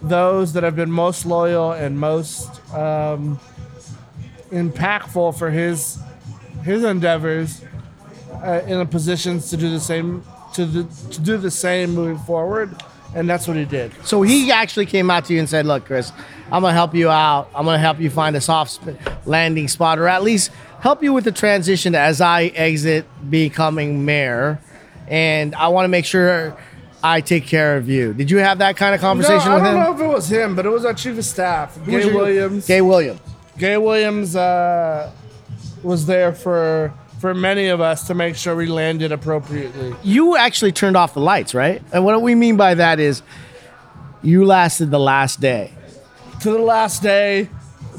those 0.00 0.52
that 0.52 0.62
have 0.62 0.76
been 0.76 0.90
most 0.90 1.26
loyal 1.26 1.72
and 1.72 1.98
most 1.98 2.60
um, 2.74 3.40
impactful 4.50 5.36
for 5.38 5.50
his 5.50 5.98
his 6.62 6.84
endeavors 6.84 7.62
uh, 8.42 8.62
in 8.66 8.78
the 8.78 8.86
positions 8.86 9.50
to 9.50 9.56
do 9.56 9.70
the 9.70 9.80
same 9.80 10.24
to, 10.54 10.64
the, 10.64 11.12
to 11.12 11.20
do 11.20 11.36
the 11.36 11.50
same 11.50 11.94
moving 11.94 12.18
forward, 12.18 12.74
and 13.14 13.28
that's 13.28 13.48
what 13.48 13.56
he 13.56 13.64
did. 13.64 13.92
So 14.04 14.22
he 14.22 14.52
actually 14.52 14.86
came 14.86 15.10
out 15.10 15.24
to 15.26 15.32
you 15.34 15.40
and 15.40 15.48
said, 15.48 15.66
"Look, 15.66 15.86
Chris, 15.86 16.12
I'm 16.52 16.62
gonna 16.62 16.72
help 16.72 16.94
you 16.94 17.10
out. 17.10 17.50
I'm 17.54 17.64
gonna 17.64 17.78
help 17.78 17.98
you 17.98 18.10
find 18.10 18.36
a 18.36 18.40
soft 18.40 18.80
landing 19.26 19.68
spot, 19.68 19.98
or 19.98 20.06
at 20.06 20.22
least 20.22 20.50
help 20.80 21.02
you 21.02 21.12
with 21.12 21.24
the 21.24 21.32
transition 21.32 21.94
as 21.94 22.20
I 22.20 22.44
exit 22.54 23.06
becoming 23.30 24.04
mayor. 24.04 24.60
And 25.08 25.54
I 25.54 25.68
want 25.68 25.84
to 25.84 25.88
make 25.88 26.04
sure 26.04 26.56
I 27.02 27.20
take 27.20 27.46
care 27.46 27.76
of 27.76 27.88
you. 27.88 28.14
Did 28.14 28.30
you 28.30 28.38
have 28.38 28.58
that 28.58 28.76
kind 28.76 28.94
of 28.94 29.00
conversation 29.00 29.36
No, 29.38 29.58
conversation 29.58 29.66
I 29.78 29.84
don't 29.84 29.92
him? 29.94 29.98
know 29.98 30.04
if 30.06 30.10
it 30.10 30.14
was 30.14 30.28
him, 30.28 30.56
but 30.56 30.64
it 30.66 30.70
was 30.70 30.84
our 30.84 30.94
chief 30.94 31.18
of 31.18 31.24
staff, 31.24 31.76
Who 31.76 31.90
Gaye 31.90 32.12
Williams. 32.12 32.66
Gaye 32.66 32.80
Williams. 32.80 33.20
Gaye 33.58 33.76
Williams 33.76 34.34
uh, 34.36 35.10
was 35.82 36.06
there 36.06 36.32
for 36.32 36.92
for 37.20 37.32
many 37.34 37.68
of 37.68 37.80
us 37.80 38.06
to 38.08 38.14
make 38.14 38.36
sure 38.36 38.54
we 38.54 38.66
landed 38.66 39.10
appropriately. 39.12 39.94
You 40.02 40.36
actually 40.36 40.72
turned 40.72 40.96
off 40.96 41.14
the 41.14 41.20
lights, 41.20 41.54
right? 41.54 41.82
And 41.92 42.04
what 42.04 42.20
we 42.20 42.34
mean 42.34 42.56
by 42.56 42.74
that 42.74 43.00
is 43.00 43.22
you 44.22 44.44
lasted 44.44 44.90
the 44.90 44.98
last 44.98 45.40
day. 45.40 45.72
To 46.40 46.50
the 46.50 46.58
last 46.58 47.02
day, 47.02 47.48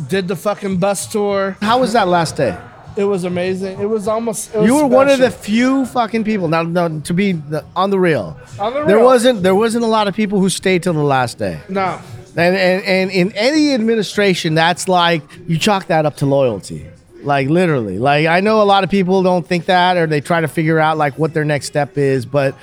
did 0.09 0.27
the 0.27 0.35
fucking 0.35 0.77
bus 0.77 1.07
tour. 1.11 1.57
How 1.61 1.79
was 1.79 1.93
that 1.93 2.07
last 2.07 2.35
day? 2.37 2.55
It 2.97 3.03
was 3.03 3.23
amazing. 3.25 3.79
It 3.79 3.89
was 3.89 4.07
almost. 4.07 4.53
It 4.55 4.59
was 4.59 4.67
You 4.67 4.75
were 4.75 4.87
one 4.87 5.09
of 5.09 5.19
the 5.19 5.29
few 5.31 5.85
fucking 5.87 6.23
people. 6.23 6.47
Now, 6.47 6.63
no, 6.63 6.99
to 7.01 7.13
be 7.13 7.33
the, 7.33 7.63
on 7.75 7.89
the 7.89 7.99
real, 7.99 8.37
On 8.59 8.73
the 8.73 8.83
there 8.85 8.97
real. 8.97 9.05
wasn't 9.05 9.43
there 9.43 9.55
wasn't 9.55 9.83
a 9.83 9.87
lot 9.87 10.07
of 10.07 10.15
people 10.15 10.39
who 10.39 10.49
stayed 10.49 10.83
till 10.83 10.93
the 10.93 11.03
last 11.03 11.37
day. 11.37 11.59
no. 11.69 11.99
And, 12.37 12.53
and 12.57 12.83
and 12.83 13.11
in 13.11 13.31
any 13.37 13.73
administration, 13.73 14.55
that's 14.55 14.89
like 14.89 15.21
you 15.47 15.57
chalk 15.57 15.87
that 15.87 16.05
up 16.05 16.17
to 16.17 16.25
loyalty. 16.25 16.85
Like 17.23 17.47
literally. 17.49 17.97
Like 17.97 18.27
I 18.27 18.41
know 18.41 18.61
a 18.61 18.67
lot 18.67 18.83
of 18.83 18.89
people 18.89 19.23
don't 19.23 19.47
think 19.47 19.65
that 19.67 19.95
or 19.95 20.05
they 20.05 20.19
try 20.19 20.41
to 20.41 20.47
figure 20.49 20.77
out 20.77 20.97
like 20.97 21.17
what 21.17 21.33
their 21.33 21.45
next 21.45 21.67
step 21.67 21.97
is, 21.97 22.25
but 22.25 22.53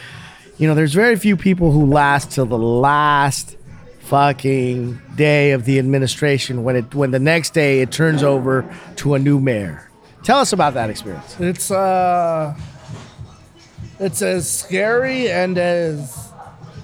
you 0.58 0.68
know, 0.68 0.74
there's 0.74 0.92
very 0.92 1.16
few 1.16 1.36
people 1.38 1.72
who 1.72 1.86
last 1.86 2.30
till 2.32 2.44
the 2.46 2.58
last 2.58 3.56
fucking 4.00 5.00
day 5.16 5.52
of 5.52 5.64
the 5.64 5.78
administration 5.78 6.64
when 6.64 6.76
it 6.76 6.94
when 6.94 7.10
the 7.10 7.18
next 7.18 7.54
day 7.54 7.80
it 7.80 7.90
turns 7.90 8.22
over 8.22 8.64
to 8.96 9.14
a 9.14 9.18
new 9.18 9.40
mayor. 9.40 9.88
Tell 10.22 10.38
us 10.38 10.52
about 10.52 10.74
that 10.74 10.88
experience. 10.88 11.36
It's 11.40 11.70
uh, 11.70 12.56
it's 13.98 14.22
as 14.22 14.50
scary 14.50 15.30
and 15.30 15.58
as 15.58 16.32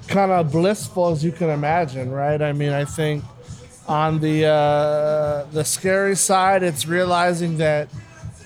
kind 0.09 0.33
of 0.33 0.51
blissful 0.51 1.09
as 1.11 1.23
you 1.23 1.31
can 1.31 1.51
imagine, 1.51 2.11
right? 2.11 2.41
I 2.41 2.53
mean, 2.53 2.73
I 2.73 2.85
think 2.85 3.23
on 3.87 4.19
the 4.21 4.47
uh, 4.47 5.45
the 5.53 5.65
scary 5.65 6.17
side, 6.17 6.63
it's 6.63 6.87
realizing 6.87 7.59
that 7.59 7.89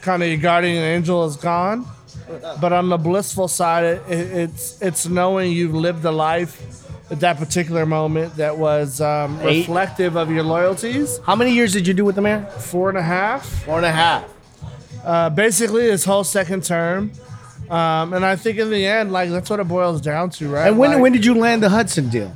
kind 0.03 0.23
of 0.23 0.29
your 0.29 0.39
guardian 0.39 0.83
angel 0.83 1.25
is 1.25 1.37
gone, 1.37 1.87
but 2.61 2.73
on 2.73 2.89
the 2.89 2.99
blissful 2.99 3.49
side, 3.49 3.85
it, 3.85 4.03
it, 4.09 4.33
it's 4.37 4.83
it's 4.83 5.09
knowing 5.09 5.53
you've 5.53 5.75
lived 5.75 6.05
a 6.05 6.11
life 6.11 6.83
at 7.11 7.21
that 7.21 7.39
particular 7.39 7.87
moment 7.87 8.37
that 8.37 8.57
was 8.57 9.01
um, 9.01 9.39
reflective 9.43 10.17
of 10.17 10.31
your 10.31 10.43
loyalties. 10.43 11.19
How 11.25 11.37
many 11.37 11.53
years 11.53 11.73
did 11.73 11.87
you 11.87 11.95
do 11.95 12.05
with 12.05 12.15
the 12.15 12.23
mayor? 12.23 12.45
Four 12.59 12.89
and 12.89 12.99
a 12.99 13.03
half. 13.03 13.47
Four 13.65 13.77
and 13.79 13.87
a 13.87 13.93
half. 13.93 14.25
Uh, 15.05 15.31
basically 15.31 15.85
his 15.91 16.05
whole 16.05 16.25
second 16.25 16.65
term. 16.65 17.13
Um, 17.71 18.13
and 18.13 18.25
I 18.25 18.37
think 18.37 18.59
in 18.59 18.71
the 18.71 18.85
end, 18.85 19.13
like 19.13 19.31
that's 19.31 19.49
what 19.49 19.61
it 19.61 19.69
boils 19.69 20.01
down 20.01 20.31
to, 20.31 20.49
right? 20.49 20.69
And 20.69 20.79
when 20.79 20.93
Like, 20.93 21.01
when 21.01 21.13
did 21.13 21.25
you 21.25 21.35
land 21.35 21.63
the 21.63 21.71
Hudson 21.71 22.09
deal? 22.11 22.33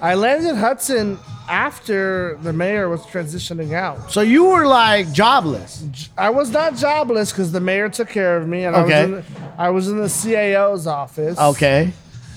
I 0.00 0.14
landed 0.14 0.56
Hudson 0.56 1.18
after 1.48 2.36
the 2.42 2.52
mayor 2.52 2.88
was 2.88 3.00
transitioning 3.02 3.72
out. 3.72 4.10
So 4.12 4.20
you 4.20 4.46
were 4.46 4.66
like 4.66 5.12
jobless. 5.12 5.84
I 6.16 6.30
was 6.30 6.50
not 6.50 6.76
jobless 6.76 7.30
because 7.32 7.52
the 7.52 7.60
mayor 7.60 7.88
took 7.88 8.08
care 8.08 8.36
of 8.36 8.46
me, 8.48 8.64
and 8.64 8.74
Okay. 8.76 9.00
I 9.02 9.04
was 9.04 9.08
in 9.08 9.12
the, 9.12 9.24
I 9.58 9.70
was 9.70 9.88
in 9.88 9.96
the 9.98 10.04
CAO's 10.34 10.86
office. 10.86 11.38
Okay. 11.38 11.92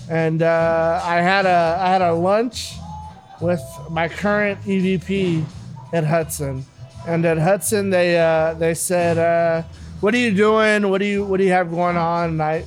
and 0.09 0.41
uh, 0.43 1.01
I 1.03 1.17
had 1.21 1.45
a 1.45 1.77
I 1.79 1.89
had 1.89 2.01
a 2.01 2.13
lunch 2.13 2.73
with 3.41 3.61
my 3.89 4.07
current 4.07 4.61
EVP 4.63 5.43
at 5.93 6.03
Hudson, 6.05 6.65
and 7.07 7.25
at 7.25 7.37
Hudson 7.37 7.89
they 7.89 8.19
uh, 8.19 8.53
they 8.55 8.73
said, 8.73 9.17
uh, 9.17 9.63
"What 10.01 10.13
are 10.13 10.17
you 10.17 10.33
doing? 10.33 10.89
What 10.89 10.99
do 10.99 11.05
you 11.05 11.25
what 11.25 11.37
do 11.37 11.43
you 11.43 11.51
have 11.51 11.69
going 11.69 11.97
on?" 11.97 12.31
And 12.31 12.41
I 12.43 12.65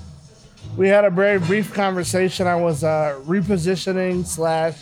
we 0.76 0.89
had 0.89 1.05
a 1.05 1.11
very 1.11 1.39
brief 1.39 1.72
conversation. 1.74 2.47
I 2.47 2.57
was 2.57 2.82
uh, 2.85 3.20
repositioning 3.24 4.26
slash 4.26 4.76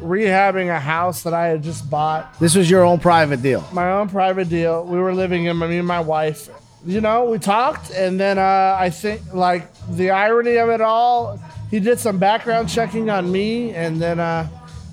rehabbing 0.00 0.74
a 0.74 0.80
house 0.80 1.22
that 1.22 1.32
I 1.34 1.46
had 1.46 1.62
just 1.62 1.88
bought, 1.88 2.38
This 2.40 2.54
was 2.56 2.68
your 2.68 2.82
own 2.84 2.98
private 2.98 3.42
deal. 3.42 3.64
my 3.72 3.92
own 3.92 4.08
private 4.08 4.48
deal. 4.48 4.84
We 4.84 4.98
were 4.98 5.14
living 5.14 5.44
in 5.44 5.58
me 5.58 5.78
and 5.78 5.86
my 5.86 6.00
wife. 6.00 6.48
You 6.84 7.00
know, 7.00 7.24
we 7.26 7.38
talked, 7.38 7.90
and 7.92 8.18
then 8.18 8.36
uh, 8.38 8.76
I 8.78 8.90
think 8.90 9.32
like 9.32 9.70
the 9.90 10.10
irony 10.10 10.56
of 10.56 10.68
it 10.68 10.80
all, 10.80 11.38
he 11.70 11.78
did 11.80 11.98
some 12.00 12.18
background 12.18 12.68
checking 12.68 13.08
on 13.08 13.30
me, 13.30 13.70
and 13.74 14.00
then 14.02 14.18
uh, 14.20 14.48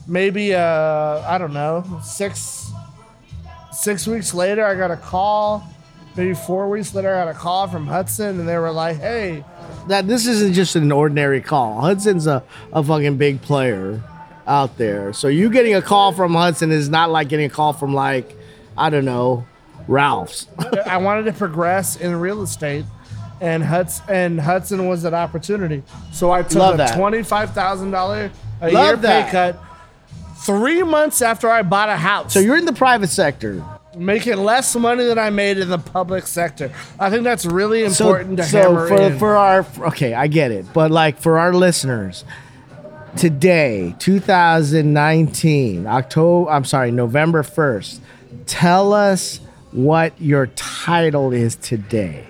maybe 0.07 0.53
uh, 0.55 1.23
I 1.27 1.37
don't 1.37 1.53
know 1.53 1.83
six 2.03 2.60
six 3.81 4.07
weeks 4.07 4.33
later, 4.33 4.65
I 4.65 4.75
got 4.75 4.91
a 4.91 4.97
call. 4.97 5.63
Maybe 6.15 6.33
four 6.33 6.69
weeks 6.69 6.93
later, 6.93 7.15
I 7.15 7.25
got 7.25 7.33
a 7.35 7.37
call 7.37 7.67
from 7.67 7.87
Hudson, 7.87 8.39
and 8.39 8.47
they 8.47 8.57
were 8.57 8.71
like, 8.71 8.97
"Hey, 8.97 9.45
That 9.87 10.07
this 10.07 10.27
isn't 10.27 10.53
just 10.53 10.75
an 10.75 10.91
ordinary 10.91 11.39
call. 11.41 11.79
Hudson's 11.81 12.27
a, 12.27 12.43
a 12.73 12.83
fucking 12.83 13.15
big 13.17 13.41
player 13.41 14.03
out 14.45 14.77
there. 14.77 15.13
So 15.13 15.27
you 15.29 15.49
getting 15.49 15.73
a 15.75 15.81
call 15.81 16.11
from 16.11 16.33
Hudson 16.33 16.71
is 16.71 16.89
not 16.89 17.09
like 17.11 17.29
getting 17.29 17.45
a 17.45 17.49
call 17.49 17.71
from 17.73 17.93
like, 17.93 18.35
I 18.77 18.89
don't 18.89 19.05
know, 19.05 19.45
Ralph's. 19.87 20.47
I 20.85 20.97
wanted 20.97 21.23
to 21.25 21.33
progress 21.33 21.95
in 21.95 22.13
real 22.19 22.41
estate, 22.41 22.83
and 23.39 23.63
Hudson 23.63 24.05
and 24.09 24.41
Hudson 24.41 24.89
was 24.89 25.05
an 25.05 25.13
opportunity. 25.13 25.81
So 26.11 26.29
I 26.31 26.43
took 26.43 26.59
Love 26.59 26.73
a 26.75 26.77
that. 26.79 26.97
twenty 26.97 27.23
five 27.23 27.53
thousand 27.53 27.91
dollar 27.91 28.31
a 28.59 28.69
Love 28.69 28.85
year 28.87 28.95
that. 28.97 29.25
pay 29.27 29.31
cut. 29.31 29.63
Three 30.45 30.81
months 30.83 31.21
after 31.21 31.49
I 31.49 31.61
bought 31.61 31.89
a 31.89 31.97
house, 31.97 32.33
So 32.33 32.39
you're 32.39 32.57
in 32.57 32.65
the 32.65 32.73
private 32.73 33.09
sector. 33.09 33.63
making 33.95 34.37
less 34.37 34.75
money 34.75 35.03
than 35.05 35.19
I 35.19 35.29
made 35.29 35.57
in 35.57 35.69
the 35.69 35.77
public 35.77 36.25
sector. 36.27 36.71
I 36.99 37.09
think 37.09 37.23
that's 37.23 37.45
really 37.45 37.87
So, 37.89 38.07
important 38.07 38.37
to 38.37 38.43
so 38.43 38.61
hammer 38.61 38.87
for 38.87 39.01
in. 39.01 39.19
for 39.19 39.35
our 39.35 39.65
okay, 39.89 40.13
I 40.13 40.27
get 40.27 40.51
it, 40.51 40.65
but 40.73 40.89
like 40.91 41.19
for 41.19 41.37
our 41.39 41.53
listeners, 41.53 42.23
today, 43.17 43.93
2019, 43.99 45.85
October. 45.87 46.49
I'm 46.49 46.65
sorry, 46.65 46.91
November 46.91 47.43
1st. 47.43 47.99
Tell 48.47 48.93
us 48.93 49.39
what 49.71 50.19
your 50.19 50.47
title 50.47 51.31
is 51.33 51.55
today. 51.55 52.25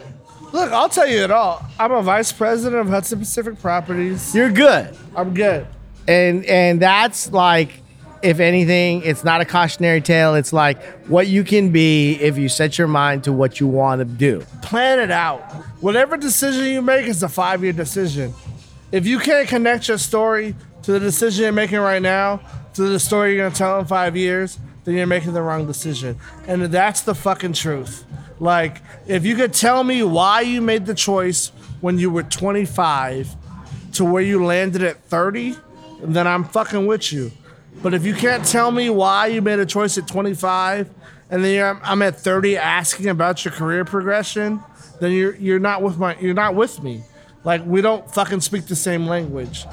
Look, 0.51 0.71
I'll 0.71 0.89
tell 0.89 1.07
you 1.07 1.23
it 1.23 1.31
all. 1.31 1.65
I'm 1.79 1.91
a 1.91 2.01
vice 2.01 2.31
president 2.31 2.81
of 2.81 2.89
Hudson 2.89 3.19
Pacific 3.19 3.59
Properties. 3.61 4.35
You're 4.35 4.51
good. 4.51 4.95
I'm 5.15 5.33
good. 5.33 5.65
and 6.07 6.43
and 6.45 6.81
that's 6.81 7.31
like 7.31 7.80
if 8.23 8.39
anything 8.39 9.01
it's 9.03 9.23
not 9.23 9.41
a 9.41 9.45
cautionary 9.45 10.01
tale 10.01 10.35
it's 10.35 10.53
like 10.53 10.81
what 11.07 11.27
you 11.27 11.43
can 11.43 11.71
be 11.71 12.13
if 12.15 12.37
you 12.37 12.47
set 12.49 12.77
your 12.77 12.87
mind 12.87 13.23
to 13.23 13.31
what 13.33 13.59
you 13.59 13.67
want 13.67 13.99
to 13.99 14.05
do 14.05 14.45
plan 14.71 14.99
it 14.99 15.11
out. 15.11 15.41
Whatever 15.81 16.15
decision 16.15 16.63
you 16.65 16.81
make 16.81 17.05
is 17.05 17.21
a 17.23 17.27
five 17.27 17.61
year 17.61 17.73
decision. 17.73 18.33
If 18.93 19.05
you 19.05 19.19
can't 19.19 19.47
connect 19.47 19.89
your 19.89 19.97
story 19.97 20.55
to 20.83 20.93
the 20.93 20.99
decision 20.99 21.43
you're 21.43 21.51
making 21.51 21.79
right 21.79 22.01
now, 22.01 22.39
to 22.75 22.83
the 22.83 22.97
story 22.97 23.35
you're 23.35 23.43
gonna 23.43 23.53
tell 23.53 23.79
in 23.79 23.85
five 23.85 24.15
years, 24.15 24.59
then 24.85 24.95
you're 24.95 25.07
making 25.07 25.33
the 25.33 25.41
wrong 25.41 25.67
decision. 25.67 26.17
And 26.47 26.63
that's 26.63 27.01
the 27.01 27.13
fucking 27.13 27.51
truth. 27.51 28.05
Like, 28.39 28.77
if 29.07 29.25
you 29.25 29.35
could 29.35 29.53
tell 29.53 29.83
me 29.83 30.03
why 30.03 30.39
you 30.39 30.61
made 30.61 30.85
the 30.85 30.95
choice 30.95 31.51
when 31.81 31.99
you 31.99 32.09
were 32.09 32.23
25 32.23 33.35
to 33.93 34.05
where 34.05 34.23
you 34.23 34.45
landed 34.45 34.83
at 34.83 35.03
30, 35.03 35.57
then 36.01 36.27
I'm 36.27 36.45
fucking 36.45 36.87
with 36.87 37.11
you. 37.11 37.31
But 37.81 37.93
if 37.93 38.05
you 38.05 38.13
can't 38.13 38.45
tell 38.45 38.71
me 38.71 38.89
why 38.89 39.27
you 39.27 39.41
made 39.41 39.59
a 39.59 39.65
choice 39.65 39.97
at 39.97 40.07
25 40.07 40.89
and 41.29 41.43
then 41.43 41.55
you're, 41.55 41.81
I'm 41.83 42.01
at 42.01 42.19
30 42.19 42.57
asking 42.57 43.07
about 43.07 43.43
your 43.43 43.53
career 43.53 43.85
progression, 43.85 44.61
then 44.99 45.13
you're 45.13 45.35
you're 45.35 45.59
not 45.59 45.81
with 45.81 45.97
my 45.97 46.15
you're 46.19 46.33
not 46.33 46.53
with 46.53 46.83
me. 46.83 47.03
Like 47.43 47.65
we 47.65 47.81
don't 47.81 48.09
fucking 48.13 48.41
speak 48.41 48.67
the 48.67 48.75
same 48.75 49.07
language. 49.07 49.65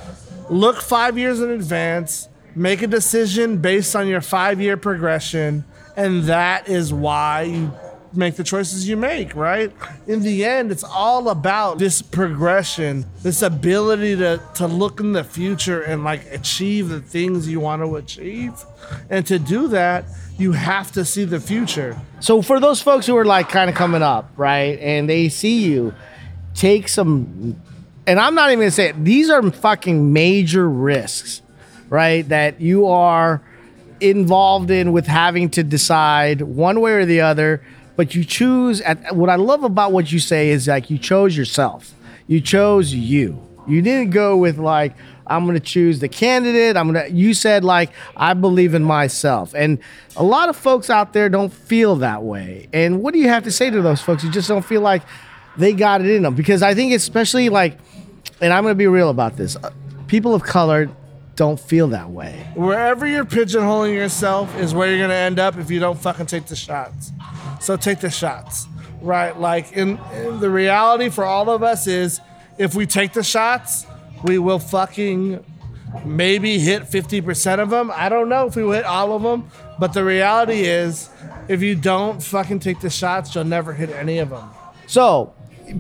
Look 0.49 0.81
5 0.81 1.19
years 1.19 1.41
in 1.41 1.51
advance, 1.51 2.29
make 2.55 2.81
a 2.81 2.87
decision 2.87 3.59
based 3.59 3.95
on 3.95 4.09
your 4.09 4.23
5-year 4.23 4.79
progression, 4.79 5.65
and 5.97 6.23
that 6.25 6.69
is 6.69 6.95
why 6.95 7.43
you 7.43 7.73
make 8.13 8.37
the 8.37 8.45
choices 8.45 8.89
you 8.89 8.97
make, 8.97 9.35
right? 9.35 9.73
In 10.07 10.23
the 10.23 10.45
end, 10.45 10.71
it's 10.71 10.85
all 10.85 11.29
about 11.29 11.79
this 11.79 12.03
progression, 12.03 13.07
this 13.23 13.43
ability 13.43 14.17
to, 14.17 14.41
to 14.55 14.67
look 14.67 15.01
in 15.01 15.13
the 15.13 15.25
future 15.25 15.83
and 15.83 16.05
like 16.05 16.25
achieve 16.33 16.89
the 16.89 17.01
things 17.01 17.49
you 17.49 17.61
want 17.61 17.83
to 17.83 17.97
achieve. 17.97 18.65
And 19.11 19.27
to 19.27 19.39
do 19.39 19.69
that, 19.69 20.05
you 20.39 20.53
have 20.53 20.93
to 20.93 21.05
see 21.05 21.25
the 21.25 21.41
future. 21.41 22.01
so 22.21 22.41
for 22.41 22.61
those 22.61 22.81
folks 22.81 23.07
who 23.07 23.17
are 23.17 23.25
like 23.25 23.49
kind 23.49 23.69
of 23.69 23.75
coming 23.77 24.03
up 24.03 24.31
right 24.37 24.79
and 24.79 25.09
they 25.11 25.29
see 25.29 25.65
you 25.65 25.93
take 26.55 26.89
some 26.89 27.61
and 28.07 28.21
i'm 28.21 28.35
not 28.37 28.51
even 28.51 28.61
gonna 28.61 28.71
say 28.71 28.91
it 28.91 29.05
these 29.05 29.29
are 29.29 29.43
fucking 29.51 30.13
major 30.13 30.69
risks 30.69 31.43
right 31.91 32.29
that 32.29 32.61
you 32.61 32.87
are 32.87 33.43
involved 34.01 34.71
in 34.71 34.93
with 34.93 35.07
having 35.07 35.51
to 35.51 35.65
decide 35.65 36.41
one 36.41 36.81
way 36.81 36.93
or 36.93 37.05
the 37.05 37.21
other 37.21 37.61
but 37.99 38.15
you 38.15 38.25
choose 38.25 38.81
at 38.83 39.17
what 39.17 39.29
i 39.29 39.35
love 39.35 39.65
about 39.65 39.91
what 39.91 40.13
you 40.13 40.21
say 40.21 40.51
is 40.51 40.69
like 40.69 40.89
you 40.89 40.97
chose 40.97 41.37
yourself. 41.37 41.93
You 42.29 42.41
chose 42.41 42.95
you. 42.95 43.43
You 43.67 43.83
didn't 43.83 44.11
go 44.11 44.37
with 44.37 44.57
like 44.57 44.95
i'm 45.27 45.45
gonna 45.47 45.59
choose 45.59 45.99
the 45.99 46.09
candidate. 46.09 46.77
I'm 46.77 46.87
gonna 46.87 47.09
you 47.09 47.35
said 47.35 47.65
like 47.65 47.91
i 48.17 48.35
believe 48.35 48.75
in 48.75 48.85
myself. 48.85 49.53
And 49.53 49.81
a 50.17 50.23
lot 50.23 50.49
of 50.49 50.57
folks 50.57 50.91
out 50.91 51.13
there 51.13 51.29
don't 51.29 51.53
feel 51.53 51.97
that 51.97 52.23
way. 52.23 52.69
And 52.73 53.03
what 53.03 53.15
do 53.15 53.19
you 53.19 53.29
have 53.31 53.43
to 53.43 53.51
say 53.51 53.69
to 53.69 53.83
those 53.83 54.01
folks 54.01 54.23
who 54.23 54.31
just 54.31 54.47
don't 54.47 54.65
feel 54.65 54.81
like 54.81 55.03
they 55.57 55.73
got 55.73 56.01
it 56.01 56.09
in 56.09 56.23
them? 56.23 56.37
Because 56.37 56.63
i 56.63 56.75
think 56.75 56.93
especially 56.93 57.49
like 57.49 57.79
and 58.41 58.53
i'm 58.53 58.63
gonna 58.63 58.77
be 58.77 58.87
real 58.87 59.11
about 59.11 59.37
this 59.37 59.57
uh, 59.57 59.73
people 60.07 60.37
of 60.37 60.45
color 60.45 60.89
don't 61.39 61.61
feel 61.61 61.87
that 61.87 62.11
way. 62.11 62.49
Wherever 62.57 63.07
you're 63.07 63.25
pigeonholing 63.25 63.95
yourself 63.95 64.59
is 64.59 64.75
where 64.75 64.89
you're 64.89 64.99
gonna 64.99 65.15
end 65.15 65.39
up 65.39 65.57
if 65.57 65.71
you 65.71 65.79
don't 65.79 65.97
fucking 65.97 66.27
take 66.27 66.47
the 66.47 66.57
shots. 66.57 67.13
So 67.61 67.77
take 67.77 68.01
the 68.01 68.11
shots, 68.11 68.67
right? 69.01 69.39
Like 69.39 69.73
in, 69.73 69.99
in 70.15 70.41
the 70.41 70.51
reality 70.51 71.09
for 71.09 71.25
all 71.25 71.51
of 71.51 71.63
us 71.63 71.87
is 71.87 72.21
if 72.57 72.75
we 72.75 72.87
take 72.87 73.13
the 73.13 73.23
shots, 73.23 73.87
we 74.25 74.39
will 74.39 74.59
fucking 74.59 75.45
maybe 76.05 76.59
hit 76.59 76.83
50% 76.83 77.61
of 77.61 77.71
them. 77.71 77.91
I 77.95 78.09
don't 78.09 78.29
know 78.29 78.47
if 78.47 78.57
we 78.57 78.63
will 78.63 78.73
hit 78.73 78.85
all 78.85 79.15
of 79.15 79.23
them, 79.23 79.51
but 79.79 79.93
the 79.93 80.05
reality 80.05 80.63
is 80.63 81.11
if 81.49 81.63
you 81.63 81.75
don't 81.75 82.23
fucking 82.23 82.61
take 82.61 82.81
the 82.81 82.91
shots, 82.91 83.35
you'll 83.35 83.45
never 83.45 83.73
hit 83.73 83.91
any 83.91 84.19
of 84.19 84.31
them. 84.31 84.51
So, 84.87 85.35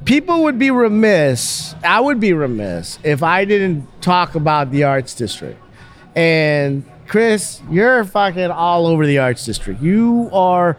people 0.04 0.44
would 0.44 0.58
be 0.58 0.70
remiss, 0.70 1.74
I 1.82 2.00
would 2.00 2.20
be 2.20 2.32
remiss 2.32 2.98
if 3.02 3.22
I 3.22 3.44
didn't 3.44 4.02
talk 4.02 4.34
about 4.34 4.70
the 4.70 4.84
Arts 4.84 5.14
District. 5.14 5.60
And 6.14 6.84
Chris, 7.06 7.62
you're 7.70 8.04
fucking 8.04 8.50
all 8.50 8.86
over 8.86 9.06
the 9.06 9.18
Arts 9.18 9.44
District. 9.44 9.80
You 9.80 10.28
are 10.32 10.76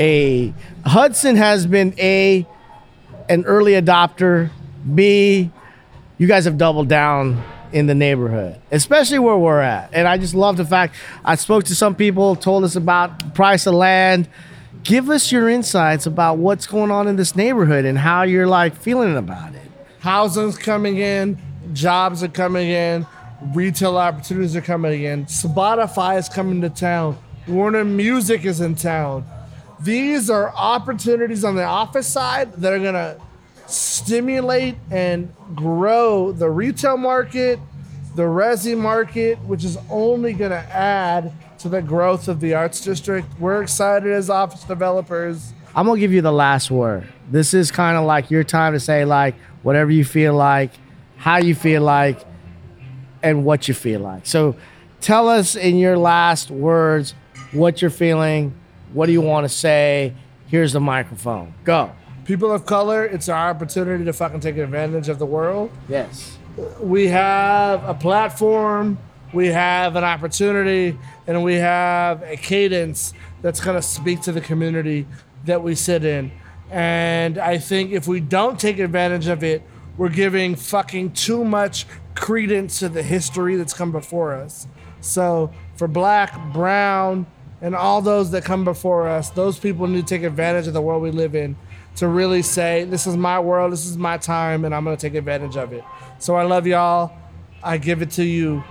a 0.00 0.54
Hudson 0.84 1.36
has 1.36 1.66
been 1.66 1.94
a 1.98 2.46
an 3.28 3.44
early 3.44 3.72
adopter. 3.72 4.50
B, 4.94 5.50
you 6.18 6.26
guys 6.26 6.46
have 6.46 6.56
doubled 6.56 6.88
down 6.88 7.42
in 7.72 7.86
the 7.86 7.94
neighborhood, 7.94 8.60
especially 8.72 9.18
where 9.18 9.36
we're 9.36 9.60
at. 9.60 9.90
And 9.92 10.08
I 10.08 10.18
just 10.18 10.34
love 10.34 10.56
the 10.56 10.64
fact 10.64 10.96
I 11.24 11.36
spoke 11.36 11.64
to 11.64 11.74
some 11.74 11.94
people, 11.94 12.34
told 12.34 12.64
us 12.64 12.74
about 12.74 13.34
price 13.34 13.66
of 13.66 13.74
land. 13.74 14.28
Give 14.82 15.10
us 15.10 15.30
your 15.30 15.48
insights 15.48 16.06
about 16.06 16.38
what's 16.38 16.66
going 16.66 16.90
on 16.90 17.06
in 17.06 17.16
this 17.16 17.36
neighborhood 17.36 17.84
and 17.84 17.98
how 17.98 18.22
you're 18.22 18.46
like 18.46 18.74
feeling 18.74 19.16
about 19.16 19.54
it. 19.54 19.70
Housing's 20.00 20.56
coming 20.56 20.96
in, 20.96 21.38
jobs 21.74 22.22
are 22.22 22.28
coming 22.28 22.70
in, 22.70 23.06
retail 23.54 23.98
opportunities 23.98 24.56
are 24.56 24.62
coming 24.62 25.02
in. 25.02 25.26
Spotify 25.26 26.18
is 26.18 26.30
coming 26.30 26.62
to 26.62 26.70
town. 26.70 27.18
Warner 27.46 27.84
Music 27.84 28.46
is 28.46 28.62
in 28.62 28.74
town. 28.74 29.26
These 29.82 30.28
are 30.28 30.52
opportunities 30.54 31.44
on 31.44 31.56
the 31.56 31.64
office 31.64 32.06
side 32.06 32.52
that 32.54 32.72
are 32.72 32.78
gonna 32.78 33.16
stimulate 33.66 34.76
and 34.90 35.32
grow 35.54 36.32
the 36.32 36.50
retail 36.50 36.96
market, 36.96 37.58
the 38.14 38.22
resi 38.22 38.76
market, 38.76 39.38
which 39.40 39.64
is 39.64 39.78
only 39.88 40.32
gonna 40.32 40.66
add 40.70 41.32
to 41.58 41.68
the 41.68 41.80
growth 41.80 42.28
of 42.28 42.40
the 42.40 42.54
arts 42.54 42.80
district. 42.80 43.26
We're 43.38 43.62
excited 43.62 44.12
as 44.12 44.28
office 44.28 44.64
developers. 44.64 45.52
I'm 45.74 45.86
gonna 45.86 46.00
give 46.00 46.12
you 46.12 46.20
the 46.20 46.32
last 46.32 46.70
word. 46.70 47.06
This 47.30 47.54
is 47.54 47.70
kind 47.70 47.96
of 47.96 48.04
like 48.04 48.30
your 48.30 48.44
time 48.44 48.72
to 48.72 48.80
say 48.80 49.04
like 49.04 49.34
whatever 49.62 49.90
you 49.90 50.04
feel 50.04 50.34
like, 50.34 50.72
how 51.16 51.38
you 51.38 51.54
feel 51.54 51.82
like, 51.82 52.18
and 53.22 53.44
what 53.44 53.68
you 53.68 53.74
feel 53.74 54.00
like. 54.00 54.26
So 54.26 54.56
tell 55.00 55.28
us 55.28 55.54
in 55.54 55.76
your 55.76 55.96
last 55.96 56.50
words 56.50 57.14
what 57.52 57.80
you're 57.80 57.90
feeling, 57.90 58.54
what 58.92 59.06
do 59.06 59.12
you 59.12 59.20
want 59.20 59.44
to 59.44 59.48
say? 59.48 60.14
Here's 60.46 60.72
the 60.72 60.80
microphone. 60.80 61.54
Go. 61.64 61.92
People 62.24 62.52
of 62.52 62.66
color, 62.66 63.04
it's 63.04 63.28
our 63.28 63.50
opportunity 63.50 64.04
to 64.04 64.12
fucking 64.12 64.40
take 64.40 64.56
advantage 64.56 65.08
of 65.08 65.18
the 65.18 65.26
world. 65.26 65.70
Yes. 65.88 66.36
we 66.80 67.08
have 67.08 67.84
a 67.84 67.94
platform, 67.94 68.98
we 69.32 69.48
have 69.48 69.96
an 69.96 70.04
opportunity, 70.04 70.98
and 71.26 71.42
we 71.42 71.54
have 71.54 72.22
a 72.22 72.36
cadence 72.36 73.14
that's 73.42 73.60
going 73.60 73.76
to 73.76 73.82
speak 73.82 74.20
to 74.22 74.32
the 74.32 74.40
community 74.40 75.06
that 75.44 75.62
we 75.62 75.74
sit 75.74 76.04
in. 76.04 76.30
And 76.70 77.38
I 77.38 77.58
think 77.58 77.92
if 77.92 78.06
we 78.06 78.20
don't 78.20 78.58
take 78.58 78.78
advantage 78.78 79.26
of 79.26 79.42
it, 79.42 79.62
we're 79.96 80.08
giving 80.08 80.54
fucking 80.54 81.12
too 81.12 81.44
much 81.44 81.86
credence 82.14 82.78
to 82.80 82.88
the 82.88 83.02
history 83.02 83.56
that's 83.56 83.74
come 83.74 83.92
before 83.92 84.34
us. 84.34 84.66
So 85.00 85.52
for 85.76 85.88
black, 85.88 86.52
brown, 86.52 87.26
and 87.60 87.74
all 87.74 88.00
those 88.00 88.30
that 88.30 88.44
come 88.44 88.64
before 88.64 89.08
us, 89.08 89.30
those 89.30 89.58
people 89.58 89.86
need 89.86 90.06
to 90.06 90.14
take 90.14 90.22
advantage 90.22 90.66
of 90.66 90.72
the 90.72 90.82
world 90.82 91.02
we 91.02 91.10
live 91.10 91.34
in 91.34 91.56
to 91.96 92.08
really 92.08 92.42
say, 92.42 92.84
this 92.84 93.06
is 93.06 93.16
my 93.16 93.38
world, 93.38 93.72
this 93.72 93.84
is 93.86 93.98
my 93.98 94.16
time, 94.16 94.64
and 94.64 94.74
I'm 94.74 94.84
gonna 94.84 94.96
take 94.96 95.14
advantage 95.14 95.56
of 95.56 95.72
it. 95.72 95.84
So 96.18 96.36
I 96.36 96.44
love 96.44 96.66
y'all. 96.66 97.12
I 97.62 97.78
give 97.78 98.00
it 98.02 98.10
to 98.12 98.24
you. 98.24 98.62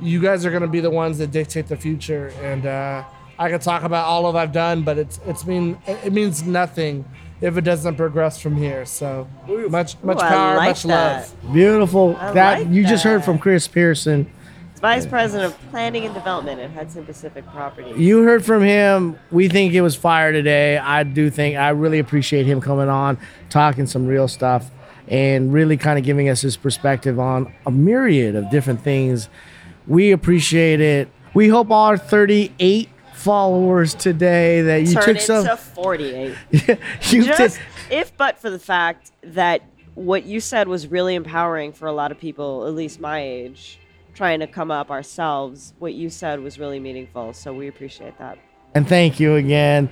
You 0.00 0.20
guys 0.20 0.46
are 0.46 0.50
gonna 0.50 0.66
be 0.68 0.80
the 0.80 0.90
ones 0.90 1.18
that 1.18 1.30
dictate 1.30 1.66
the 1.68 1.76
future, 1.76 2.32
and 2.40 2.64
uh, 2.64 3.04
I 3.38 3.50
could 3.50 3.60
talk 3.60 3.82
about 3.82 4.06
all 4.06 4.26
of 4.26 4.36
I've 4.36 4.52
done, 4.52 4.82
but 4.82 4.96
it's 4.98 5.20
it's 5.26 5.46
mean 5.46 5.78
it 5.86 6.12
means 6.12 6.42
nothing 6.42 7.04
if 7.40 7.56
it 7.56 7.62
doesn't 7.62 7.96
progress 7.96 8.40
from 8.40 8.56
here. 8.56 8.86
So 8.86 9.28
much 9.68 9.96
much 10.02 10.18
Ooh, 10.18 10.20
power, 10.20 10.56
like 10.56 10.70
much 10.70 10.82
that. 10.84 11.32
love. 11.44 11.52
Beautiful. 11.52 12.16
I 12.16 12.32
that 12.32 12.58
like 12.60 12.68
you 12.70 12.86
just 12.86 13.04
heard 13.04 13.24
from 13.24 13.38
Chris 13.38 13.68
Pearson. 13.68 14.30
Vice 14.80 15.04
President 15.04 15.52
of 15.52 15.70
Planning 15.70 16.06
and 16.06 16.14
Development 16.14 16.58
at 16.58 16.70
Hudson 16.70 17.04
Pacific 17.04 17.46
Properties. 17.48 17.98
You 17.98 18.22
heard 18.22 18.42
from 18.44 18.62
him. 18.62 19.18
We 19.30 19.48
think 19.48 19.74
it 19.74 19.82
was 19.82 19.94
fire 19.94 20.32
today. 20.32 20.78
I 20.78 21.02
do 21.02 21.28
think 21.28 21.56
I 21.58 21.68
really 21.70 21.98
appreciate 21.98 22.46
him 22.46 22.62
coming 22.62 22.88
on, 22.88 23.18
talking 23.50 23.86
some 23.86 24.06
real 24.06 24.26
stuff, 24.26 24.70
and 25.06 25.52
really 25.52 25.76
kind 25.76 25.98
of 25.98 26.04
giving 26.04 26.30
us 26.30 26.40
his 26.40 26.56
perspective 26.56 27.20
on 27.20 27.52
a 27.66 27.70
myriad 27.70 28.34
of 28.34 28.48
different 28.50 28.80
things. 28.82 29.28
We 29.86 30.12
appreciate 30.12 30.80
it. 30.80 31.10
We 31.34 31.48
hope 31.48 31.70
our 31.70 31.98
38 31.98 32.88
followers 33.12 33.94
today 33.94 34.62
that 34.62 34.78
you 34.86 34.94
Turn 34.94 35.04
took 35.04 35.20
some. 35.20 35.56
48. 35.58 36.34
you 36.52 37.24
Just 37.24 37.56
took- 37.56 37.64
if 37.90 38.16
but 38.16 38.38
for 38.38 38.48
the 38.48 38.58
fact 38.58 39.12
that 39.22 39.60
what 39.94 40.24
you 40.24 40.40
said 40.40 40.68
was 40.68 40.86
really 40.86 41.14
empowering 41.16 41.72
for 41.72 41.86
a 41.86 41.92
lot 41.92 42.12
of 42.12 42.18
people, 42.18 42.66
at 42.66 42.74
least 42.74 42.98
my 42.98 43.20
age, 43.20 43.78
trying 44.14 44.40
to 44.40 44.46
come 44.46 44.70
up 44.70 44.90
ourselves. 44.90 45.74
What 45.78 45.94
you 45.94 46.10
said 46.10 46.40
was 46.40 46.58
really 46.58 46.80
meaningful, 46.80 47.32
so 47.32 47.52
we 47.52 47.68
appreciate 47.68 48.18
that. 48.18 48.38
and 48.74 48.86
thank 48.88 49.18
you 49.18 49.36
again. 49.36 49.88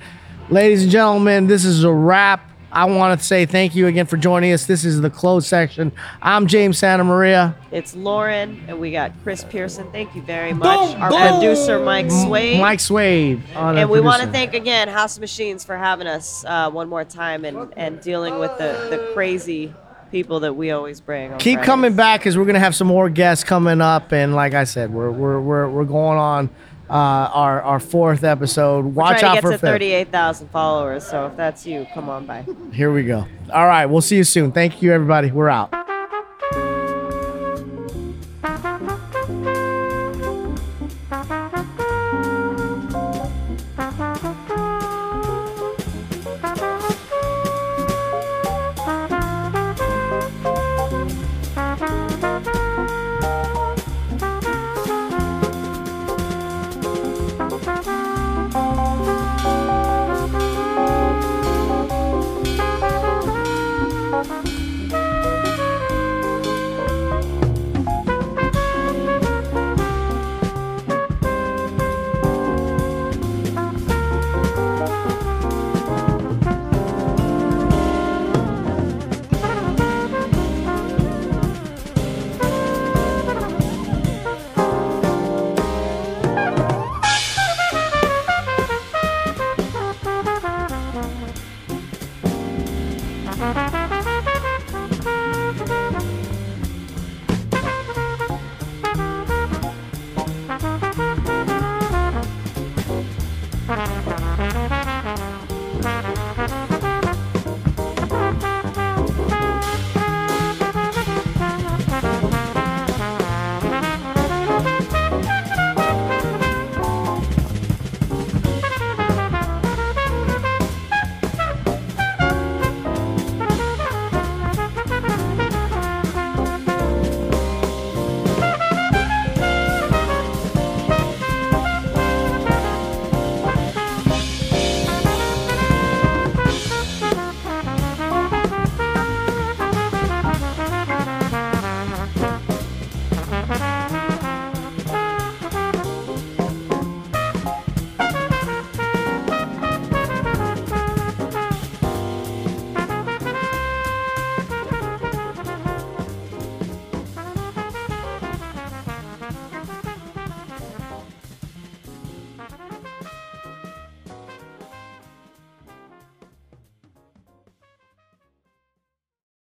Ladies 0.51 0.83
and 0.85 0.93
gentlemen, 0.93 1.47
this 1.47 1.65
is 1.65 1.85
a 1.85 1.93
wrap. 1.93 2.45
I 2.71 2.85
want 2.85 3.19
to 3.19 3.25
say 3.25 3.47
thank 3.47 3.75
you 3.75 3.87
again 3.87 4.05
for 4.05 4.19
joining 4.19 4.53
us. 4.53 4.67
This 4.67 4.85
is 4.85 5.01
the 5.01 5.09
closed 5.09 5.47
section. 5.47 5.91
I'm 6.21 6.47
James 6.47 6.77
Santa 6.79 7.03
Maria. 7.03 7.57
It's 7.71 7.97
Lauren, 7.97 8.63
and 8.69 8.79
we 8.79 8.93
got 8.93 9.11
Chris 9.23 9.43
Pearson. 9.43 9.91
Thank 9.91 10.15
you 10.15 10.21
very 10.21 10.53
much. 10.53 10.95
Our 10.97 11.11
producer, 11.11 11.79
Mike 11.81 12.11
Swade. 12.11 12.61
Mike 12.61 12.81
Swade. 12.81 13.43
and 13.55 13.79
our 13.79 13.87
we 13.87 14.01
want 14.03 14.23
to 14.23 14.29
thank 14.29 14.53
again 14.53 14.89
House 14.89 15.19
Machines 15.19 15.65
for 15.65 15.79
having 15.79 16.07
us 16.07 16.45
uh, 16.45 16.71
one 16.71 16.91
more 16.91 17.05
time 17.05 17.47
and, 17.47 17.73
and 17.77 18.03
dealing 18.03 18.39
with 18.39 18.53
the, 18.59 18.89
the 18.91 19.13
crazy 19.15 19.73
people 20.11 20.41
that 20.41 20.55
we 20.55 20.71
always 20.71 21.01
bring. 21.01 21.31
keep 21.39 21.55
Fridays. 21.55 21.67
coming 21.67 21.97
back 21.97 22.21
because 22.21 22.37
we're 22.37 22.45
gonna 22.45 22.59
have 22.59 22.75
some 22.75 22.87
more 22.87 23.09
guests 23.11 23.45
coming 23.45 23.81
up 23.81 24.13
and 24.13 24.35
like 24.35 24.55
i 24.55 24.65
said 24.65 24.93
we're 24.93 25.11
we're 25.11 25.41
we're, 25.41 25.69
we're 25.69 25.85
going 25.85 26.19
on 26.19 26.51
uh, 26.91 26.93
our 26.93 27.61
our 27.63 27.81
fourth 27.81 28.25
episode 28.25 28.85
watch 28.87 29.23
out 29.23 29.35
to 29.35 29.41
for 29.43 29.51
get 29.51 29.61
to 29.61 29.67
38,000 29.67 30.49
followers, 30.49 31.07
so 31.07 31.27
if 31.27 31.37
that's 31.37 31.67
you, 31.67 31.87
come 31.93 32.09
on 32.09 32.25
by. 32.25 32.45
here 32.73 32.93
we 32.93 33.03
go 33.05 33.27
all 33.53 33.67
right 33.67 33.87
we'll 33.87 34.01
see 34.01 34.17
you 34.17 34.25
soon 34.25 34.53
thank 34.53 34.81
you 34.83 34.93
everybody 34.93 35.31
we're 35.31 35.49
out 35.51 35.73